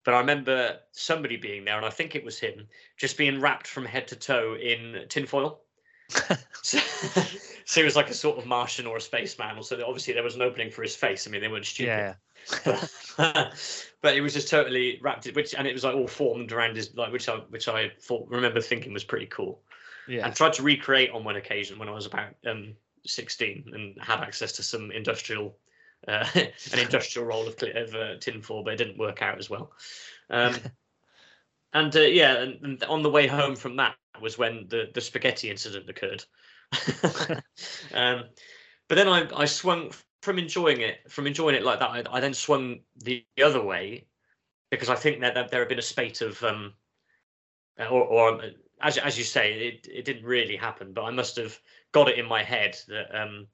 But 0.05 0.15
I 0.15 0.21
remember 0.21 0.79
somebody 0.93 1.37
being 1.37 1.65
there, 1.65 1.77
and 1.77 1.85
I 1.85 1.91
think 1.91 2.15
it 2.15 2.25
was 2.25 2.39
him, 2.39 2.69
just 2.97 3.19
being 3.19 3.41
wrapped 3.41 3.67
from 3.67 3.85
head 3.85 4.07
to 4.09 4.17
toe 4.17 4.55
in 4.55 5.05
tinfoil. 5.09 5.63
So, 6.09 6.79
so 7.65 7.81
he 7.81 7.85
was 7.85 7.97
like 7.97 8.11
a 8.11 8.15
sort 8.15 8.39
of 8.39 8.47
Martian 8.47 8.87
or 8.87 8.97
a 8.97 9.01
spaceman. 9.01 9.63
So 9.63 9.83
obviously 9.87 10.15
there 10.15 10.23
was 10.23 10.35
an 10.35 10.43
opening 10.43 10.71
for 10.71 10.83
his 10.83 10.95
face. 10.97 11.27
I 11.27 11.31
mean, 11.31 11.41
they 11.41 11.49
weren't 11.49 11.67
stupid. 11.67 11.89
yeah. 11.89 12.15
but, 14.03 14.15
it 14.17 14.21
was 14.21 14.33
just 14.35 14.49
totally 14.49 15.01
wrapped, 15.03 15.27
which 15.35 15.55
and 15.55 15.67
it 15.67 15.73
was 15.73 15.83
like 15.85 15.95
all 15.95 16.07
formed 16.07 16.53
around 16.53 16.77
his 16.77 16.95
like, 16.97 17.13
which 17.13 17.29
I 17.29 17.37
which 17.49 17.67
I 17.69 17.91
thought 18.01 18.29
remember 18.29 18.61
thinking 18.61 18.93
was 18.93 19.03
pretty 19.03 19.27
cool 19.27 19.63
Yeah. 20.07 20.25
and 20.25 20.35
tried 20.35 20.53
to 20.55 20.63
recreate 20.63 21.11
on 21.11 21.25
one 21.25 21.37
occasion 21.37 21.79
when 21.79 21.89
I 21.89 21.93
was 21.93 22.07
about 22.07 22.35
um, 22.47 22.75
16 23.05 23.71
and 23.73 24.01
had 24.01 24.21
access 24.21 24.53
to 24.53 24.63
some 24.63 24.93
industrial, 24.93 25.57
uh, 26.07 26.27
an 26.35 26.79
industrial 26.79 27.27
roll 27.27 27.49
of, 27.49 27.57
of 27.63 27.95
uh, 27.95 28.17
tinfoil, 28.21 28.63
but 28.63 28.75
it 28.75 28.77
didn't 28.77 28.99
work 28.99 29.23
out 29.23 29.39
as 29.39 29.51
well. 29.51 29.73
Um, 30.31 30.55
and 31.73 31.95
uh, 31.97 32.01
yeah, 32.01 32.37
and, 32.37 32.59
and 32.63 32.85
on 32.85 33.03
the 33.03 33.11
way 33.11 33.27
home 33.27 33.57
from 33.57 33.77
that 33.77 33.97
was 34.21 34.39
when 34.39 34.67
the, 34.69 34.91
the 34.95 35.01
spaghetti 35.01 35.51
incident 35.51 35.89
occurred. 35.89 36.25
um, 37.95 38.25
but 38.89 38.95
then 38.95 39.09
I, 39.09 39.29
I 39.35 39.45
swung 39.45 39.93
from 40.23 40.39
enjoying 40.39 40.81
it, 40.81 41.11
from 41.11 41.27
enjoying 41.27 41.55
it 41.55 41.65
like 41.65 41.79
that, 41.79 41.91
I, 41.91 42.03
I 42.11 42.21
then 42.21 42.35
swung 42.35 42.81
the 42.97 43.25
other 43.43 43.63
way 43.63 44.07
because 44.71 44.89
I 44.89 44.97
think 44.97 45.21
that, 45.21 45.35
that 45.35 45.51
there 45.51 45.61
had 45.61 45.69
been 45.69 45.79
a 45.79 45.83
spate 45.83 46.21
of, 46.21 46.43
um, 46.43 46.73
or, 47.79 48.03
or 48.03 48.41
as 48.81 48.99
as 48.99 49.17
you 49.17 49.25
say, 49.25 49.53
it 49.55 49.89
it 49.91 50.05
didn't 50.05 50.25
really 50.25 50.57
happen, 50.57 50.93
but 50.93 51.05
I 51.05 51.11
must 51.11 51.37
have 51.37 51.59
got 51.93 52.09
it 52.09 52.19
in 52.19 52.27
my 52.27 52.43
head 52.43 52.77
that 52.89 53.15
um, 53.15 53.47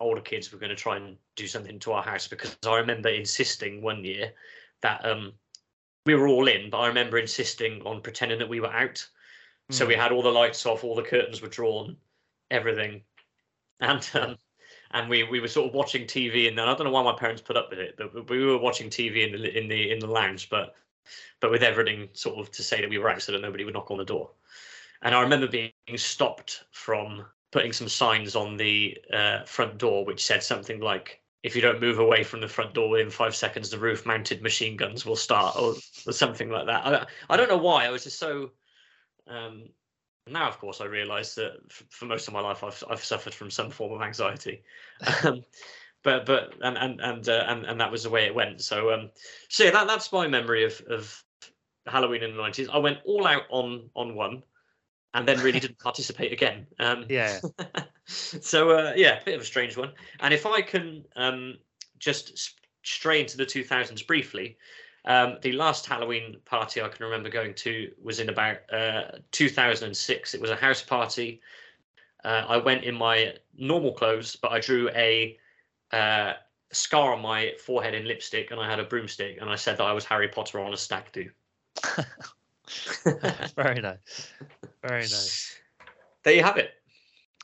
older 0.00 0.20
kids 0.20 0.52
were 0.52 0.58
going 0.58 0.70
to 0.70 0.76
try 0.76 0.96
and 0.96 1.16
do 1.36 1.46
something 1.46 1.78
to 1.80 1.92
our 1.92 2.02
house 2.02 2.28
because 2.28 2.56
I 2.66 2.76
remember 2.76 3.08
insisting 3.08 3.82
one 3.82 4.04
year 4.04 4.32
that 4.82 5.04
um, 5.04 5.32
we 6.04 6.14
were 6.14 6.28
all 6.28 6.48
in, 6.48 6.70
but 6.70 6.78
I 6.78 6.86
remember 6.86 7.18
insisting 7.18 7.82
on 7.82 8.00
pretending 8.00 8.38
that 8.38 8.48
we 8.48 8.60
were 8.60 8.72
out. 8.72 9.06
So 9.70 9.84
we 9.84 9.94
had 9.94 10.12
all 10.12 10.22
the 10.22 10.30
lights 10.30 10.64
off, 10.64 10.84
all 10.84 10.94
the 10.94 11.02
curtains 11.02 11.42
were 11.42 11.48
drawn, 11.48 11.96
everything, 12.50 13.02
and 13.80 14.08
um, 14.14 14.36
and 14.92 15.10
we 15.10 15.24
we 15.24 15.40
were 15.40 15.48
sort 15.48 15.68
of 15.68 15.74
watching 15.74 16.04
TV, 16.04 16.48
and 16.48 16.56
then 16.56 16.68
I 16.68 16.74
don't 16.74 16.84
know 16.84 16.92
why 16.92 17.02
my 17.02 17.16
parents 17.18 17.42
put 17.42 17.56
up 17.56 17.70
with 17.70 17.80
it, 17.80 17.96
but 17.96 18.30
we 18.30 18.44
were 18.44 18.58
watching 18.58 18.88
TV 18.90 19.26
in 19.26 19.32
the 19.32 19.58
in 19.58 19.68
the 19.68 19.90
in 19.90 19.98
the 19.98 20.06
lounge, 20.06 20.48
but 20.48 20.74
but 21.40 21.50
with 21.50 21.62
everything 21.62 22.08
sort 22.12 22.38
of 22.38 22.50
to 22.52 22.62
say 22.62 22.80
that 22.80 22.90
we 22.90 22.98
were 22.98 23.10
out 23.10 23.22
so 23.22 23.32
that 23.32 23.42
nobody 23.42 23.64
would 23.64 23.74
knock 23.74 23.90
on 23.90 23.98
the 23.98 24.04
door. 24.04 24.30
And 25.02 25.14
I 25.14 25.20
remember 25.20 25.46
being 25.46 25.72
stopped 25.96 26.64
from 26.70 27.26
putting 27.52 27.72
some 27.72 27.88
signs 27.88 28.34
on 28.34 28.56
the 28.56 28.98
uh, 29.12 29.44
front 29.44 29.78
door 29.78 30.04
which 30.04 30.24
said 30.24 30.42
something 30.42 30.80
like, 30.80 31.20
if 31.42 31.54
you 31.54 31.62
don't 31.62 31.80
move 31.80 31.98
away 31.98 32.24
from 32.24 32.40
the 32.40 32.48
front 32.48 32.74
door 32.74 32.88
within 32.88 33.10
five 33.10 33.36
seconds, 33.36 33.70
the 33.70 33.78
roof 33.78 34.04
mounted 34.04 34.42
machine 34.42 34.76
guns 34.76 35.06
will 35.06 35.16
start, 35.16 35.56
or, 35.56 35.74
or 36.06 36.12
something 36.12 36.50
like 36.50 36.66
that. 36.66 36.86
I, 36.86 37.06
I 37.30 37.36
don't 37.36 37.48
know 37.48 37.56
why. 37.56 37.86
I 37.86 37.90
was 37.90 38.04
just 38.04 38.18
so. 38.18 38.50
Um, 39.28 39.68
now, 40.28 40.48
of 40.48 40.58
course, 40.58 40.80
I 40.80 40.86
realise 40.86 41.34
that 41.36 41.52
f- 41.70 41.84
for 41.90 42.06
most 42.06 42.26
of 42.26 42.34
my 42.34 42.40
life, 42.40 42.64
I've, 42.64 42.82
I've 42.90 43.04
suffered 43.04 43.34
from 43.34 43.50
some 43.50 43.70
form 43.70 43.92
of 43.92 44.02
anxiety. 44.02 44.62
Um, 45.24 45.44
but 46.02 46.24
but 46.24 46.54
and 46.60 46.78
and 46.78 47.00
and, 47.00 47.28
uh, 47.28 47.44
and 47.48 47.64
and 47.64 47.80
that 47.80 47.90
was 47.90 48.04
the 48.04 48.10
way 48.10 48.26
it 48.26 48.34
went. 48.34 48.60
So 48.60 48.92
um, 48.92 49.10
so 49.48 49.64
yeah, 49.64 49.72
that 49.72 49.88
that's 49.88 50.12
my 50.12 50.28
memory 50.28 50.62
of 50.64 50.80
of 50.88 51.24
Halloween 51.84 52.22
in 52.22 52.30
the 52.30 52.40
nineties. 52.40 52.68
I 52.68 52.78
went 52.78 52.98
all 53.04 53.26
out 53.26 53.42
on 53.50 53.90
on 53.96 54.14
one, 54.14 54.44
and 55.14 55.26
then 55.26 55.40
really 55.40 55.58
didn't 55.58 55.78
participate 55.82 56.32
again. 56.32 56.66
Um, 56.78 57.06
Yeah. 57.08 57.40
so 58.06 58.70
uh, 58.70 58.92
yeah, 58.94 59.20
a 59.20 59.24
bit 59.24 59.34
of 59.34 59.40
a 59.40 59.44
strange 59.44 59.76
one. 59.76 59.92
And 60.20 60.32
if 60.32 60.46
I 60.46 60.62
can 60.62 61.04
um, 61.16 61.56
just 61.98 62.54
stray 62.84 63.20
into 63.20 63.36
the 63.36 63.46
2000s 63.46 64.06
briefly, 64.06 64.58
um, 65.06 65.38
the 65.42 65.52
last 65.52 65.86
Halloween 65.86 66.36
party 66.44 66.82
I 66.82 66.88
can 66.88 67.04
remember 67.04 67.28
going 67.28 67.54
to 67.54 67.92
was 68.02 68.18
in 68.18 68.28
about 68.28 68.58
uh, 68.72 69.18
2006. 69.30 70.34
It 70.34 70.40
was 70.40 70.50
a 70.50 70.56
house 70.56 70.82
party. 70.82 71.40
Uh, 72.24 72.44
I 72.48 72.56
went 72.56 72.82
in 72.82 72.94
my 72.94 73.34
normal 73.56 73.92
clothes, 73.92 74.34
but 74.34 74.50
I 74.50 74.58
drew 74.58 74.90
a 74.90 75.38
uh, 75.92 76.32
scar 76.72 77.14
on 77.14 77.22
my 77.22 77.52
forehead 77.64 77.94
in 77.94 78.06
lipstick, 78.06 78.50
and 78.50 78.60
I 78.60 78.68
had 78.68 78.80
a 78.80 78.84
broomstick, 78.84 79.38
and 79.40 79.48
I 79.48 79.54
said 79.54 79.76
that 79.78 79.84
I 79.84 79.92
was 79.92 80.04
Harry 80.04 80.28
Potter 80.28 80.58
on 80.58 80.74
a 80.74 80.76
stag 80.76 81.04
do. 81.12 81.30
Very 83.54 83.80
nice. 83.80 84.32
Very 84.82 85.02
nice. 85.02 85.56
There 86.24 86.34
you 86.34 86.42
have 86.42 86.56
it. 86.56 86.72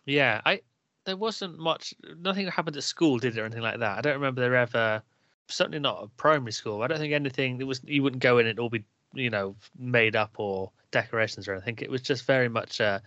Yeah, 0.05 0.41
I 0.45 0.63
there 1.05 1.17
wasn't 1.17 1.59
much 1.59 1.95
nothing 2.19 2.49
happened 2.49 2.77
at 2.77 2.83
school, 2.83 3.19
did 3.19 3.37
it, 3.37 3.41
or 3.41 3.45
anything 3.45 3.63
like 3.63 3.79
that. 3.79 3.99
I 3.99 4.01
don't 4.01 4.15
remember 4.15 4.41
there 4.41 4.57
ever 4.57 5.03
certainly 5.49 5.79
not 5.79 6.03
a 6.05 6.09
primary 6.09 6.53
school. 6.53 6.83
I 6.83 6.87
don't 6.87 6.99
think 6.99 7.13
anything 7.13 7.59
there 7.59 7.67
was 7.67 7.81
you 7.85 8.03
wouldn't 8.03 8.23
go 8.23 8.39
in 8.39 8.47
and 8.47 8.59
it 8.59 8.63
all 8.63 8.71
be, 8.71 8.85
you 9.15 9.31
know, 9.31 9.55
made 9.79 10.17
up 10.17 10.39
or 10.39 10.71
decorations 10.91 11.49
or 11.49 11.55
anything. 11.55 11.79
It 11.81 11.91
was 11.91 12.03
just 12.03 12.25
very 12.25 12.49
much 12.49 12.81
uh 12.81 13.01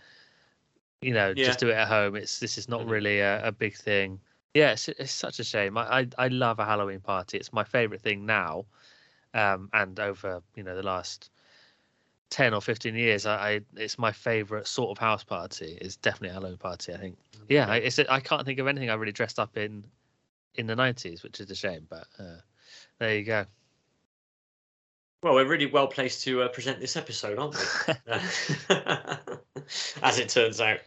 you 1.02 1.12
know, 1.12 1.34
Yeah. 1.36 1.44
just 1.44 1.58
do 1.58 1.68
it 1.68 1.74
at 1.74 1.88
home. 1.88 2.16
It's 2.16 2.40
this 2.40 2.58
is 2.58 2.68
not 2.68 2.80
Mhm. 2.82 2.90
really 2.90 3.20
a, 3.20 3.46
a 3.46 3.52
big 3.52 3.76
thing. 3.76 4.20
Yeah, 4.54 4.72
it's, 4.72 4.88
it's 4.88 5.12
such 5.12 5.38
a 5.38 5.44
shame. 5.44 5.76
I, 5.76 6.00
I 6.00 6.08
I 6.18 6.28
love 6.28 6.58
a 6.58 6.64
Halloween 6.64 7.00
party. 7.00 7.36
It's 7.36 7.52
my 7.52 7.64
favorite 7.64 8.00
thing 8.00 8.24
now. 8.24 8.64
Um, 9.34 9.68
and 9.72 10.00
over 10.00 10.42
you 10.54 10.62
know 10.62 10.74
the 10.74 10.82
last 10.82 11.30
ten 12.30 12.54
or 12.54 12.60
fifteen 12.62 12.94
years, 12.94 13.26
I, 13.26 13.50
I 13.50 13.60
it's 13.76 13.98
my 13.98 14.12
favourite 14.12 14.66
sort 14.66 14.90
of 14.90 14.98
house 14.98 15.24
party. 15.24 15.76
It's 15.80 15.96
definitely 15.96 16.30
a 16.30 16.32
Halloween 16.32 16.56
party. 16.56 16.94
I 16.94 16.96
think. 16.96 17.18
Yeah, 17.48 17.66
I, 17.68 17.76
it's 17.76 17.98
I 17.98 18.20
can't 18.20 18.46
think 18.46 18.58
of 18.58 18.66
anything 18.66 18.90
I 18.90 18.94
really 18.94 19.12
dressed 19.12 19.38
up 19.38 19.56
in 19.56 19.84
in 20.56 20.66
the 20.66 20.76
nineties, 20.76 21.22
which 21.22 21.40
is 21.40 21.50
a 21.50 21.54
shame. 21.54 21.86
But 21.88 22.06
uh, 22.18 22.40
there 22.98 23.16
you 23.16 23.24
go. 23.24 23.46
Well, 25.22 25.34
we're 25.34 25.48
really 25.48 25.66
well 25.66 25.88
placed 25.88 26.22
to 26.24 26.42
uh, 26.42 26.48
present 26.48 26.78
this 26.78 26.96
episode, 26.96 27.38
aren't 27.38 27.56
we? 27.56 28.14
As 30.02 30.18
it 30.18 30.28
turns 30.28 30.60
out. 30.60 30.78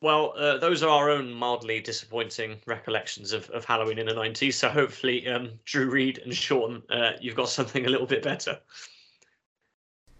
Well, 0.00 0.34
uh, 0.36 0.58
those 0.58 0.84
are 0.84 0.88
our 0.88 1.10
own 1.10 1.32
mildly 1.32 1.80
disappointing 1.80 2.58
recollections 2.66 3.32
of, 3.32 3.50
of 3.50 3.64
Halloween 3.64 3.98
in 3.98 4.06
the 4.06 4.14
90s. 4.14 4.54
So 4.54 4.68
hopefully, 4.68 5.26
um, 5.26 5.50
Drew 5.64 5.90
Reed 5.90 6.18
and 6.18 6.32
Sean, 6.32 6.82
uh, 6.88 7.12
you've 7.20 7.34
got 7.34 7.48
something 7.48 7.84
a 7.84 7.88
little 7.88 8.06
bit 8.06 8.22
better. 8.22 8.58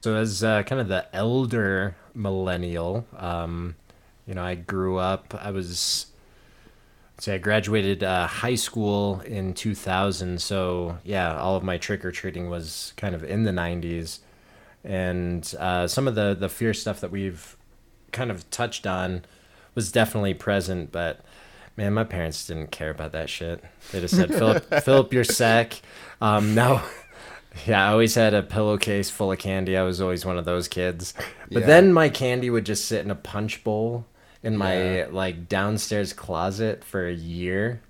So 0.01 0.17
as 0.17 0.43
uh, 0.43 0.65
kind 0.65 0.81
of 0.81 0.89
the 0.89 1.07
elder 1.15 1.97
millennial, 2.15 3.07
um, 3.17 3.77
you 4.27 4.35
know, 4.35 4.43
I 4.43 4.57
grew 4.57 4.97
up. 4.97 5.35
I 5.41 5.53
was, 5.53 6.07
say, 7.19 7.35
I 7.35 7.39
graduated 7.39 8.03
uh, 8.05 8.27
high 8.27 8.55
school 8.55 9.21
in 9.21 9.55
2000. 9.55 10.41
So 10.41 10.99
yeah, 11.05 11.37
all 11.39 11.57
of 11.57 11.63
my 11.63 11.79
trick 11.79 12.05
or 12.05 12.13
treating 12.13 12.49
was 12.49 12.93
kind 12.97 13.15
of 13.15 13.25
in 13.25 13.45
the 13.45 13.51
90s, 13.53 14.19
and 14.85 15.55
uh, 15.59 15.87
some 15.89 16.07
of 16.09 16.15
the 16.15 16.35
the 16.39 16.49
fear 16.49 16.73
stuff 16.75 17.01
that 17.01 17.11
we've 17.11 17.57
kind 18.13 18.31
of 18.31 18.49
touched 18.51 18.87
on 18.87 19.25
was 19.75 19.93
definitely 19.93 20.35
present, 20.35 20.93
but. 20.93 21.21
Man, 21.77 21.95
my 21.95 22.03
parents 22.03 22.45
didn't 22.49 22.73
care 22.73 22.91
about 22.91 23.13
that 23.13 23.31
shit. 23.31 23.63
They 23.93 24.01
just 24.01 24.17
said, 24.17 24.35
"Fill 24.35 24.49
up, 24.49 24.65
fill 24.83 24.99
up 24.99 25.13
your 25.13 25.23
sack." 25.23 25.81
Um, 26.21 26.53
now, 26.57 26.85
yeah, 27.69 27.87
I 27.89 27.93
always 27.93 28.17
had 28.17 28.35
a 28.35 28.43
pillowcase 28.43 29.11
full 29.11 29.31
of 29.31 29.39
candy. 29.39 29.77
I 29.77 29.83
was 29.85 30.01
always 30.01 30.27
one 30.27 30.37
of 30.39 30.45
those 30.45 30.67
kids. 30.67 31.15
But 31.53 31.61
Yeah. 31.61 31.67
then 31.69 31.93
my 31.93 32.09
candy 32.09 32.51
would 32.51 32.67
just 32.67 32.87
sit 32.87 33.05
in 33.05 33.13
a 33.13 33.15
punch 33.15 33.63
bowl 33.63 34.07
in 34.43 34.57
my 34.57 34.75
Yeah. 34.99 35.07
like 35.11 35.49
downstairs 35.49 36.13
closet 36.13 36.85
for 36.85 37.07
a 37.07 37.13
year. 37.13 37.81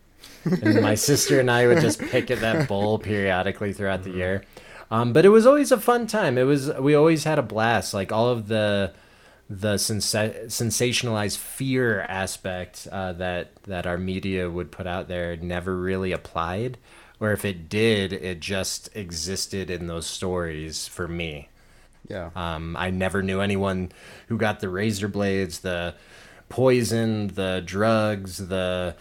And 0.44 0.80
my 0.80 0.94
sister 1.11 1.40
and 1.40 1.50
I 1.50 1.66
would 1.66 1.80
just 1.80 2.00
pick 2.00 2.30
at 2.30 2.40
that 2.40 2.68
bowl 2.68 2.98
periodically 2.98 3.72
throughout 3.72 4.02
the 4.04 4.11
year. 4.11 4.44
Um, 4.90 5.12
but 5.12 5.24
it 5.26 5.28
was 5.28 5.46
always 5.46 5.70
a 5.70 5.78
fun 5.78 6.06
time. 6.06 6.38
It 6.38 6.44
was 6.44 6.72
we 6.78 6.94
always 6.94 7.24
had 7.24 7.38
a 7.38 7.42
blast. 7.42 7.92
Like 7.92 8.11
all 8.12 8.28
of 8.28 8.48
the 8.48 8.92
the 9.50 9.74
sensa- 9.74 10.46
sensationalized 10.46 11.37
fear 11.38 12.02
aspect 12.02 12.87
uh, 12.90 13.12
that 13.14 13.50
that 13.64 13.87
our 13.87 13.98
media 13.98 14.48
would 14.50 14.70
put 14.72 14.87
out 14.87 15.08
there 15.08 15.37
never 15.37 15.76
really 15.76 16.12
applied, 16.12 16.78
or 17.20 17.32
if 17.32 17.44
it 17.44 17.68
did, 17.68 18.12
it 18.14 18.40
just 18.40 18.88
existed 18.96 19.70
in 19.70 19.87
those 19.87 20.06
stories 20.06 20.88
for 20.88 21.06
me. 21.06 21.48
Yeah. 22.08 22.30
Um, 22.34 22.74
I 22.78 22.88
never 22.90 23.22
knew 23.22 23.40
anyone 23.40 23.92
who 24.28 24.38
got 24.38 24.61
the 24.61 24.70
razor 24.70 25.08
blades, 25.08 25.58
the 25.61 25.94
poison, 26.48 27.28
the 27.28 27.62
drugs, 27.64 28.38
the 28.48 28.94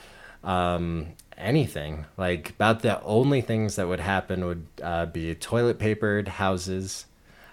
um, 0.44 1.08
anything. 1.38 2.06
Like 2.18 2.52
about 2.52 2.82
the 2.82 3.02
only 3.04 3.42
things 3.42 3.76
that 3.76 3.88
would 3.88 4.00
happen 4.00 4.46
would 4.46 4.66
uh, 4.82 5.06
be 5.08 5.34
toilet 5.36 5.80
papered 5.80 6.28
houses, 6.28 7.06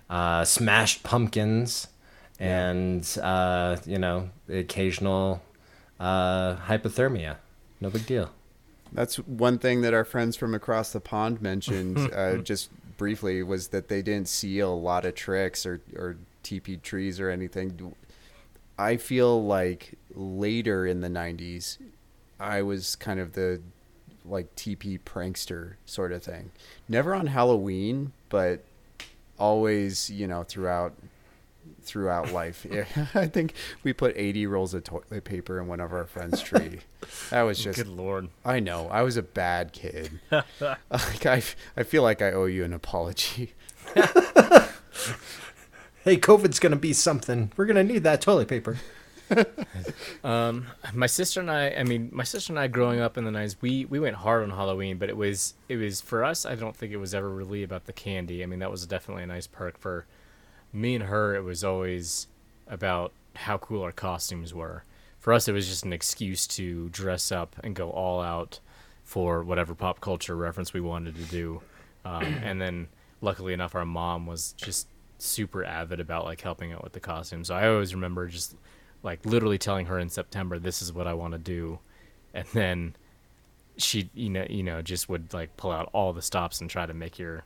uh, 0.08 0.44
smashed 0.44 1.02
pumpkins, 1.02 1.88
and 2.38 3.06
uh, 3.22 3.76
you 3.84 3.98
know 3.98 4.30
the 4.46 4.58
occasional 4.58 5.42
uh, 6.00 6.56
hypothermia. 6.56 7.36
No 7.80 7.90
big 7.90 8.06
deal. 8.06 8.30
That's 8.92 9.16
one 9.16 9.58
thing 9.58 9.82
that 9.82 9.92
our 9.92 10.04
friends 10.04 10.36
from 10.36 10.54
across 10.54 10.92
the 10.92 11.00
pond 11.00 11.42
mentioned 11.42 11.98
uh, 12.14 12.36
just 12.36 12.70
briefly 12.96 13.42
was 13.42 13.68
that 13.68 13.88
they 13.88 14.02
didn't 14.02 14.28
see 14.28 14.60
a 14.60 14.68
lot 14.68 15.04
of 15.04 15.16
tricks 15.16 15.66
or, 15.66 15.80
or 15.96 16.16
TP 16.44 16.80
trees 16.80 17.18
or 17.18 17.28
anything. 17.28 17.94
I 18.78 18.96
feel 18.96 19.44
like 19.44 19.94
later 20.14 20.86
in 20.86 21.00
the 21.00 21.08
90s, 21.08 21.78
I 22.40 22.62
was 22.62 22.96
kind 22.96 23.20
of 23.20 23.32
the 23.32 23.60
like 24.24 24.54
TP 24.56 24.98
prankster 25.00 25.74
sort 25.86 26.12
of 26.12 26.22
thing. 26.22 26.50
Never 26.88 27.14
on 27.14 27.26
Halloween, 27.26 28.12
but 28.28 28.64
always, 29.38 30.10
you 30.10 30.26
know, 30.26 30.42
throughout 30.42 30.94
throughout 31.82 32.32
life. 32.32 32.66
Yeah, 32.74 32.86
I 33.14 33.26
think 33.26 33.54
we 33.82 33.92
put 33.92 34.16
80 34.16 34.46
rolls 34.46 34.74
of 34.74 34.84
toilet 34.84 35.24
paper 35.24 35.60
in 35.60 35.68
one 35.68 35.80
of 35.80 35.92
our 35.92 36.04
friends' 36.06 36.42
tree. 36.42 36.80
That 37.30 37.42
was 37.42 37.62
just 37.62 37.78
Good 37.78 37.88
lord. 37.88 38.28
I 38.44 38.58
know. 38.60 38.88
I 38.88 39.02
was 39.02 39.16
a 39.16 39.22
bad 39.22 39.72
kid. 39.72 40.18
like 40.30 41.26
I, 41.26 41.42
I 41.76 41.82
feel 41.82 42.02
like 42.02 42.22
I 42.22 42.32
owe 42.32 42.46
you 42.46 42.64
an 42.64 42.72
apology. 42.72 43.52
Hey, 46.04 46.18
COVID's 46.18 46.58
gonna 46.60 46.76
be 46.76 46.92
something. 46.92 47.50
We're 47.56 47.64
gonna 47.64 47.82
need 47.82 48.02
that 48.02 48.20
toilet 48.20 48.46
paper. 48.48 48.76
Um, 50.22 50.66
my 50.92 51.06
sister 51.06 51.40
and 51.40 51.50
I, 51.50 51.70
I 51.70 51.82
mean, 51.82 52.10
my 52.12 52.24
sister 52.24 52.52
and 52.52 52.58
I 52.58 52.66
growing 52.66 53.00
up 53.00 53.18
in 53.18 53.24
the 53.24 53.30
90s, 53.30 53.56
we, 53.60 53.84
we 53.84 53.98
went 54.00 54.16
hard 54.16 54.42
on 54.42 54.50
Halloween, 54.50 54.96
but 54.96 55.08
it 55.10 55.16
was, 55.16 55.54
it 55.68 55.76
was 55.76 56.00
for 56.00 56.24
us, 56.24 56.46
I 56.46 56.54
don't 56.54 56.74
think 56.74 56.92
it 56.92 56.96
was 56.98 57.14
ever 57.14 57.28
really 57.28 57.62
about 57.62 57.84
the 57.84 57.92
candy. 57.92 58.42
I 58.42 58.46
mean, 58.46 58.60
that 58.60 58.70
was 58.70 58.86
definitely 58.86 59.24
a 59.24 59.26
nice 59.26 59.46
perk 59.46 59.76
for 59.78 60.06
me 60.72 60.94
and 60.94 61.04
her. 61.04 61.34
It 61.34 61.42
was 61.42 61.62
always 61.64 62.28
about 62.66 63.12
how 63.34 63.58
cool 63.58 63.82
our 63.82 63.92
costumes 63.92 64.54
were. 64.54 64.84
For 65.18 65.32
us, 65.32 65.48
it 65.48 65.52
was 65.52 65.68
just 65.68 65.84
an 65.84 65.92
excuse 65.92 66.46
to 66.48 66.88
dress 66.90 67.32
up 67.32 67.56
and 67.62 67.74
go 67.74 67.90
all 67.90 68.22
out 68.22 68.60
for 69.02 69.42
whatever 69.42 69.74
pop 69.74 70.00
culture 70.00 70.36
reference 70.36 70.72
we 70.72 70.80
wanted 70.80 71.16
to 71.16 71.24
do. 71.24 71.60
Um, 72.04 72.24
and 72.24 72.60
then, 72.60 72.88
luckily 73.20 73.52
enough, 73.52 73.74
our 73.74 73.86
mom 73.86 74.26
was 74.26 74.52
just 74.52 74.86
super 75.18 75.64
avid 75.64 76.00
about 76.00 76.24
like 76.24 76.40
helping 76.40 76.72
out 76.72 76.82
with 76.84 76.92
the 76.92 77.00
costumes. 77.00 77.48
So 77.48 77.54
I 77.54 77.68
always 77.68 77.94
remember 77.94 78.26
just 78.28 78.56
like 79.02 79.24
literally 79.26 79.58
telling 79.58 79.86
her 79.86 79.98
in 79.98 80.08
September, 80.08 80.58
"This 80.58 80.80
is 80.82 80.92
what 80.92 81.06
I 81.06 81.14
want 81.14 81.32
to 81.32 81.38
do," 81.38 81.78
and 82.32 82.46
then 82.52 82.96
she, 83.76 84.10
you 84.14 84.30
know, 84.30 84.46
you 84.48 84.62
know, 84.62 84.82
just 84.82 85.08
would 85.08 85.32
like 85.34 85.56
pull 85.56 85.72
out 85.72 85.88
all 85.92 86.12
the 86.12 86.22
stops 86.22 86.60
and 86.60 86.70
try 86.70 86.86
to 86.86 86.94
make 86.94 87.18
your 87.18 87.44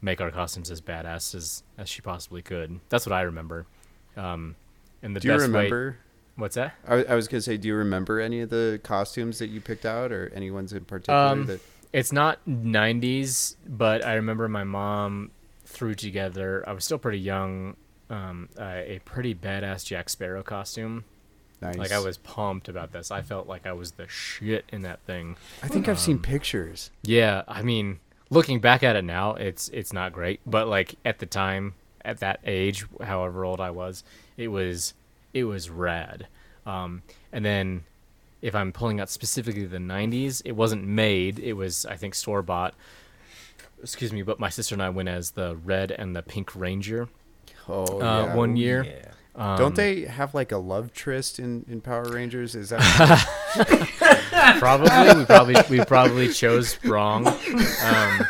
make 0.00 0.20
our 0.20 0.30
costumes 0.30 0.70
as 0.70 0.80
badass 0.80 1.34
as 1.34 1.62
as 1.78 1.88
she 1.88 2.00
possibly 2.02 2.42
could. 2.42 2.80
That's 2.88 3.06
what 3.06 3.12
I 3.12 3.22
remember. 3.22 3.66
Um, 4.16 4.56
and 5.02 5.14
the 5.14 5.20
Do 5.20 5.28
you 5.28 5.34
best 5.34 5.42
way- 5.42 5.46
remember? 5.64 5.96
what's 6.36 6.54
that? 6.56 6.74
I, 6.86 7.04
I 7.04 7.14
was 7.14 7.28
gonna 7.28 7.40
say, 7.40 7.56
do 7.56 7.68
you 7.68 7.74
remember 7.76 8.20
any 8.20 8.40
of 8.40 8.50
the 8.50 8.80
costumes 8.82 9.38
that 9.38 9.48
you 9.48 9.60
picked 9.60 9.84
out, 9.86 10.12
or 10.12 10.30
any 10.34 10.50
ones 10.50 10.72
in 10.72 10.84
particular 10.84 11.18
Um, 11.18 11.46
that? 11.46 11.60
It's 11.92 12.10
not 12.12 12.40
90s, 12.48 13.54
but 13.68 14.04
I 14.04 14.14
remember 14.14 14.48
my 14.48 14.64
mom 14.64 15.30
threw 15.74 15.94
together. 15.94 16.64
I 16.66 16.72
was 16.72 16.84
still 16.84 16.98
pretty 16.98 17.18
young. 17.18 17.76
Um, 18.10 18.48
uh, 18.58 18.82
a 18.84 19.00
pretty 19.04 19.34
badass 19.34 19.84
Jack 19.84 20.08
Sparrow 20.08 20.42
costume. 20.42 21.04
Nice. 21.60 21.76
Like 21.76 21.92
I 21.92 21.98
was 21.98 22.18
pumped 22.18 22.68
about 22.68 22.92
this. 22.92 23.10
I 23.10 23.22
felt 23.22 23.46
like 23.46 23.66
I 23.66 23.72
was 23.72 23.92
the 23.92 24.06
shit 24.08 24.66
in 24.70 24.82
that 24.82 25.00
thing. 25.00 25.36
I 25.62 25.68
think 25.68 25.88
I've 25.88 25.96
um, 25.96 26.00
seen 26.00 26.18
pictures. 26.18 26.90
Yeah, 27.02 27.42
I 27.48 27.62
mean, 27.62 28.00
looking 28.30 28.60
back 28.60 28.82
at 28.82 28.96
it 28.96 29.04
now, 29.04 29.34
it's 29.34 29.68
it's 29.70 29.92
not 29.92 30.12
great, 30.12 30.40
but 30.44 30.68
like 30.68 30.96
at 31.04 31.18
the 31.18 31.26
time, 31.26 31.74
at 32.04 32.18
that 32.18 32.40
age, 32.44 32.86
however 33.02 33.44
old 33.44 33.60
I 33.60 33.70
was, 33.70 34.04
it 34.36 34.48
was 34.48 34.92
it 35.32 35.44
was 35.44 35.70
rad. 35.70 36.26
Um, 36.66 37.02
and 37.32 37.44
then 37.44 37.84
if 38.42 38.54
I'm 38.54 38.72
pulling 38.72 39.00
out 39.00 39.08
specifically 39.08 39.64
the 39.64 39.78
90s, 39.78 40.42
it 40.44 40.52
wasn't 40.52 40.84
made. 40.86 41.38
It 41.38 41.54
was 41.54 41.86
I 41.86 41.96
think 41.96 42.14
store 42.14 42.42
bought. 42.42 42.74
Excuse 43.84 44.12
me, 44.12 44.22
but 44.22 44.40
my 44.40 44.48
sister 44.48 44.74
and 44.74 44.82
I 44.82 44.88
went 44.90 45.08
as 45.08 45.30
the 45.32 45.56
red 45.56 45.90
and 45.92 46.16
the 46.16 46.22
pink 46.22 46.56
ranger 46.56 47.08
Oh, 47.68 48.00
uh, 48.00 48.26
yeah. 48.26 48.34
one 48.34 48.56
year. 48.56 49.02
Um, 49.36 49.56
Don't 49.58 49.74
they 49.74 50.02
have 50.02 50.34
like 50.34 50.52
a 50.52 50.58
love 50.58 50.92
tryst 50.92 51.38
in, 51.38 51.64
in 51.68 51.80
Power 51.80 52.04
Rangers? 52.04 52.54
Is 52.54 52.68
that 52.70 52.80
probably 54.58 55.18
we 55.20 55.24
probably 55.24 55.54
we 55.70 55.84
probably 55.84 56.28
chose 56.32 56.78
wrong 56.84 57.26
um, 57.82 58.26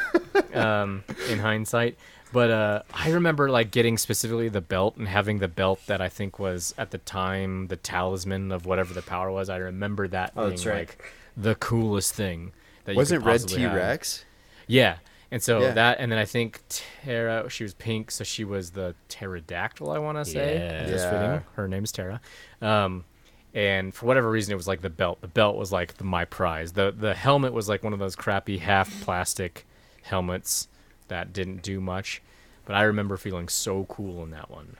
um, 0.54 1.04
in 1.30 1.38
hindsight 1.38 1.96
but 2.32 2.50
uh, 2.50 2.82
i 2.92 3.10
remember 3.10 3.48
like 3.50 3.70
getting 3.70 3.96
specifically 3.96 4.48
the 4.48 4.60
belt 4.60 4.96
and 4.96 5.08
having 5.08 5.38
the 5.38 5.48
belt 5.48 5.80
that 5.86 6.00
i 6.00 6.08
think 6.08 6.38
was 6.38 6.74
at 6.76 6.90
the 6.90 6.98
time 6.98 7.68
the 7.68 7.76
talisman 7.76 8.52
of 8.52 8.66
whatever 8.66 8.92
the 8.92 9.02
power 9.02 9.30
was 9.30 9.48
i 9.48 9.56
remember 9.56 10.06
that 10.08 10.32
Oh, 10.36 10.42
being 10.42 10.50
that's 10.50 10.66
right. 10.66 10.88
like 10.88 11.04
the 11.36 11.54
coolest 11.54 12.14
thing 12.14 12.52
that 12.84 12.96
wasn't 12.96 13.22
could 13.22 13.28
Red 13.28 13.48
T. 13.48 13.64
Rex? 13.66 14.24
yeah 14.66 14.96
and 15.34 15.42
so 15.42 15.60
Yeah. 15.60 15.72
that 15.72 15.96
and 15.98 16.10
then 16.12 16.18
i 16.18 16.24
think 16.24 16.60
tara 16.68 17.50
she 17.50 17.64
was 17.64 17.74
pink 17.74 18.10
so 18.12 18.22
she 18.22 18.44
was 18.44 18.70
the 18.70 18.94
pterodactyl 19.08 19.90
i 19.90 19.98
want 19.98 20.16
to 20.18 20.24
say 20.24 20.56
Yeah. 20.58 20.86
just 20.86 21.04
Yeah. 21.04 21.10
fitting 21.10 21.46
her 21.56 21.66
name's 21.68 21.90
tara 21.92 22.20
um, 22.62 23.04
and 23.52 23.92
for 23.94 24.06
whatever 24.06 24.30
reason 24.30 24.52
it 24.52 24.56
was 24.56 24.68
like 24.68 24.80
the 24.80 24.90
belt 24.90 25.20
the 25.20 25.28
belt 25.28 25.56
was 25.56 25.72
like 25.72 25.96
the, 25.98 26.04
my 26.04 26.24
prize 26.24 26.72
the 26.72 26.94
the 26.96 27.14
helmet 27.14 27.52
was 27.52 27.68
like 27.68 27.82
one 27.82 27.92
of 27.92 27.98
those 27.98 28.14
crappy 28.16 28.58
half 28.58 28.88
plastic 29.00 29.66
helmets 30.02 30.68
that 31.08 31.32
didn't 31.32 31.62
do 31.62 31.80
much 31.80 32.22
but 32.64 32.74
i 32.76 32.82
remember 32.82 33.16
feeling 33.16 33.48
so 33.48 33.84
cool 33.88 34.22
in 34.22 34.30
that 34.30 34.50
one 34.50 34.76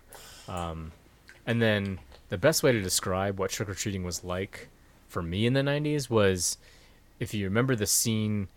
um, 0.48 0.92
and 1.46 1.60
then 1.62 1.98
the 2.28 2.38
best 2.38 2.62
way 2.62 2.70
to 2.72 2.80
describe 2.80 3.38
what 3.38 3.50
trick-or-treating 3.50 4.04
was 4.04 4.22
like 4.24 4.68
for 5.08 5.22
me 5.22 5.46
in 5.46 5.52
the 5.54 5.60
90s 5.62 6.08
was 6.10 6.58
if 7.20 7.32
you 7.34 7.44
remember 7.46 7.74
the 7.76 7.86
scene 7.86 8.48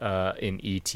uh, 0.00 0.32
in 0.38 0.60
ET 0.64 0.92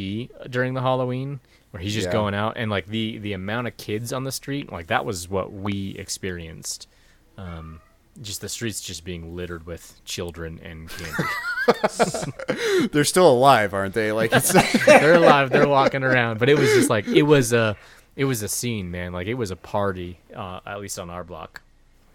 during 0.51 0.75
the 0.75 0.81
Halloween, 0.83 1.41
where 1.71 1.83
he's 1.83 1.95
just 1.95 2.07
Yeah. 2.07 2.13
going 2.13 2.35
out 2.35 2.55
and 2.57 2.71
like 2.71 2.87
the 2.87 3.19
the 3.19 3.33
amount 3.33 3.67
of 3.67 3.77
kids 3.77 4.13
on 4.13 4.25
the 4.25 4.33
street, 4.33 4.71
like 4.73 4.87
that 4.89 5.05
was 5.05 5.29
what 5.29 5.53
we 5.53 5.95
experienced. 5.99 6.89
Um, 7.37 7.81
just 8.21 8.41
the 8.41 8.49
streets 8.49 8.81
just 8.81 9.05
being 9.05 9.37
littered 9.37 9.65
with 9.67 10.01
children 10.05 10.59
and 10.65 10.89
candy. 10.89 12.89
They're 12.93 13.05
still 13.05 13.31
alive, 13.31 13.75
aren't 13.75 13.95
they? 13.95 14.13
Like 14.13 14.33
it's 14.33 14.53
they're 14.87 15.15
alive, 15.15 15.51
they're 15.51 15.69
walking 15.69 16.03
around, 16.03 16.39
but 16.39 16.49
it 16.49 16.59
was 16.59 16.71
just 16.73 16.91
like 16.91 17.07
it 17.07 17.23
was 17.23 17.53
a 17.53 17.77
it 18.17 18.25
was 18.25 18.43
a 18.43 18.49
scene, 18.49 18.91
man. 18.91 19.13
Like 19.13 19.27
it 19.29 19.35
was 19.35 19.51
a 19.51 19.57
party, 19.57 20.19
uh, 20.35 20.61
at 20.67 20.81
least 20.81 20.99
on 20.99 21.11
our 21.11 21.23
block. 21.23 21.63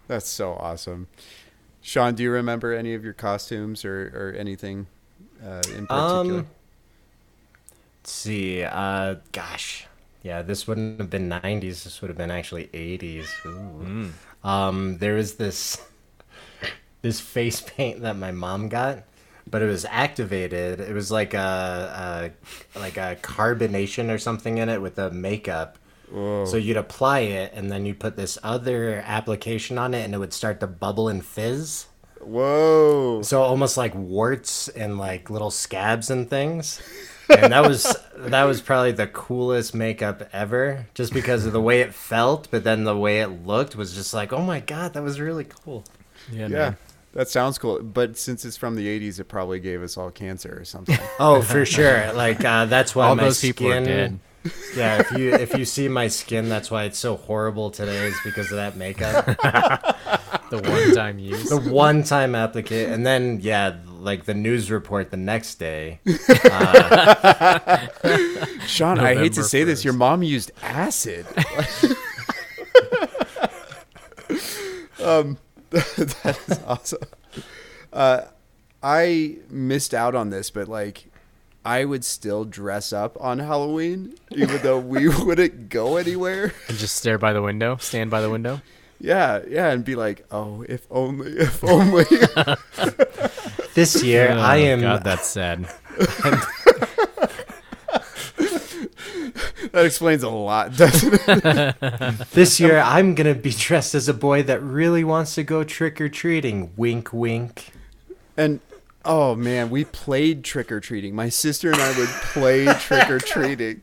that's 0.08 0.28
so 0.28 0.52
awesome. 0.54 1.06
Sean, 1.80 2.14
do 2.14 2.22
you 2.22 2.30
remember 2.30 2.72
any 2.72 2.94
of 2.94 3.04
your 3.04 3.12
costumes 3.12 3.84
or, 3.84 4.06
or 4.14 4.34
anything 4.38 4.86
uh, 5.42 5.62
in 5.76 5.86
particular? 5.86 5.90
Um, 5.90 6.36
let's 6.36 6.48
see. 8.10 8.62
Uh, 8.62 9.16
gosh, 9.32 9.86
yeah, 10.22 10.42
this 10.42 10.66
wouldn't 10.66 11.00
have 11.00 11.10
been 11.10 11.28
'90s. 11.28 11.84
This 11.84 12.00
would 12.00 12.08
have 12.08 12.18
been 12.18 12.30
actually 12.30 12.68
'80s. 12.68 13.26
Ooh. 13.46 14.10
Um, 14.42 14.98
there 14.98 15.14
was 15.14 15.34
this 15.36 15.80
this 17.02 17.20
face 17.20 17.60
paint 17.60 18.00
that 18.00 18.16
my 18.16 18.32
mom 18.32 18.68
got, 18.68 19.04
but 19.48 19.62
it 19.62 19.66
was 19.66 19.84
activated. 19.84 20.80
It 20.80 20.94
was 20.94 21.10
like 21.10 21.34
a, 21.34 22.32
a 22.74 22.78
like 22.78 22.96
a 22.96 23.16
carbonation 23.22 24.12
or 24.12 24.18
something 24.18 24.58
in 24.58 24.68
it 24.68 24.80
with 24.80 24.96
the 24.96 25.10
makeup. 25.10 25.78
So 26.46 26.56
you'd 26.56 26.76
apply 26.76 27.20
it, 27.20 27.52
and 27.54 27.72
then 27.72 27.86
you'd 27.86 27.98
put 27.98 28.16
this 28.16 28.38
other 28.42 29.02
application 29.04 29.78
on 29.78 29.94
it, 29.94 30.04
and 30.04 30.14
it 30.14 30.18
would 30.18 30.32
start 30.32 30.60
to 30.60 30.66
bubble 30.66 31.08
and 31.08 31.24
fizz. 31.24 31.86
Whoa! 32.20 33.20
So 33.22 33.42
almost 33.42 33.76
like 33.76 33.94
warts 33.94 34.68
and 34.68 34.96
like 34.96 35.28
little 35.28 35.50
scabs 35.50 36.10
and 36.10 36.30
things. 36.30 36.80
And 37.28 37.52
that 37.52 37.66
was 37.66 37.96
that 38.16 38.44
was 38.44 38.60
probably 38.60 38.92
the 38.92 39.06
coolest 39.06 39.74
makeup 39.74 40.28
ever, 40.32 40.86
just 40.94 41.12
because 41.12 41.46
of 41.46 41.52
the 41.52 41.60
way 41.60 41.80
it 41.80 41.94
felt, 41.94 42.48
but 42.50 42.64
then 42.64 42.84
the 42.84 42.96
way 42.96 43.20
it 43.20 43.28
looked 43.46 43.76
was 43.76 43.94
just 43.94 44.12
like, 44.14 44.32
oh 44.32 44.42
my 44.42 44.60
god, 44.60 44.92
that 44.94 45.02
was 45.02 45.18
really 45.20 45.44
cool. 45.44 45.84
Yeah, 46.30 46.48
Yeah, 46.48 46.74
that 47.12 47.28
sounds 47.28 47.58
cool. 47.58 47.82
But 47.82 48.16
since 48.18 48.44
it's 48.44 48.56
from 48.56 48.76
the 48.76 48.86
'80s, 48.86 49.20
it 49.20 49.24
probably 49.24 49.58
gave 49.60 49.82
us 49.82 49.96
all 49.96 50.10
cancer 50.10 50.56
or 50.60 50.64
something. 50.64 50.98
Oh, 51.18 51.40
for 51.42 51.64
sure. 51.64 52.12
Like 52.12 52.44
uh, 52.44 52.66
that's 52.66 52.94
why 52.94 53.08
All 53.08 53.14
my 53.16 53.24
those 53.24 53.40
people 53.40 53.68
are 53.72 53.82
skin. 53.82 54.20
dead. 54.44 54.52
Yeah, 54.76 55.00
if 55.00 55.10
you 55.12 55.32
if 55.32 55.56
you 55.56 55.64
see 55.64 55.88
my 55.88 56.08
skin, 56.08 56.48
that's 56.50 56.70
why 56.70 56.84
it's 56.84 56.98
so 56.98 57.16
horrible 57.16 57.70
today. 57.70 58.06
Is 58.08 58.16
because 58.24 58.50
of 58.50 58.56
that 58.56 58.76
makeup. 58.76 59.96
The 60.50 60.58
one 60.70 60.94
time 60.94 61.18
use. 61.18 61.48
the 61.48 61.58
one 61.58 62.04
time 62.04 62.34
applicant, 62.34 62.92
and 62.92 63.04
then 63.04 63.40
yeah, 63.42 63.76
like 64.04 64.24
the 64.26 64.34
news 64.34 64.70
report 64.70 65.10
the 65.10 65.16
next 65.16 65.54
day. 65.56 66.00
Sean, 68.66 68.98
I 68.98 69.14
hate 69.14 69.32
to 69.32 69.40
November 69.40 69.42
say 69.42 69.64
this, 69.64 69.82
your 69.84 69.94
mom 69.94 70.22
used 70.22 70.52
acid. 70.62 71.26
um, 75.02 75.38
that 75.70 76.38
is 76.46 76.60
awesome. 76.66 77.00
Uh, 77.92 78.20
I 78.82 79.38
missed 79.48 79.94
out 79.94 80.14
on 80.14 80.28
this, 80.30 80.50
but 80.50 80.68
like, 80.68 81.06
I 81.64 81.86
would 81.86 82.04
still 82.04 82.44
dress 82.44 82.92
up 82.92 83.16
on 83.18 83.38
Halloween, 83.38 84.16
even 84.32 84.60
though 84.60 84.78
we 84.78 85.08
wouldn't 85.08 85.70
go 85.70 85.96
anywhere. 85.96 86.52
And 86.68 86.76
just 86.76 86.96
stare 86.96 87.16
by 87.16 87.32
the 87.32 87.40
window, 87.40 87.78
stand 87.78 88.10
by 88.10 88.20
the 88.20 88.28
window. 88.28 88.60
Yeah, 89.00 89.40
yeah, 89.48 89.70
and 89.70 89.82
be 89.84 89.96
like, 89.96 90.26
oh, 90.30 90.62
if 90.68 90.86
only, 90.90 91.32
if 91.32 91.64
only. 91.64 92.04
This 93.74 94.02
year, 94.02 94.30
oh, 94.32 94.38
I 94.38 94.60
Oh, 94.60 94.64
am. 94.64 94.80
God, 94.80 95.04
that's 95.04 95.26
sad. 95.28 95.68
that 99.72 99.84
explains 99.86 100.22
a 100.22 100.28
lot, 100.30 100.76
doesn't 100.76 101.20
it? 101.26 101.76
This 102.32 102.60
year, 102.60 102.78
I'm 102.80 103.14
gonna 103.14 103.34
be 103.34 103.50
dressed 103.50 103.94
as 103.94 104.08
a 104.08 104.14
boy 104.14 104.42
that 104.44 104.62
really 104.62 105.04
wants 105.04 105.34
to 105.36 105.42
go 105.42 105.64
trick 105.64 106.00
or 106.00 106.08
treating. 106.08 106.72
Wink, 106.76 107.12
wink. 107.12 107.72
And 108.36 108.60
oh 109.04 109.34
man, 109.34 109.70
we 109.70 109.84
played 109.84 110.44
trick 110.44 110.70
or 110.72 110.80
treating. 110.80 111.14
My 111.14 111.28
sister 111.28 111.70
and 111.72 111.80
I 111.80 111.96
would 111.98 112.08
play 112.08 112.66
trick 112.80 113.10
or 113.10 113.18
treating 113.18 113.82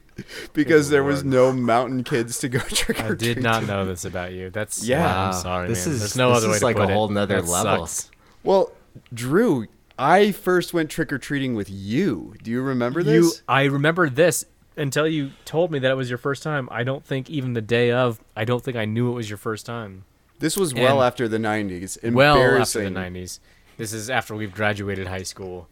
because 0.54 0.90
there 0.90 1.04
was 1.04 1.24
no 1.24 1.52
mountain 1.52 2.04
kids 2.04 2.40
to 2.40 2.50
go 2.50 2.60
trick 2.60 3.00
or 3.00 3.04
I 3.04 3.08
treating. 3.10 3.36
did 3.36 3.44
not 3.44 3.66
know 3.66 3.86
this 3.86 4.06
about 4.06 4.34
you. 4.34 4.50
That's 4.50 4.84
Yeah. 4.86 5.00
yeah. 5.04 5.28
I'm 5.28 5.34
sorry, 5.34 5.68
This 5.70 5.86
man. 5.86 5.96
is- 5.96 6.00
There's 6.02 6.16
no 6.16 6.30
this 6.30 6.38
other 6.38 6.48
way 6.50 6.54
is 6.56 6.60
to 6.60 6.66
like 6.66 6.76
a 6.76 6.80
put 6.80 6.90
it. 6.90 6.94
whole 6.94 7.08
nother 7.10 7.42
That 7.42 7.48
level. 7.50 7.88
sucks. 7.88 8.12
Well, 8.44 8.72
Drew, 9.14 9.68
I 10.02 10.32
first 10.32 10.74
went 10.74 10.90
trick 10.90 11.14
or 11.14 11.18
treating 11.20 11.54
with 11.54 11.70
you. 11.70 12.34
Do 12.42 12.50
you 12.50 12.62
remember 12.62 13.04
this? 13.04 13.14
You, 13.24 13.32
I 13.48 13.66
remember 13.66 14.10
this 14.10 14.46
until 14.76 15.08
you 15.08 15.32
told 15.46 15.70
me 15.72 15.78
that 15.80 15.92
it 15.92 15.96
was 15.96 16.10
your 16.10 16.18
first 16.18 16.42
time. 16.42 16.68
I 16.72 16.84
don't 16.84 17.06
think 17.06 17.30
even 17.30 17.54
the 17.54 17.62
day 17.62 17.92
of, 17.92 18.20
I 18.36 18.44
don't 18.46 18.64
think 18.64 18.78
I 18.78 18.86
knew 18.86 19.12
it 19.12 19.14
was 19.14 19.30
your 19.30 19.38
first 19.38 19.66
time. 19.66 20.06
this 20.40 20.58
was 20.58 20.74
well 20.74 21.02
and- 21.02 21.08
after 21.08 21.28
the 21.28 21.38
'90s. 21.38 22.02
Well 22.12 22.38
after 22.60 22.84
the 22.84 22.90
'90s. 22.90 23.40
This 23.78 23.94
is 23.94 24.10
after 24.10 24.34
we've 24.36 24.54
graduated 24.54 25.06
high 25.08 25.24
school. 25.24 25.68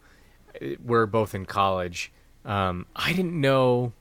We're 0.84 1.06
both 1.08 1.34
in 1.34 1.46
college. 1.48 2.12
Um, 2.46 2.86
I 2.96 3.14
didn't 3.14 3.40
know 3.40 3.94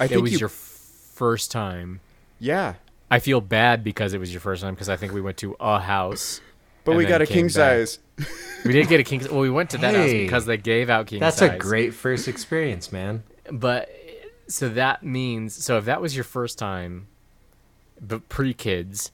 I 0.00 0.06
it 0.06 0.20
was 0.20 0.32
you. 0.32 0.38
your 0.38 0.48
first 0.48 1.50
time. 1.52 2.00
yeah, 2.40 2.74
I 3.10 3.18
feel 3.20 3.40
bad 3.40 3.82
because 3.84 4.12
it 4.12 4.18
was 4.18 4.32
your 4.32 4.40
first 4.40 4.62
time 4.62 4.74
because 4.74 4.88
I 4.88 4.96
think 4.96 5.12
we 5.12 5.20
went 5.20 5.36
to 5.38 5.54
a 5.60 5.78
house. 5.80 6.40
But 6.88 6.92
and 6.92 6.98
we 6.98 7.06
got 7.06 7.22
a 7.22 7.26
king 7.26 7.46
back. 7.46 7.52
size. 7.52 7.98
We 8.64 8.72
did 8.72 8.88
get 8.88 8.98
a 8.98 9.04
king. 9.04 9.20
Well, 9.30 9.38
we 9.38 9.50
went 9.50 9.70
to 9.70 9.78
that 9.78 9.94
house 9.94 10.10
because 10.10 10.44
they 10.44 10.56
gave 10.56 10.90
out 10.90 11.06
king 11.06 11.20
size. 11.20 11.38
That's 11.38 11.52
size. 11.52 11.54
a 11.54 11.58
great 11.58 11.94
first 11.94 12.26
experience, 12.26 12.90
man. 12.90 13.22
But 13.52 13.88
so 14.48 14.68
that 14.70 15.04
means 15.04 15.54
so 15.54 15.78
if 15.78 15.84
that 15.84 16.00
was 16.00 16.16
your 16.16 16.24
first 16.24 16.58
time, 16.58 17.06
but 18.00 18.28
pre 18.28 18.52
kids, 18.52 19.12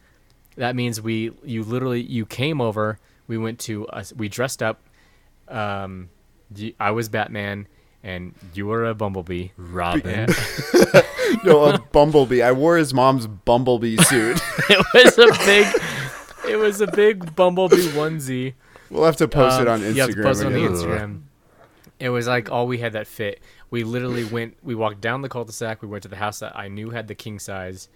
that 0.56 0.74
means 0.74 1.00
we 1.00 1.32
you 1.44 1.62
literally 1.62 2.00
you 2.00 2.24
came 2.24 2.62
over. 2.62 2.98
We 3.26 3.36
went 3.36 3.58
to 3.60 3.86
us. 3.88 4.14
We 4.14 4.30
dressed 4.30 4.62
up. 4.62 4.80
Um, 5.46 6.08
y- 6.56 6.72
I 6.80 6.92
was 6.92 7.10
Batman, 7.10 7.68
and 8.02 8.34
you 8.54 8.66
were 8.66 8.86
a 8.86 8.94
Bumblebee. 8.94 9.48
Robin. 9.58 10.28
Yeah. 10.74 11.02
no, 11.44 11.64
a 11.64 11.78
bumblebee. 11.78 12.42
I 12.42 12.52
wore 12.52 12.78
his 12.78 12.94
mom's 12.94 13.26
bumblebee 13.26 13.98
suit. 13.98 14.40
it 14.70 14.86
was 14.94 15.18
a 15.18 15.44
big. 15.44 15.66
It 16.54 16.58
was 16.58 16.80
a 16.80 16.86
big 16.86 17.34
Bumblebee 17.34 17.88
onesie. 17.88 18.54
we'll 18.90 19.04
have 19.04 19.16
to 19.16 19.26
post 19.26 19.60
it 19.60 19.66
Um, 19.66 19.74
on 19.74 19.80
Instagram. 19.80 19.94
You 19.96 20.00
have 20.02 20.10
to 20.14 20.22
post 20.22 20.40
it 20.42 20.46
on 20.46 20.52
the. 20.52 20.58
Instagram. 20.60 21.22
It 21.98 22.10
was 22.10 22.26
like 22.28 22.48
all 22.50 22.66
we 22.68 22.78
had 22.78 22.92
that 22.92 23.06
fit. 23.08 23.40
We 23.70 23.82
literally 23.82 24.24
went. 24.24 24.56
We 24.62 24.74
walked 24.76 25.00
down 25.00 25.22
the 25.22 25.28
cul-de-sac. 25.28 25.82
We 25.82 25.88
went 25.88 26.02
to 26.04 26.08
the 26.08 26.16
house 26.16 26.38
that 26.38 26.56
I 26.56 26.68
knew 26.68 26.90
had 26.90 27.08
the 27.08 27.14
king 27.16 27.38
size, 27.40 27.88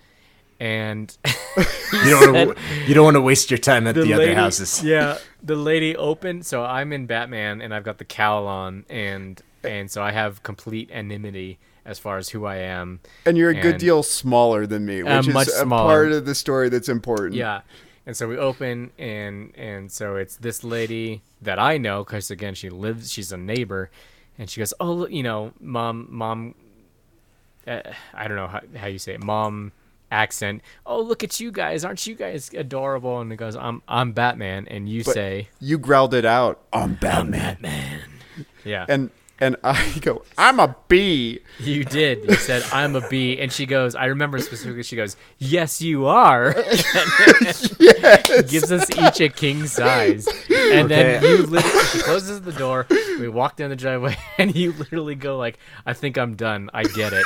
and 0.59 1.17
You 1.57 2.11
don't 2.11 2.33
want 2.35 2.59
to. 2.59 2.65
You 2.89 2.95
don't 2.95 3.05
want 3.05 3.15
to 3.17 3.21
waste 3.21 3.51
your 3.51 3.59
time 3.59 3.87
at 3.87 3.95
the, 3.95 4.03
other 4.13 4.17
lady- 4.25 4.35
houses. 4.35 4.83
Yeah, 4.85 5.19
the 5.43 5.55
lady 5.57 5.95
opened. 5.97 6.47
So 6.47 6.65
I'm 6.65 6.93
in 6.93 7.07
Batman, 7.07 7.61
and 7.61 7.73
I've 7.73 7.85
got 7.85 7.99
the 7.99 8.05
cowl 8.05 8.47
on, 8.49 8.85
and 8.91 9.41
and 9.63 9.89
so 9.91 10.03
I 10.03 10.11
have 10.11 10.43
complete 10.43 10.91
anonymity 10.91 11.59
as 11.85 11.99
far 11.99 12.19
as 12.19 12.29
who 12.31 12.45
I 12.45 12.57
am. 12.57 13.01
And 13.25 13.39
you're 13.39 13.51
a 13.51 13.55
good 13.61 13.79
deal 13.79 14.03
smaller 14.03 14.67
than 14.67 14.85
me, 14.85 15.03
which 15.03 15.13
Uh, 15.13 15.19
is 15.21 15.29
much 15.29 15.49
a 15.49 15.53
smaller. 15.53 15.89
part 15.89 16.13
of 16.13 16.27
the 16.27 16.35
story 16.35 16.69
that's 16.69 16.89
important. 16.89 17.35
Yeah. 17.35 17.61
And 18.09 18.17
so 18.17 18.27
we 18.27 18.39
open 18.39 18.91
and 18.99 19.53
and 19.55 19.93
so 19.93 20.17
it's 20.17 20.37
this 20.37 20.65
lady 20.65 21.21
that 21.43 21.59
I 21.59 21.77
know 21.77 22.03
because 22.05 22.31
again 22.31 22.55
she 22.55 22.71
lives 22.71 23.13
she's 23.13 23.33
a 23.33 23.37
neighbor, 23.37 23.91
and 24.39 24.49
she 24.49 24.63
goes 24.63 24.73
oh 24.81 25.07
you 25.09 25.23
know 25.23 25.53
mom 25.61 26.07
mom, 26.09 26.55
uh, 27.67 27.83
I 28.15 28.27
don't 28.27 28.39
know 28.39 28.47
how 28.47 28.63
how 28.77 28.87
you 28.87 28.99
say 28.99 29.13
it 29.13 29.23
mom 29.23 29.73
accent. 30.11 30.63
Oh 30.87 31.03
look 31.03 31.23
at 31.23 31.39
you 31.39 31.53
guys. 31.53 31.85
Aren't 31.85 32.07
you 32.07 32.15
guys 32.15 32.51
adorable? 32.55 33.21
And 33.21 33.31
it 33.31 33.37
goes 33.37 33.55
I'm 33.57 33.83
I'm 33.87 34.13
Batman. 34.13 34.67
And 34.69 34.89
you 34.89 35.05
But- 35.05 35.13
say 35.13 35.49
You 35.61 35.77
growled 35.77 36.15
it 36.15 36.25
out. 36.25 36.63
I'm 36.73 36.95
Batman. 36.95 37.59
yeah. 38.65 38.87
And 38.89 39.11
and 39.41 39.57
I 39.63 39.99
go, 40.01 40.23
I'm 40.37 40.59
a 40.61 40.75
bee. 40.89 41.41
You 41.59 41.85
did. 41.85 42.25
You 42.29 42.35
said 42.37 42.63
I'm 42.73 42.97
a 42.97 43.09
bee, 43.09 43.39
and 43.41 43.53
she 43.53 43.67
goes. 43.67 43.95
I 43.95 44.07
remember 44.07 44.39
specifically. 44.39 44.83
She 44.83 44.97
goes, 44.97 45.17
"Yes, 45.39 45.81
you 45.81 46.07
are." 46.07 46.53
Gives 48.49 48.71
us 48.73 48.89
each 48.99 49.21
a 49.21 49.29
king 49.29 49.67
size, 49.67 50.27
and 50.51 50.89
then 50.91 51.17
Okay. 51.17 51.29
you 51.29 51.47
literally 51.47 51.85
she 51.87 51.99
closes 52.01 52.41
the 52.43 52.53
door. 52.53 52.87
We 53.19 53.29
walk 53.29 53.57
down 53.57 53.71
the 53.71 53.77
driveway, 53.77 54.17
and 54.39 54.55
you 54.55 54.73
literally 54.73 55.15
go 55.15 55.37
like, 55.37 55.59
"I 55.87 55.93
think 55.95 56.17
I'm 56.19 56.35
done. 56.37 56.71
I 56.75 56.85
get 56.85 57.13
it." 57.13 57.25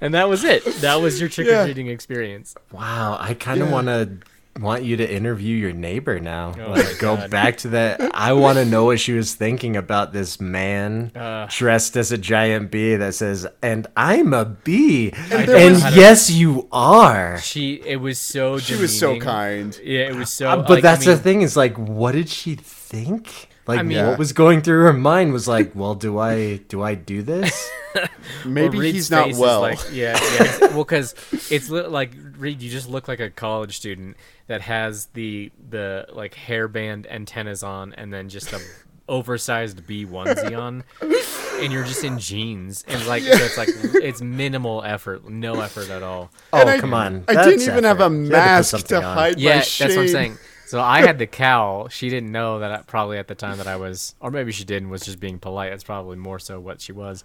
And 0.00 0.12
that 0.14 0.28
was 0.28 0.44
it. 0.44 0.64
That 0.82 0.96
was 1.00 1.18
your 1.20 1.28
trick 1.30 1.48
or 1.48 1.64
treating 1.64 1.86
experience. 1.88 2.54
Wow, 2.72 3.16
I 3.18 3.32
kind 3.34 3.62
of 3.62 3.70
want 3.70 3.86
to 3.86 4.18
want 4.60 4.84
you 4.84 4.96
to 4.98 5.10
interview 5.12 5.56
your 5.56 5.72
neighbor 5.72 6.20
now. 6.20 6.54
Oh 6.58 6.70
like 6.70 6.98
go 6.98 7.16
God. 7.16 7.30
back 7.30 7.56
to 7.58 7.68
that. 7.70 8.00
I 8.14 8.32
want 8.34 8.58
to 8.58 8.64
know 8.64 8.84
what 8.84 9.00
she 9.00 9.12
was 9.12 9.34
thinking 9.34 9.76
about 9.76 10.12
this 10.12 10.40
man 10.40 11.10
Uh. 11.14 11.46
dressed 11.50 11.96
as 11.96 12.12
a 12.12 12.18
giant 12.18 12.70
bee 12.70 12.94
that 12.96 13.14
says, 13.14 13.46
"And 13.62 13.86
I'm 13.96 14.32
a 14.32 14.44
bee." 14.44 15.12
And, 15.32 15.48
there 15.48 15.70
was- 15.72 15.96
yes, 15.96 16.30
you 16.30 16.68
are. 16.70 17.38
She. 17.40 17.82
It 17.84 17.96
was 17.96 18.18
so. 18.18 18.58
She 18.58 18.76
was 18.76 18.96
so 18.96 19.18
kind. 19.18 19.78
Yeah, 19.82 20.08
it 20.08 20.14
was 20.14 20.30
so. 20.30 20.48
Uh, 20.50 20.56
but 20.58 20.70
like, 20.70 20.78
I 20.78 20.80
that's 20.82 21.04
the 21.04 21.16
thing 21.16 21.42
is 21.42 21.56
like, 21.56 21.76
what 21.76 22.12
did 22.12 22.28
she 22.28 22.54
think? 22.54 23.48
Like 23.66 23.86
mean- 23.86 24.04
what 24.06 24.18
was 24.18 24.32
going 24.32 24.60
through 24.62 24.82
her 24.84 24.92
mind 24.92 25.32
was 25.32 25.48
like, 25.48 25.72
well, 25.74 25.94
do 25.94 26.18
I 26.18 26.56
do 26.68 26.82
I 26.82 26.94
do 26.94 27.22
this? 27.22 27.70
Maybe 28.44 28.76
Well, 28.78 28.86
he's 28.86 29.10
not 29.10 29.32
well. 29.34 29.60
Like, 29.60 29.78
yeah, 29.92 30.18
yeah. 30.34 30.58
well, 30.74 30.84
because 30.84 31.14
it's 31.50 31.70
li- 31.70 31.86
like 31.86 32.12
Reed, 32.36 32.60
you 32.60 32.70
just 32.70 32.88
look 32.88 33.08
like 33.08 33.20
a 33.20 33.30
college 33.30 33.76
student 33.76 34.16
that 34.48 34.60
has 34.62 35.06
the 35.14 35.50
the 35.70 36.06
like 36.12 36.34
hairband 36.34 37.06
antennas 37.10 37.62
on, 37.62 37.92
and 37.94 38.12
then 38.12 38.28
just 38.28 38.52
a 38.52 38.60
oversized 39.08 39.86
bee 39.86 40.04
onesie 40.06 40.58
on, 40.60 40.82
and 41.00 41.72
you're 41.72 41.84
just 41.84 42.04
in 42.04 42.18
jeans, 42.18 42.84
and 42.88 43.06
like 43.06 43.22
so 43.22 43.32
it's 43.44 43.56
like 43.56 43.68
it's 44.02 44.20
minimal 44.20 44.82
effort, 44.82 45.28
no 45.28 45.60
effort 45.60 45.88
at 45.90 46.02
all. 46.02 46.30
Oh, 46.52 46.66
I- 46.66 46.78
come 46.80 46.94
on. 46.94 47.24
I 47.28 47.34
That's 47.34 47.48
didn't 47.48 47.62
even 47.62 47.84
have 47.84 48.00
a 48.00 48.04
effort. 48.04 48.14
You 48.14 48.22
had 48.24 48.28
put 48.30 48.30
mask 48.32 48.70
to, 48.70 48.78
something 48.78 48.96
on. 48.96 49.16
hide 49.16 49.38
Yeah, 49.38 49.50
my 49.50 49.54
that's 49.56 49.68
shame. 49.68 49.88
what 49.90 49.98
I'm 49.98 50.08
saying. 50.08 50.38
So 50.66 50.80
I 50.80 51.00
had 51.06 51.18
the 51.18 51.26
cowl. 51.26 51.88
She 51.88 52.08
didn't 52.08 52.32
know 52.32 52.58
that 52.60 52.70
I, 52.72 52.76
probably 52.82 53.18
at 53.18 53.28
the 53.28 53.34
time 53.34 53.58
that 53.58 53.66
I 53.66 53.76
was, 53.76 54.14
or 54.20 54.30
maybe 54.30 54.50
she 54.52 54.64
didn't, 54.64 54.88
was 54.90 55.02
just 55.02 55.20
being 55.20 55.38
polite. 55.38 55.70
That's 55.70 55.84
probably 55.84 56.16
more 56.16 56.38
so 56.38 56.58
what 56.58 56.80
she 56.80 56.92
was. 56.92 57.22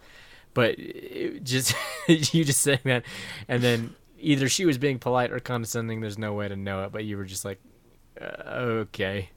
But 0.53 0.75
it 0.77 1.43
just 1.43 1.73
you 2.07 2.43
just 2.43 2.61
saying 2.61 2.79
that, 2.85 3.03
and 3.47 3.61
then 3.63 3.95
either 4.19 4.49
she 4.49 4.65
was 4.65 4.77
being 4.77 4.99
polite 4.99 5.31
or 5.31 5.39
condescending. 5.39 6.01
There's 6.01 6.17
no 6.17 6.33
way 6.33 6.47
to 6.47 6.55
know 6.55 6.83
it. 6.83 6.91
But 6.91 7.05
you 7.05 7.17
were 7.17 7.25
just 7.25 7.45
like, 7.45 7.59
uh, 8.19 8.25
okay, 8.53 9.29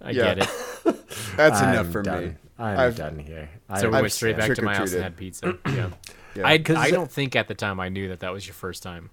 I 0.00 0.10
Yeah. 0.12 0.34
get 0.34 0.38
it. 0.38 0.48
That's 1.36 1.60
I'm 1.60 1.74
enough 1.74 1.90
for 1.92 2.02
done. 2.02 2.24
me. 2.26 2.34
I'm 2.58 2.78
I've- 2.78 2.96
done 2.96 3.18
here. 3.18 3.50
So 3.78 3.88
we 3.90 3.96
I've 3.96 4.02
went 4.02 4.12
straight 4.12 4.36
back 4.36 4.54
to 4.54 4.62
my 4.62 4.76
house 4.76 4.92
and 4.92 5.02
had 5.02 5.16
pizza. 5.16 5.58
Yeah. 5.66 5.90
Yeah. 6.34 6.46
I, 6.48 6.56
'Cause- 6.56 6.76
I 6.78 6.90
don't 6.90 7.10
think 7.12 7.36
at 7.36 7.46
the 7.48 7.54
time 7.54 7.78
I 7.78 7.90
knew 7.90 8.08
that 8.08 8.20
that 8.20 8.32
was 8.32 8.46
your 8.46 8.54
first 8.54 8.82
time. 8.82 9.10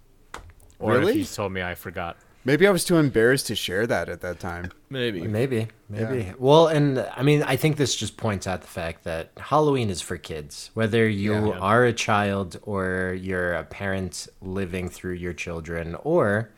Or 0.80 1.02
if 1.02 1.14
you 1.18 1.26
told 1.26 1.52
me, 1.52 1.62
I 1.62 1.76
forgot. 1.76 2.16
Maybe 2.46 2.66
I 2.66 2.72
was 2.72 2.86
too 2.86 2.98
embarrassed 2.98 3.48
to 3.48 3.56
share 3.56 3.86
that 3.88 4.08
at 4.10 4.22
that 4.22 4.40
time. 4.40 4.72
Maybe. 4.90 5.22
Maybe, 5.28 5.68
maybe. 5.90 6.18
Yeah. 6.24 6.34
Well, 6.40 6.68
and 6.68 7.00
I 7.16 7.22
mean, 7.22 7.44
I 7.44 7.58
think 7.58 7.78
this 7.78 7.96
just 7.96 8.16
points 8.18 8.48
out 8.48 8.62
the 8.62 8.68
fact 8.68 9.04
that 9.04 9.32
Halloween 9.38 9.90
is 9.90 10.02
for 10.02 10.18
kids. 10.18 10.72
Whether 10.74 11.08
you 11.08 11.34
Yeah. 11.34 11.46
Yeah. 11.48 11.60
are 11.60 11.84
a 11.86 11.94
child 11.94 12.58
or 12.64 13.16
you're 13.20 13.54
a 13.54 13.64
parent 13.64 14.28
living 14.42 14.90
through 14.90 15.14
your 15.16 15.34
children, 15.34 15.96
or 16.04 16.50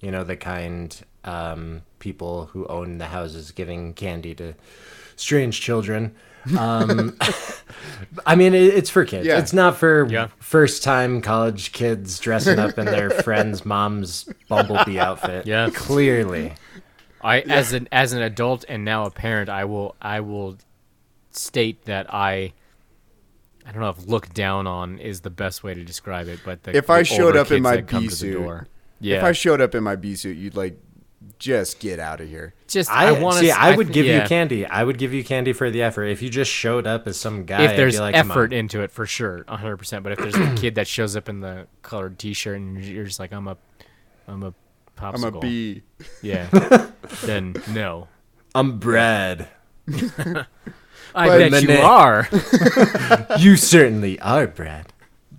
you 0.00 0.10
know 0.10 0.22
the 0.24 0.36
kind 0.36 0.98
um, 1.24 1.82
people 1.98 2.46
who 2.52 2.66
own 2.66 2.98
the 2.98 3.06
houses 3.06 3.50
giving 3.50 3.92
candy 3.94 4.34
to 4.36 4.54
strange 5.16 5.60
children. 5.60 6.14
Um, 6.58 7.16
I 8.26 8.34
mean, 8.36 8.54
it, 8.54 8.62
it's 8.74 8.90
for 8.90 9.04
kids. 9.04 9.26
Yeah. 9.26 9.38
It's 9.38 9.52
not 9.52 9.76
for 9.76 10.06
Yeah. 10.08 10.28
first-time 10.38 11.20
college 11.22 11.72
kids 11.72 12.18
dressing 12.18 12.58
up 12.58 12.78
in 12.78 12.84
their 12.86 13.10
friend's 13.10 13.64
mom's 13.64 14.28
bumblebee 14.48 14.98
outfit. 14.98 15.46
Yeah. 15.54 15.70
clearly. 15.72 16.54
I 17.22 17.40
as 17.40 17.72
an 17.72 17.88
as 17.90 18.12
an 18.12 18.20
adult 18.20 18.66
and 18.68 18.84
now 18.84 19.04
a 19.06 19.10
parent, 19.10 19.48
I 19.48 19.64
will 19.64 19.96
I 20.02 20.20
will 20.20 20.58
state 21.30 21.86
that 21.86 22.12
I 22.12 22.52
I 23.66 23.72
don't 23.72 23.80
know 23.80 23.88
if 23.88 24.06
look 24.06 24.34
down 24.34 24.66
on 24.66 24.98
is 24.98 25.22
the 25.22 25.30
best 25.30 25.64
way 25.64 25.72
to 25.72 25.82
describe 25.82 26.28
it, 26.28 26.40
but 26.44 26.62
the, 26.64 26.76
If 26.76 26.90
I 26.90 27.02
showed 27.02 27.34
up 27.36 27.50
in 27.50 27.62
my 27.62 27.76
that 27.76 27.88
come 27.88 28.02
bee 28.02 28.10
suit, 28.10 28.66
yeah, 29.00 29.16
If 29.18 29.24
I 29.24 29.32
showed 29.32 29.62
up 29.62 29.74
in 29.74 29.82
my 29.82 29.96
bee 29.96 30.16
suit, 30.16 30.36
you'd 30.36 30.54
like 30.54 30.78
just 31.44 31.78
get 31.78 32.00
out 32.00 32.22
of 32.22 32.28
here. 32.28 32.54
just 32.68 32.90
I, 32.90 33.08
I, 33.08 33.12
want 33.20 33.36
see. 33.36 33.48
to. 33.48 33.60
I 33.60 33.76
would 33.76 33.92
give 33.92 34.06
yeah. 34.06 34.22
you 34.22 34.28
candy. 34.28 34.64
I 34.64 34.82
would 34.82 34.96
give 34.96 35.12
you 35.12 35.22
candy 35.22 35.52
for 35.52 35.70
the 35.70 35.82
effort. 35.82 36.04
If 36.04 36.22
you 36.22 36.30
just 36.30 36.50
showed 36.50 36.86
up 36.86 37.06
as 37.06 37.20
some 37.20 37.44
guy, 37.44 37.64
if 37.64 37.70
I'd 37.72 37.76
there's 37.76 37.96
be 37.96 38.00
like, 38.00 38.14
"Come 38.14 38.30
on." 38.30 38.36
effort 38.36 38.52
into 38.54 38.80
it 38.80 38.90
for 38.90 39.04
sure, 39.04 39.44
hundred 39.46 39.76
percent. 39.76 40.02
But 40.02 40.12
if 40.12 40.18
there's 40.18 40.34
a 40.34 40.54
kid 40.54 40.76
that 40.76 40.86
shows 40.86 41.16
up 41.16 41.28
in 41.28 41.40
the 41.40 41.66
colored 41.82 42.18
T-shirt 42.18 42.56
and 42.56 42.82
you're 42.82 43.04
just 43.04 43.20
like, 43.20 43.32
I'm 43.32 43.46
a, 43.46 43.58
I'm 44.26 44.42
a 44.42 44.54
popsicle. 44.96 45.14
I'm 45.14 45.24
a 45.36 45.40
bee. 45.40 45.82
Yeah. 46.22 46.46
then 47.24 47.54
no. 47.70 48.08
I'm 48.54 48.78
Brad. 48.78 49.48
I 51.14 51.28
But- 51.28 51.50
bet 51.50 51.62
you 51.62 51.74
are. 51.74 52.26
you 53.38 53.56
certainly 53.56 54.18
are, 54.20 54.46
Brad. 54.46 54.93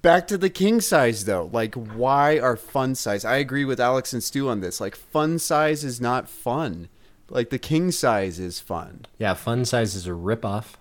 Back 0.06 0.28
to 0.28 0.38
the 0.38 0.52
king 0.52 0.82
size 0.82 1.26
though. 1.26 1.50
Like, 1.52 1.74
why 1.74 2.38
are 2.38 2.56
fun 2.56 2.94
size? 2.94 3.26
I 3.26 3.38
agree 3.38 3.66
with 3.66 3.80
Alex 3.80 4.14
and 4.14 4.24
Stu 4.24 4.48
on 4.50 4.60
this. 4.62 4.80
Like, 4.80 4.96
fun 4.96 5.40
size 5.40 5.84
is 5.84 6.00
not 6.00 6.30
fun. 6.30 6.90
Like 7.28 7.50
the 7.50 7.58
king 7.58 7.90
size 7.90 8.38
is 8.38 8.60
fun. 8.60 9.08
Yeah, 9.18 9.34
fun 9.34 9.66
size 9.66 9.96
is 9.96 10.06
a 10.06 10.12
ripoff. 10.12 10.74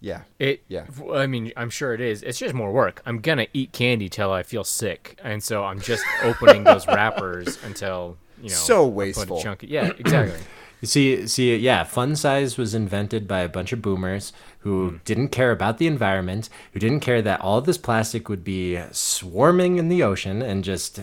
Yeah. 0.00 0.22
It. 0.40 0.64
Yeah. 0.66 0.86
I 1.14 1.28
mean, 1.28 1.52
I'm 1.56 1.70
sure 1.70 1.94
it 1.94 2.00
is. 2.00 2.24
It's 2.24 2.40
just 2.40 2.54
more 2.54 2.72
work. 2.72 3.00
I'm 3.06 3.20
gonna 3.20 3.46
eat 3.54 3.70
candy 3.70 4.08
till 4.08 4.32
I 4.32 4.42
feel 4.42 4.64
sick, 4.64 5.16
and 5.22 5.40
so 5.40 5.62
I'm 5.62 5.80
just 5.80 6.02
opening 6.24 6.64
those 6.64 6.84
wrappers 6.88 7.62
until 7.62 8.18
you 8.38 8.48
know. 8.50 8.56
So 8.56 8.84
I 8.84 8.88
wasteful. 8.88 9.40
chunk- 9.40 9.62
Yeah, 9.62 9.92
exactly. 9.96 10.40
You 10.80 10.88
see, 10.88 11.28
see, 11.28 11.54
yeah, 11.54 11.84
fun 11.84 12.16
size 12.16 12.58
was 12.58 12.74
invented 12.74 13.28
by 13.28 13.38
a 13.42 13.48
bunch 13.48 13.72
of 13.72 13.80
boomers 13.80 14.32
who 14.62 14.90
Hmm. 14.90 14.96
didn't 15.04 15.28
care 15.28 15.50
about 15.50 15.78
the 15.78 15.86
environment, 15.86 16.48
who 16.72 16.80
didn't 16.80 17.00
care 17.00 17.20
that 17.22 17.40
all 17.40 17.60
this 17.60 17.78
plastic 17.78 18.28
would 18.28 18.42
be 18.44 18.80
swarming 18.92 19.76
in 19.78 19.88
the 19.88 20.02
ocean 20.02 20.40
and 20.42 20.64
just 20.64 21.00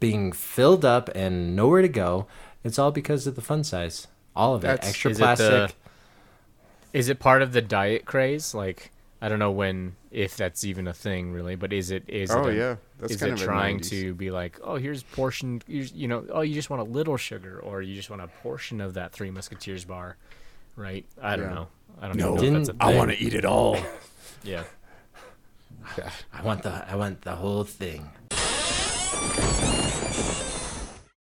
being 0.00 0.32
filled 0.32 0.84
up 0.84 1.08
and 1.14 1.54
nowhere 1.56 1.82
to 1.82 1.88
go. 1.88 2.26
It's 2.64 2.78
all 2.78 2.90
because 2.92 3.26
of 3.26 3.34
the 3.34 3.40
fun 3.40 3.64
size. 3.64 4.06
All 4.36 4.54
of 4.54 4.64
it. 4.64 4.68
That's- 4.68 4.88
Extra 4.90 5.10
is 5.10 5.16
it 5.16 5.20
the- 5.20 5.24
plastic. 5.24 5.76
Is 6.92 7.08
it 7.08 7.18
part 7.18 7.42
of 7.42 7.52
the 7.52 7.62
diet 7.62 8.04
craze? 8.04 8.54
Like, 8.54 8.90
I 9.22 9.28
don't 9.28 9.38
know 9.38 9.50
when, 9.50 9.96
if 10.10 10.36
that's 10.36 10.64
even 10.64 10.86
a 10.86 10.92
thing, 10.92 11.32
really. 11.32 11.54
But 11.56 11.72
is 11.72 11.90
it? 11.90 12.04
Is 12.08 12.30
Oh 12.30 12.46
it 12.48 12.54
a- 12.54 12.56
yeah. 12.56 12.76
That's 12.98 13.14
is 13.14 13.20
kind 13.20 13.30
it 13.32 13.34
of 13.36 13.40
a 13.42 13.44
trying 13.44 13.78
90s. 13.78 13.90
to 13.90 14.14
be 14.14 14.30
like, 14.30 14.58
oh, 14.62 14.76
here's 14.76 15.02
portion, 15.02 15.62
you, 15.66 15.86
you 15.94 16.08
know, 16.08 16.24
oh, 16.30 16.42
you 16.42 16.54
just 16.54 16.68
want 16.70 16.80
a 16.82 16.84
little 16.84 17.16
sugar, 17.16 17.58
or 17.60 17.80
you 17.82 17.94
just 17.94 18.10
want 18.10 18.20
a 18.22 18.28
portion 18.28 18.80
of 18.80 18.94
that 18.94 19.12
Three 19.12 19.30
Musketeers 19.30 19.84
bar, 19.84 20.16
right? 20.76 21.04
I 21.20 21.36
don't 21.36 21.48
Yeah. 21.48 21.54
know. 21.54 21.68
I 22.00 22.08
don't 22.08 22.16
No. 22.16 22.28
know 22.30 22.34
if 22.34 22.40
Didn't- 22.40 22.54
that's 22.64 22.68
a 22.70 22.76
I 22.80 22.88
thing. 22.88 22.98
wanna 22.98 23.16
eat 23.18 23.34
it 23.34 23.44
all. 23.44 23.76
Yeah. 24.44 24.64
I 26.32 26.42
want 26.42 26.62
the 26.64 26.84
I 26.90 26.96
want 26.96 27.22
the 27.22 27.36
whole 27.36 27.62
thing. 27.64 28.10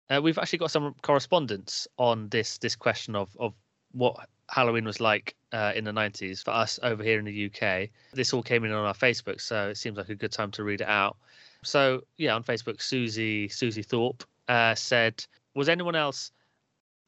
Uh, 0.08 0.20
we've 0.22 0.38
actually 0.38 0.58
got 0.58 0.70
some 0.70 0.94
correspondence 1.02 1.88
on 1.98 2.28
this 2.28 2.58
this 2.58 2.76
question 2.76 3.16
of 3.16 3.34
of 3.38 3.54
what 3.92 4.28
Halloween 4.50 4.84
was 4.84 5.00
like 5.00 5.34
uh, 5.52 5.72
in 5.74 5.82
the 5.84 5.90
90s 5.92 6.44
for 6.44 6.50
us 6.52 6.78
over 6.82 7.02
here 7.02 7.18
in 7.18 7.24
the 7.24 7.46
UK. 7.46 7.88
This 8.12 8.32
all 8.32 8.42
came 8.42 8.64
in 8.64 8.70
on 8.72 8.84
our 8.84 8.94
Facebook, 8.94 9.40
so 9.40 9.70
it 9.70 9.76
seems 9.76 9.96
like 9.96 10.10
a 10.10 10.14
good 10.14 10.30
time 10.30 10.50
to 10.52 10.62
read 10.62 10.80
it 10.82 10.86
out. 10.88 11.16
So 11.64 12.02
yeah, 12.18 12.34
on 12.34 12.44
Facebook, 12.44 12.80
Susie 12.82 13.48
Susie 13.48 13.82
Thorpe 13.82 14.24
uh, 14.48 14.74
said, 14.74 15.24
"Was 15.54 15.68
anyone 15.68 15.96
else 15.96 16.30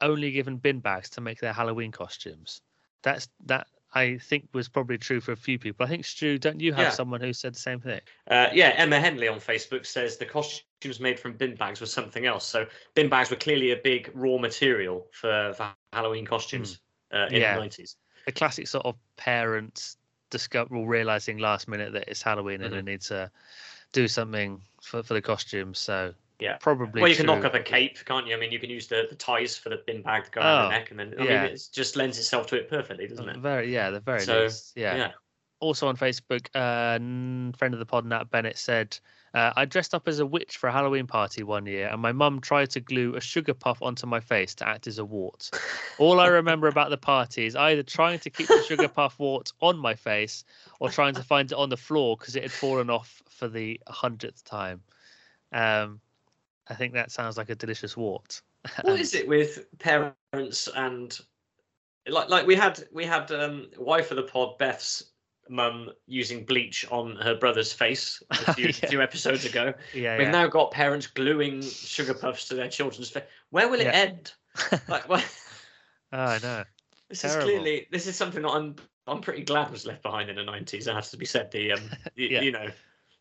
only 0.00 0.30
given 0.32 0.56
bin 0.56 0.80
bags 0.80 1.10
to 1.10 1.20
make 1.20 1.38
their 1.40 1.52
Halloween 1.52 1.92
costumes?" 1.92 2.62
That's 3.02 3.28
that 3.46 3.66
I 3.94 4.18
think 4.18 4.48
was 4.52 4.68
probably 4.68 4.98
true 4.98 5.20
for 5.20 5.32
a 5.32 5.36
few 5.36 5.58
people. 5.58 5.86
I 5.86 5.88
think 5.88 6.04
Stu, 6.04 6.38
don't 6.38 6.60
you 6.60 6.72
have 6.72 6.84
Yeah. 6.84 6.90
someone 6.90 7.20
who 7.20 7.32
said 7.32 7.54
the 7.54 7.58
same 7.58 7.80
thing? 7.80 8.00
Uh, 8.26 8.48
yeah, 8.52 8.74
Emma 8.76 9.00
Henley 9.00 9.28
on 9.28 9.40
Facebook 9.40 9.86
says 9.86 10.18
the 10.18 10.26
costumes 10.26 11.00
made 11.00 11.18
from 11.18 11.32
bin 11.32 11.54
bags 11.54 11.80
was 11.80 11.92
something 11.92 12.26
else. 12.26 12.46
So 12.46 12.66
bin 12.94 13.08
bags 13.08 13.30
were 13.30 13.36
clearly 13.36 13.72
a 13.72 13.76
big 13.76 14.10
raw 14.14 14.36
material 14.36 15.08
for, 15.12 15.54
for 15.56 15.72
Halloween 15.92 16.26
costumes 16.26 16.80
uh, 17.12 17.28
in 17.30 17.40
Yeah. 17.40 17.54
the 17.54 17.60
nineties. 17.60 17.96
the 18.26 18.32
classic 18.32 18.66
sort 18.68 18.84
of 18.84 18.94
parents 19.16 19.96
discover 20.28 20.76
realizing 20.84 21.38
last 21.38 21.66
minute 21.66 21.94
that 21.94 22.06
it's 22.08 22.20
Halloween 22.20 22.60
and 22.60 22.70
Mhm. 22.74 22.76
they 22.76 22.82
need 22.92 23.00
to 23.00 23.30
do 23.92 24.06
something 24.06 24.60
for, 24.82 25.02
for 25.02 25.14
the 25.14 25.22
costumes. 25.22 25.78
So 25.78 26.12
Yeah. 26.40 26.56
probably. 26.60 27.02
Well, 27.02 27.10
you 27.10 27.16
can 27.16 27.26
knock 27.26 27.44
up 27.44 27.54
a 27.54 27.60
cape, 27.60 27.98
can't 28.04 28.26
you? 28.26 28.34
I 28.36 28.38
mean, 28.38 28.52
you 28.52 28.58
can 28.60 28.70
use 28.70 28.86
the, 28.86 29.06
the 29.08 29.16
ties 29.16 29.56
for 29.56 29.70
the 29.70 29.82
bin 29.86 30.02
bag 30.02 30.24
to 30.24 30.30
go 30.30 30.40
around 30.40 30.66
Oh, 30.66 30.68
the 30.68 30.78
neck, 30.78 30.90
and 30.90 31.00
then 31.00 31.14
I 31.18 31.24
yeah. 31.24 31.42
mean, 31.44 31.52
it 31.52 31.68
just 31.72 31.96
lends 31.96 32.18
itself 32.18 32.46
to 32.48 32.56
it 32.56 32.68
perfectly, 32.70 33.08
doesn't 33.08 33.28
it? 33.28 33.36
Very 33.38 33.72
yeah, 33.72 33.90
the 33.90 34.00
very 34.00 34.20
So, 34.20 34.42
least. 34.44 34.72
Yeah. 34.76 34.96
yeah. 34.96 35.10
Also 35.60 35.88
on 35.88 35.96
Facebook, 35.96 36.46
uh, 36.54 36.96
friend 37.58 37.74
of 37.74 37.80
the 37.80 37.86
pod 37.86 38.06
Nat 38.06 38.30
Bennett 38.30 38.56
said, 38.56 38.96
uh, 39.34 39.52
"I 39.56 39.64
dressed 39.64 39.92
up 39.92 40.06
as 40.06 40.20
a 40.20 40.26
witch 40.26 40.56
for 40.56 40.68
a 40.68 40.72
Halloween 40.72 41.08
party 41.08 41.42
one 41.42 41.66
year, 41.66 41.88
and 41.88 42.00
my 42.00 42.12
mum 42.12 42.40
tried 42.40 42.70
to 42.70 42.80
glue 42.80 43.16
a 43.16 43.20
sugar 43.20 43.54
puff 43.54 43.82
onto 43.82 44.06
my 44.06 44.20
face 44.20 44.54
to 44.54 44.68
act 44.68 44.86
as 44.86 44.98
a 44.98 45.04
wart. 45.04 45.50
All 45.98 46.20
I 46.20 46.28
remember 46.28 46.68
about 46.68 46.90
the 46.90 46.96
party 46.96 47.44
is 47.46 47.56
either 47.56 47.82
trying 47.82 48.20
to 48.20 48.30
keep 48.30 48.46
the 48.46 48.62
sugar 48.68 48.86
puff 48.86 49.18
wart 49.18 49.50
on 49.60 49.76
my 49.76 49.94
face 49.96 50.44
or 50.78 50.90
trying 50.90 51.14
to 51.14 51.24
find 51.24 51.50
it 51.50 51.58
on 51.58 51.70
the 51.70 51.76
floor 51.76 52.16
because 52.16 52.36
it 52.36 52.44
had 52.44 52.52
fallen 52.52 52.88
off 52.88 53.20
for 53.28 53.48
the 53.48 53.80
hundredth 53.88 54.44
time. 54.44 54.80
Um, 55.50 56.00
I 56.70 56.74
think 56.74 56.92
that 56.94 57.10
sounds 57.10 57.36
like 57.36 57.50
a 57.50 57.54
delicious 57.54 57.96
wart. 57.96 58.42
What 58.82 59.00
is 59.00 59.14
it 59.14 59.26
with 59.26 59.66
parents 59.78 60.68
and 60.74 61.18
like 62.08 62.28
like 62.28 62.46
we 62.46 62.54
had 62.56 62.84
we 62.92 63.04
had 63.04 63.30
um 63.32 63.68
wife 63.78 64.10
of 64.10 64.16
the 64.16 64.22
pod 64.24 64.58
Beth's 64.58 65.04
mum 65.50 65.90
using 66.06 66.44
bleach 66.44 66.84
on 66.90 67.16
her 67.16 67.34
brother's 67.34 67.72
face 67.72 68.22
a 68.30 68.52
few, 68.54 68.66
Yeah. 68.66 68.88
few 68.90 69.02
episodes 69.02 69.44
ago. 69.46 69.72
Yeah, 69.94 70.18
We've 70.18 70.26
yeah. 70.26 70.30
now 70.32 70.46
got 70.46 70.70
parents 70.72 71.06
gluing 71.06 71.62
sugar 71.62 72.12
puffs 72.14 72.46
to 72.48 72.54
their 72.54 72.68
children's 72.68 73.08
face. 73.10 73.24
Where 73.50 73.68
will 73.68 73.80
it 73.80 73.86
end? 73.86 74.32
Like, 74.88 75.08
well, 75.08 75.22
oh, 76.12 76.18
I 76.18 76.38
know. 76.42 76.64
this 77.08 77.22
Terrible. 77.22 77.38
is 77.38 77.44
clearly 77.44 77.86
this 77.92 78.06
is 78.06 78.16
something 78.16 78.42
that 78.42 78.50
I'm 78.50 78.76
I'm 79.06 79.20
pretty 79.20 79.42
glad 79.42 79.70
was 79.70 79.86
left 79.86 80.02
behind 80.02 80.28
in 80.30 80.36
the 80.36 80.44
nineties. 80.44 80.86
It 80.86 80.94
has 80.94 81.10
to 81.12 81.16
be 81.16 81.24
said. 81.24 81.50
The 81.52 81.72
um, 81.72 81.80
y- 82.16 82.24
you 82.42 82.50
know, 82.52 82.68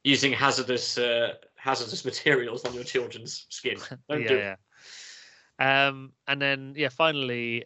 using 0.04 0.34
hazardous 0.34 0.98
uh, 0.98 1.36
hazardous 1.68 2.06
materials 2.06 2.64
on 2.66 2.74
your 2.74 2.84
children's 2.86 3.46
skin. 3.50 3.78
Don't 4.10 4.22
yeah, 4.22 4.28
do 4.28 4.36
it. 4.38 4.58
yeah. 5.60 5.88
Um, 5.88 6.14
and 6.28 6.42
then 6.42 6.74
yeah, 6.78 6.90
finally, 6.90 7.66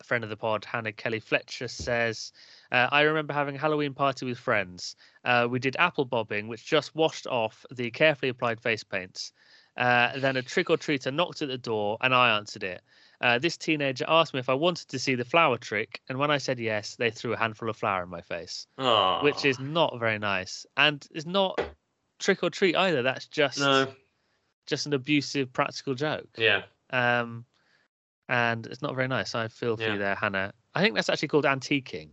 a 0.00 0.04
friend 0.04 0.24
of 0.24 0.30
the 0.30 0.36
pod, 0.36 0.64
Hannah 0.64 0.92
Kelly 0.92 1.20
Fletcher, 1.20 1.68
says, 1.68 2.32
uh, 2.70 2.88
I 2.92 3.02
remember 3.02 3.32
having 3.32 3.56
a 3.56 3.58
Halloween 3.58 3.94
party 3.94 4.26
with 4.26 4.38
friends. 4.38 4.94
Uh, 5.24 5.46
we 5.50 5.58
did 5.58 5.76
apple 5.78 6.04
bobbing, 6.04 6.48
which 6.48 6.64
just 6.66 6.94
washed 6.94 7.26
off 7.26 7.64
the 7.74 7.90
carefully 7.90 8.28
applied 8.28 8.60
face 8.60 8.84
paints. 8.84 9.32
Uh, 9.76 10.18
then 10.18 10.36
a 10.36 10.42
trick 10.42 10.68
or 10.68 10.76
treater 10.76 11.14
knocked 11.14 11.40
at 11.40 11.48
the 11.48 11.56
door, 11.56 11.96
and 12.02 12.14
I 12.14 12.36
answered 12.36 12.64
it. 12.64 12.82
Uh, 13.22 13.38
this 13.38 13.56
teenager 13.56 14.04
asked 14.08 14.34
me 14.34 14.40
if 14.40 14.48
I 14.48 14.54
wanted 14.54 14.88
to 14.88 14.98
see 14.98 15.14
the 15.14 15.24
flower 15.24 15.56
trick, 15.56 16.00
and 16.08 16.18
when 16.18 16.30
I 16.30 16.38
said 16.38 16.58
yes, 16.58 16.96
they 16.96 17.10
threw 17.10 17.32
a 17.32 17.38
handful 17.38 17.70
of 17.70 17.76
flour 17.76 18.02
in 18.02 18.08
my 18.10 18.20
face, 18.20 18.66
Oh, 18.76 19.20
which 19.22 19.44
is 19.44 19.58
not 19.58 19.98
very 19.98 20.18
nice, 20.18 20.66
and 20.76 21.06
it's 21.12 21.26
not 21.26 21.60
trick 22.20 22.42
or 22.44 22.50
treat 22.50 22.76
either. 22.76 23.02
That's 23.02 23.26
just 23.26 23.58
no, 23.58 23.88
just 24.66 24.86
an 24.86 24.92
abusive 24.92 25.52
practical 25.52 25.94
joke. 25.94 26.28
yeah, 26.36 26.62
Um, 26.90 27.44
and 28.28 28.66
it's 28.66 28.82
not 28.82 28.94
very 28.94 29.08
nice. 29.08 29.34
I 29.34 29.48
feel 29.48 29.76
for 29.76 29.82
Yeah. 29.82 29.92
you 29.94 29.98
there, 29.98 30.14
Hannah. 30.14 30.52
I 30.74 30.82
think 30.82 30.94
that's 30.94 31.08
actually 31.08 31.28
called 31.28 31.44
antiquing. 31.46 32.10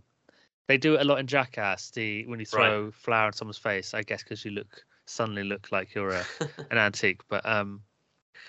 They 0.67 0.77
do 0.77 0.95
it 0.95 1.01
a 1.01 1.03
lot 1.03 1.19
in 1.19 1.27
Jackass. 1.27 1.91
The 1.91 2.25
when 2.25 2.39
you 2.39 2.45
Right. 2.51 2.69
throw 2.69 2.91
flour 2.91 3.27
in 3.27 3.33
someone's 3.33 3.57
face, 3.59 3.93
I 3.93 4.01
guess 4.01 4.23
because 4.23 4.43
you 4.43 4.51
look 4.51 4.83
suddenly 5.05 5.43
look 5.43 5.71
like 5.71 5.93
you're 5.95 6.09
a, 6.09 6.25
an 6.71 6.77
antique. 6.77 7.21
But 7.29 7.45
um, 7.45 7.83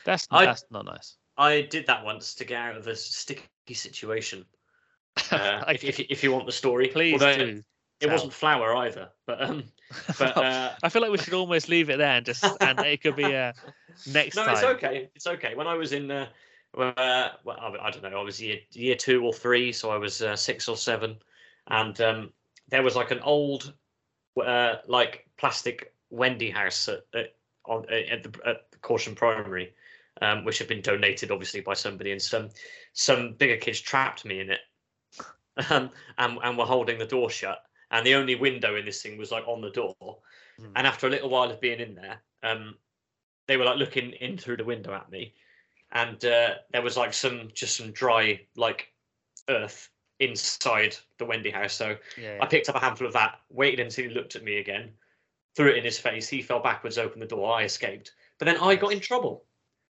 that's 0.04 0.26
I- 0.30 0.46
that's 0.46 0.64
not 0.70 0.86
nice. 0.86 1.16
I 1.36 1.62
did 1.62 1.86
that 1.86 2.04
once 2.04 2.34
to 2.34 2.44
get 2.44 2.61
out 2.61 2.76
of 2.76 2.86
a 2.88 2.96
sticky 2.96 3.44
situation. 3.74 4.46
Uh, 5.32 5.64
if, 5.68 5.82
if, 5.84 5.98
if 6.00 6.22
you 6.22 6.32
want 6.32 6.46
the 6.46 6.52
story, 6.52 6.88
Please 6.88 7.12
Although 7.14 7.36
do. 7.36 7.62
It 8.01 8.11
wasn't 8.11 8.32
flour 8.32 8.76
either, 8.76 9.09
but 9.26 9.42
um, 9.42 9.64
but 10.18 10.36
uh, 10.36 10.70
I 10.82 10.88
feel 10.88 11.03
like 11.03 11.11
we 11.11 11.18
should 11.18 11.34
almost 11.34 11.68
leave 11.68 11.90
it 11.90 11.99
there 11.99 12.16
and 12.16 12.26
just 12.26 12.44
and 12.61 12.78
it 12.86 13.03
could 13.03 13.16
be 13.16 13.24
uh, 13.24 13.53
next 14.07 14.36
no, 14.36 14.44
time. 14.44 14.55
it's 14.55 14.62
okay. 14.62 15.11
It's 15.14 15.26
okay. 15.26 15.55
When 15.55 15.66
I 15.66 15.74
was 15.74 15.92
in, 15.92 16.11
uh, 16.11 16.28
well, 16.76 16.94
I 16.96 17.90
don't 17.90 18.03
know, 18.03 18.20
I 18.20 18.22
was 18.22 18.40
year 18.40 18.59
year 18.72 18.94
two 18.94 19.24
or 19.24 19.32
three, 19.32 19.72
so 19.72 19.90
I 19.90 19.96
was 19.96 20.22
uh, 20.22 20.36
six 20.36 20.68
or 20.68 20.76
seven, 20.76 21.16
and 21.68 22.01
um, 22.01 22.32
there 22.68 22.82
was 22.82 22.94
like 22.94 23.11
an 23.11 23.20
old, 23.20 23.72
uh, 24.40 24.76
like 24.86 25.26
plastic 25.36 25.92
Wendy 26.11 26.51
house 26.51 26.88
at 26.88 27.05
at, 27.14 27.34
on, 27.64 27.84
at 27.92 28.22
the 28.22 28.32
at 28.46 28.80
Caution 28.82 29.16
Primary, 29.16 29.72
um, 30.22 30.44
which 30.44 30.59
had 30.59 30.68
been 30.68 30.82
donated 30.82 31.32
obviously 31.32 31.61
by 31.61 31.74
somebody, 31.74 32.12
and 32.12 32.22
some 32.22 32.51
some 32.92 33.32
bigger 33.32 33.57
kids 33.57 33.80
trapped 33.80 34.24
me 34.24 34.38
in 34.38 34.51
it, 34.51 34.61
um, 35.70 35.90
and 36.18 36.38
and 36.44 36.57
were 36.57 36.64
holding 36.64 36.99
the 36.99 37.07
door 37.07 37.28
shut, 37.28 37.64
and 37.91 38.07
the 38.07 38.14
only 38.14 38.34
window 38.34 38.76
in 38.76 38.84
this 38.84 39.03
thing 39.03 39.18
was 39.18 39.30
like 39.30 39.47
on 39.47 39.61
the 39.61 39.70
door, 39.70 40.18
Hmm. 40.59 40.72
and 40.76 40.86
after 40.86 41.07
a 41.07 41.11
little 41.11 41.30
while 41.30 41.51
of 41.51 41.61
being 41.61 41.78
in 41.80 41.95
there, 41.95 42.20
um, 42.43 42.76
they 43.47 43.57
were 43.57 43.64
like 43.64 43.78
looking 43.78 44.12
in 44.12 44.36
through 44.36 44.57
the 44.57 44.64
window 44.64 44.93
at 44.93 45.11
me, 45.11 45.34
and 45.93 46.22
uh, 46.24 46.55
there 46.70 46.82
was 46.82 46.97
like 46.97 47.14
some 47.14 47.51
just 47.55 47.76
some 47.76 47.93
dry 47.93 48.41
like 48.57 48.93
earth 49.49 49.91
inside 50.20 50.97
the 51.18 51.24
Wendy 51.24 51.51
house. 51.51 51.74
So 51.74 51.97
Yeah, 52.20 52.39
I 52.41 52.47
picked 52.47 52.68
up 52.68 52.74
a 52.74 52.80
handful 52.80 53.07
of 53.07 53.12
that, 53.12 53.41
waited 53.51 53.80
until 53.80 54.09
he 54.09 54.11
looked 54.11 54.34
at 54.36 54.43
me 54.43 54.59
again, 54.59 54.93
threw 55.55 55.70
it 55.70 55.76
in 55.76 55.84
his 55.84 55.99
face. 55.99 56.28
He 56.28 56.43
fell 56.43 56.61
backwards, 56.61 56.99
opened 56.99 57.22
the 57.22 57.26
door. 57.26 57.53
I 57.53 57.62
escaped, 57.64 58.12
but 58.39 58.47
then 58.47 58.59
I 58.59 58.74
got 58.74 58.93
in 58.93 59.01
trouble. 59.01 59.45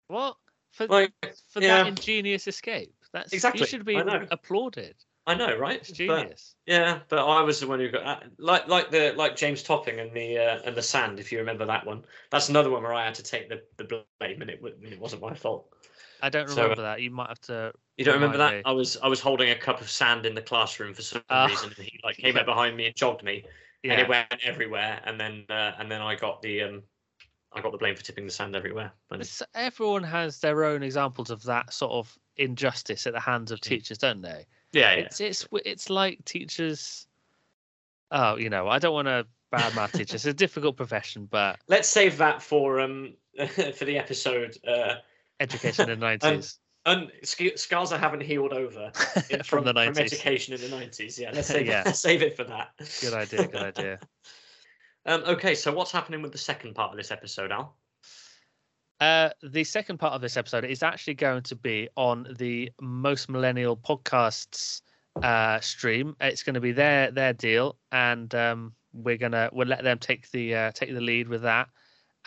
What 0.08 0.36
for 0.72 0.86
Like 0.86 1.12
for 1.50 1.60
yeah. 1.60 1.82
that 1.82 1.86
ingenious 1.86 2.48
escape? 2.48 2.94
That's 3.12 3.32
Exactly, 3.32 3.60
You 3.60 3.66
should 3.66 3.84
be 3.84 3.96
applauded. 3.96 4.96
I 5.26 5.34
know, 5.34 5.56
right? 5.56 5.80
It's 5.80 5.88
But- 5.90 5.96
genius. 5.96 6.54
yeah, 6.66 7.00
but 7.08 7.18
I 7.18 7.40
was 7.42 7.58
the 7.60 7.66
one 7.66 7.80
who 7.80 7.88
got 7.90 8.04
uh, 8.04 8.20
like 8.38 8.68
like 8.68 8.90
the 8.90 9.14
like 9.16 9.36
James 9.36 9.62
Topping 9.62 9.98
and 10.00 10.12
the 10.14 10.38
uh, 10.38 10.60
and 10.64 10.76
the 10.76 10.82
sand. 10.82 11.18
If 11.18 11.32
you 11.32 11.38
remember 11.38 11.64
that 11.66 11.86
one, 11.86 12.04
that's 12.30 12.48
another 12.50 12.70
one 12.70 12.82
where 12.82 12.92
I 12.92 13.04
had 13.04 13.14
to 13.16 13.22
take 13.22 13.48
the 13.48 13.62
the 13.78 13.84
blame, 14.20 14.42
and 14.42 14.50
it 14.50 14.60
and 14.62 14.92
it 14.92 15.00
wasn't 15.00 15.22
my 15.22 15.34
fault. 15.34 15.68
I 16.20 16.28
don't 16.28 16.48
so, 16.48 16.60
uh, 16.60 16.62
remember 16.64 16.82
that. 16.82 17.00
You 17.00 17.10
might 17.10 17.28
have 17.28 17.40
to. 17.42 17.72
You 17.96 18.04
don't 18.04 18.14
remember 18.14 18.36
that? 18.38 18.52
me. 18.54 18.62
I 18.66 18.72
was 18.72 18.96
I 18.98 19.08
was 19.08 19.20
holding 19.20 19.50
a 19.50 19.54
cup 19.56 19.80
of 19.80 19.88
sand 19.90 20.26
in 20.26 20.34
the 20.34 20.42
classroom 20.42 20.92
for 20.92 21.02
some 21.02 21.22
Ah, 21.30 21.46
reason, 21.46 21.72
and 21.76 21.86
he 21.86 21.98
like 22.04 22.16
came 22.18 22.34
yeah. 22.34 22.40
up 22.40 22.46
behind 22.46 22.76
me 22.76 22.86
and 22.86 22.94
jogged 22.96 23.22
me, 23.22 23.44
and 23.82 23.98
it 24.00 24.08
went 24.08 24.26
everywhere, 24.44 25.00
and 25.04 25.18
then 25.18 25.44
uh, 25.48 25.72
and 25.78 25.90
then 25.90 26.02
I 26.02 26.16
got 26.16 26.42
the 26.42 26.62
um 26.62 26.82
I 27.54 27.62
got 27.62 27.72
the 27.72 27.78
blame 27.78 27.96
for 27.96 28.02
tipping 28.02 28.26
the 28.26 28.32
sand 28.32 28.54
everywhere. 28.56 28.92
It's- 29.12 29.42
everyone 29.54 30.02
has 30.02 30.40
their 30.40 30.64
own 30.64 30.82
examples 30.82 31.30
of 31.30 31.42
that 31.44 31.72
sort 31.72 31.92
of 31.92 32.18
injustice 32.36 33.06
at 33.06 33.12
the 33.14 33.20
hands 33.20 33.52
of 33.52 33.60
teachers, 33.60 33.96
don't 33.96 34.20
they? 34.20 34.44
Yeah, 34.74 34.94
yeah. 34.94 35.02
It's 35.04 35.20
it's 35.20 35.46
it's 35.64 35.90
like 35.90 36.24
teachers. 36.24 37.06
Oh, 38.10 38.36
you 38.36 38.50
know, 38.50 38.68
I 38.68 38.78
don't 38.78 38.92
want 38.92 39.08
to 39.08 39.26
badmouth 39.52 39.92
teachers. 39.96 40.14
It's 40.14 40.26
a 40.26 40.34
difficult 40.34 40.76
profession, 40.76 41.26
but 41.30 41.58
Let's 41.68 41.88
save 41.88 42.18
that 42.18 42.42
for 42.42 42.80
um 42.80 43.14
for 43.76 43.84
the 43.84 43.98
episode. 43.98 44.56
Uh, 44.66 44.96
education 45.40 45.88
in 45.90 45.98
the 46.00 46.06
nineties. 46.06 46.58
and 46.86 47.10
sc- 47.22 47.56
scars 47.56 47.92
I 47.92 47.98
haven't 47.98 48.22
healed 48.22 48.52
over 48.52 48.92
in- 49.30 49.42
From 49.42 49.64
the 49.64 49.72
from 49.72 49.94
90s. 49.94 49.98
education 49.98 50.54
in 50.54 50.60
the 50.60 50.68
nineties. 50.68 51.18
Yeah, 51.18 51.30
let's 51.32 51.48
save 51.48 51.66
Yeah. 51.66 51.82
let's 51.86 52.00
save 52.00 52.22
it 52.22 52.36
for 52.36 52.44
that. 52.44 52.70
Good 53.00 53.14
idea. 53.14 53.46
Good 53.48 53.62
idea. 53.62 53.98
Um, 55.06 55.22
okay, 55.26 55.54
so 55.54 55.72
what's 55.72 55.92
happening 55.92 56.22
with 56.22 56.32
the 56.32 56.38
second 56.38 56.74
part 56.74 56.90
of 56.92 56.96
this 56.96 57.10
episode, 57.10 57.52
Al? 57.52 57.76
Uh, 59.00 59.30
the 59.42 59.64
second 59.64 59.98
part 59.98 60.12
of 60.12 60.20
this 60.20 60.36
episode 60.36 60.64
is 60.64 60.82
actually 60.82 61.14
going 61.14 61.42
to 61.42 61.56
be 61.56 61.88
on 61.96 62.26
the 62.38 62.70
Most 62.80 63.28
Millennial 63.28 63.76
Podcasts 63.76 64.82
uh, 65.22 65.60
stream. 65.60 66.16
It's 66.20 66.42
going 66.42 66.54
to 66.54 66.60
be 66.60 66.72
their 66.72 67.10
their 67.10 67.32
deal, 67.32 67.76
and 67.92 68.32
um, 68.34 68.72
we're 68.92 69.16
gonna 69.16 69.50
we'll 69.52 69.68
let 69.68 69.82
them 69.82 69.98
take 69.98 70.30
the 70.30 70.54
uh, 70.54 70.72
take 70.72 70.92
the 70.92 71.00
lead 71.00 71.28
with 71.28 71.42
that. 71.42 71.68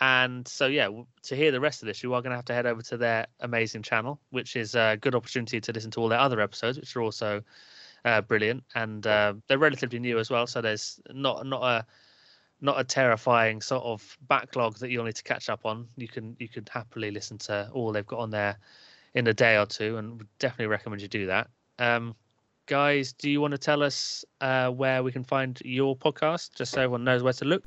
And 0.00 0.46
so, 0.46 0.66
yeah, 0.66 0.88
to 1.24 1.36
hear 1.36 1.50
the 1.50 1.60
rest 1.60 1.82
of 1.82 1.86
this, 1.86 2.02
you 2.04 2.14
are 2.14 2.22
going 2.22 2.30
to 2.30 2.36
have 2.36 2.44
to 2.44 2.54
head 2.54 2.66
over 2.66 2.82
to 2.82 2.96
their 2.96 3.26
amazing 3.40 3.82
channel, 3.82 4.20
which 4.30 4.54
is 4.54 4.76
a 4.76 4.96
good 5.00 5.16
opportunity 5.16 5.60
to 5.60 5.72
listen 5.72 5.90
to 5.92 6.00
all 6.00 6.08
their 6.08 6.20
other 6.20 6.40
episodes, 6.40 6.78
which 6.78 6.94
are 6.94 7.02
also 7.02 7.42
uh, 8.04 8.20
brilliant. 8.20 8.62
And 8.76 9.04
uh, 9.06 9.34
they're 9.48 9.58
relatively 9.58 9.98
new 9.98 10.18
as 10.20 10.30
well, 10.30 10.46
so 10.46 10.60
there's 10.60 11.00
not 11.10 11.46
not 11.46 11.62
a 11.62 11.86
not 12.60 12.80
a 12.80 12.84
terrifying 12.84 13.60
sort 13.60 13.84
of 13.84 14.16
backlog 14.28 14.78
that 14.78 14.90
you'll 14.90 15.04
need 15.04 15.16
to 15.16 15.22
catch 15.22 15.48
up 15.48 15.60
on. 15.64 15.86
You 15.96 16.08
can 16.08 16.36
you 16.38 16.48
could 16.48 16.68
happily 16.72 17.10
listen 17.10 17.38
to 17.38 17.68
all 17.72 17.92
they've 17.92 18.06
got 18.06 18.18
on 18.20 18.30
there 18.30 18.58
in 19.14 19.26
a 19.26 19.34
day 19.34 19.56
or 19.56 19.66
two, 19.66 19.96
and 19.96 20.18
would 20.18 20.28
definitely 20.38 20.66
recommend 20.66 21.02
you 21.02 21.08
do 21.08 21.26
that. 21.26 21.48
Um, 21.78 22.14
guys, 22.66 23.12
do 23.12 23.30
you 23.30 23.40
want 23.40 23.52
to 23.52 23.58
tell 23.58 23.82
us 23.82 24.24
uh, 24.40 24.70
where 24.70 25.02
we 25.02 25.12
can 25.12 25.24
find 25.24 25.60
your 25.64 25.96
podcast, 25.96 26.54
just 26.54 26.72
so 26.72 26.82
everyone 26.82 27.04
knows 27.04 27.22
where 27.22 27.32
to 27.34 27.44
look? 27.44 27.64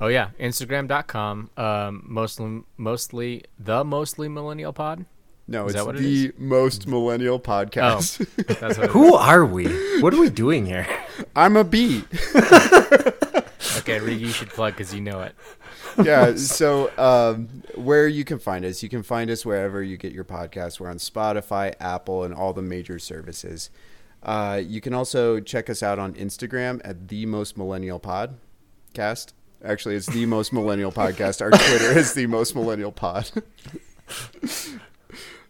Oh 0.00 0.08
yeah, 0.08 0.30
Instagram.com. 0.40 1.50
Um, 1.56 2.04
mostly, 2.06 2.62
mostly 2.76 3.44
the 3.58 3.84
mostly 3.84 4.28
millennial 4.28 4.72
pod. 4.72 5.04
No, 5.46 5.66
Is 5.66 5.74
it's 5.74 5.80
that 5.80 5.86
what 5.86 5.96
it 5.96 5.98
the 5.98 6.32
most 6.38 6.86
millennial 6.86 7.40
podcast. 7.40 8.24
That's 8.60 8.78
what 8.78 8.90
Who 8.92 9.14
are 9.14 9.44
we? 9.44 9.66
What 10.00 10.14
are 10.14 10.20
we 10.20 10.30
doing 10.30 10.64
here? 10.64 10.86
I'm 11.34 11.56
a 11.56 11.64
beat. 11.64 12.04
is. 13.90 14.02
Okay, 14.02 14.12
Reed, 14.12 14.20
you 14.20 14.28
should 14.28 14.48
plug 14.50 14.74
because 14.74 14.94
you 14.94 15.00
know 15.00 15.20
it. 15.20 15.34
yeah. 16.04 16.34
So, 16.36 16.90
um, 16.98 17.62
where 17.74 18.08
you 18.08 18.24
can 18.24 18.38
find 18.38 18.64
us, 18.64 18.82
you 18.82 18.88
can 18.88 19.02
find 19.02 19.30
us 19.30 19.44
wherever 19.44 19.82
you 19.82 19.96
get 19.96 20.12
your 20.12 20.24
podcasts. 20.24 20.80
We're 20.80 20.88
on 20.90 20.98
Spotify, 20.98 21.74
Apple, 21.80 22.24
and 22.24 22.34
all 22.34 22.52
the 22.52 22.62
major 22.62 22.98
services. 22.98 23.70
Uh, 24.22 24.60
you 24.64 24.80
can 24.80 24.92
also 24.92 25.40
check 25.40 25.70
us 25.70 25.82
out 25.82 25.98
on 25.98 26.14
Instagram 26.14 26.80
at 26.84 27.08
the 27.08 27.26
most 27.26 27.56
millennial 27.56 27.98
podcast. 27.98 29.32
Actually, 29.64 29.94
it's 29.96 30.06
the 30.06 30.26
most 30.26 30.52
millennial 30.52 30.92
podcast. 30.92 31.40
Our 31.42 31.50
Twitter 31.50 31.98
is 31.98 32.14
the 32.14 32.26
most 32.26 32.54
millennial 32.54 32.92
pod. 32.92 33.30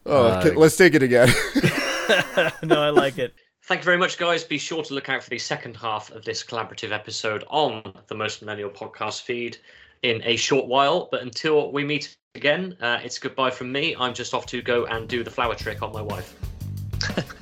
oh, 0.06 0.28
Uh, 0.28 0.42
okay, 0.44 0.56
let's 0.56 0.76
take 0.76 0.94
it 0.94 1.02
again. 1.02 1.28
no, 2.62 2.80
I 2.80 2.90
like 2.90 3.18
it. 3.18 3.34
Thank 3.70 3.82
you 3.82 3.84
very 3.84 3.98
much, 3.98 4.18
guys. 4.18 4.42
Be 4.42 4.58
sure 4.58 4.82
to 4.82 4.94
look 4.94 5.08
out 5.08 5.22
for 5.22 5.30
the 5.30 5.38
second 5.38 5.76
half 5.76 6.10
of 6.10 6.24
this 6.24 6.42
collaborative 6.42 6.90
episode 6.90 7.44
on 7.46 7.94
the 8.08 8.16
Most 8.16 8.42
Millennial 8.42 8.68
podcast 8.68 9.22
feed 9.22 9.58
in 10.02 10.20
a 10.24 10.34
short 10.34 10.66
while. 10.66 11.08
But 11.08 11.22
until 11.22 11.70
we 11.70 11.84
meet 11.84 12.16
again, 12.34 12.76
uh, 12.80 12.98
it's 13.04 13.20
goodbye 13.20 13.52
from 13.52 13.70
me. 13.70 13.94
I'm 13.96 14.12
just 14.12 14.34
off 14.34 14.44
to 14.46 14.60
go 14.60 14.86
and 14.86 15.08
do 15.08 15.22
the 15.22 15.30
flower 15.30 15.54
trick 15.54 15.82
on 15.82 15.92
my 15.92 16.02
wife. 16.02 16.34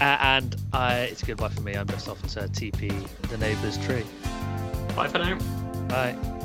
Uh, 0.00 0.16
and 0.20 0.56
uh, 0.72 1.04
it's 1.10 1.22
goodbye 1.22 1.50
for 1.50 1.60
me. 1.60 1.74
I'm 1.74 1.86
just 1.86 2.08
off 2.08 2.22
to 2.22 2.40
TP 2.48 3.06
the 3.28 3.36
neighbour's 3.36 3.76
tree. 3.84 4.02
Bye 4.96 5.08
for 5.08 5.18
now. 5.18 5.38
Bye. 5.88 6.39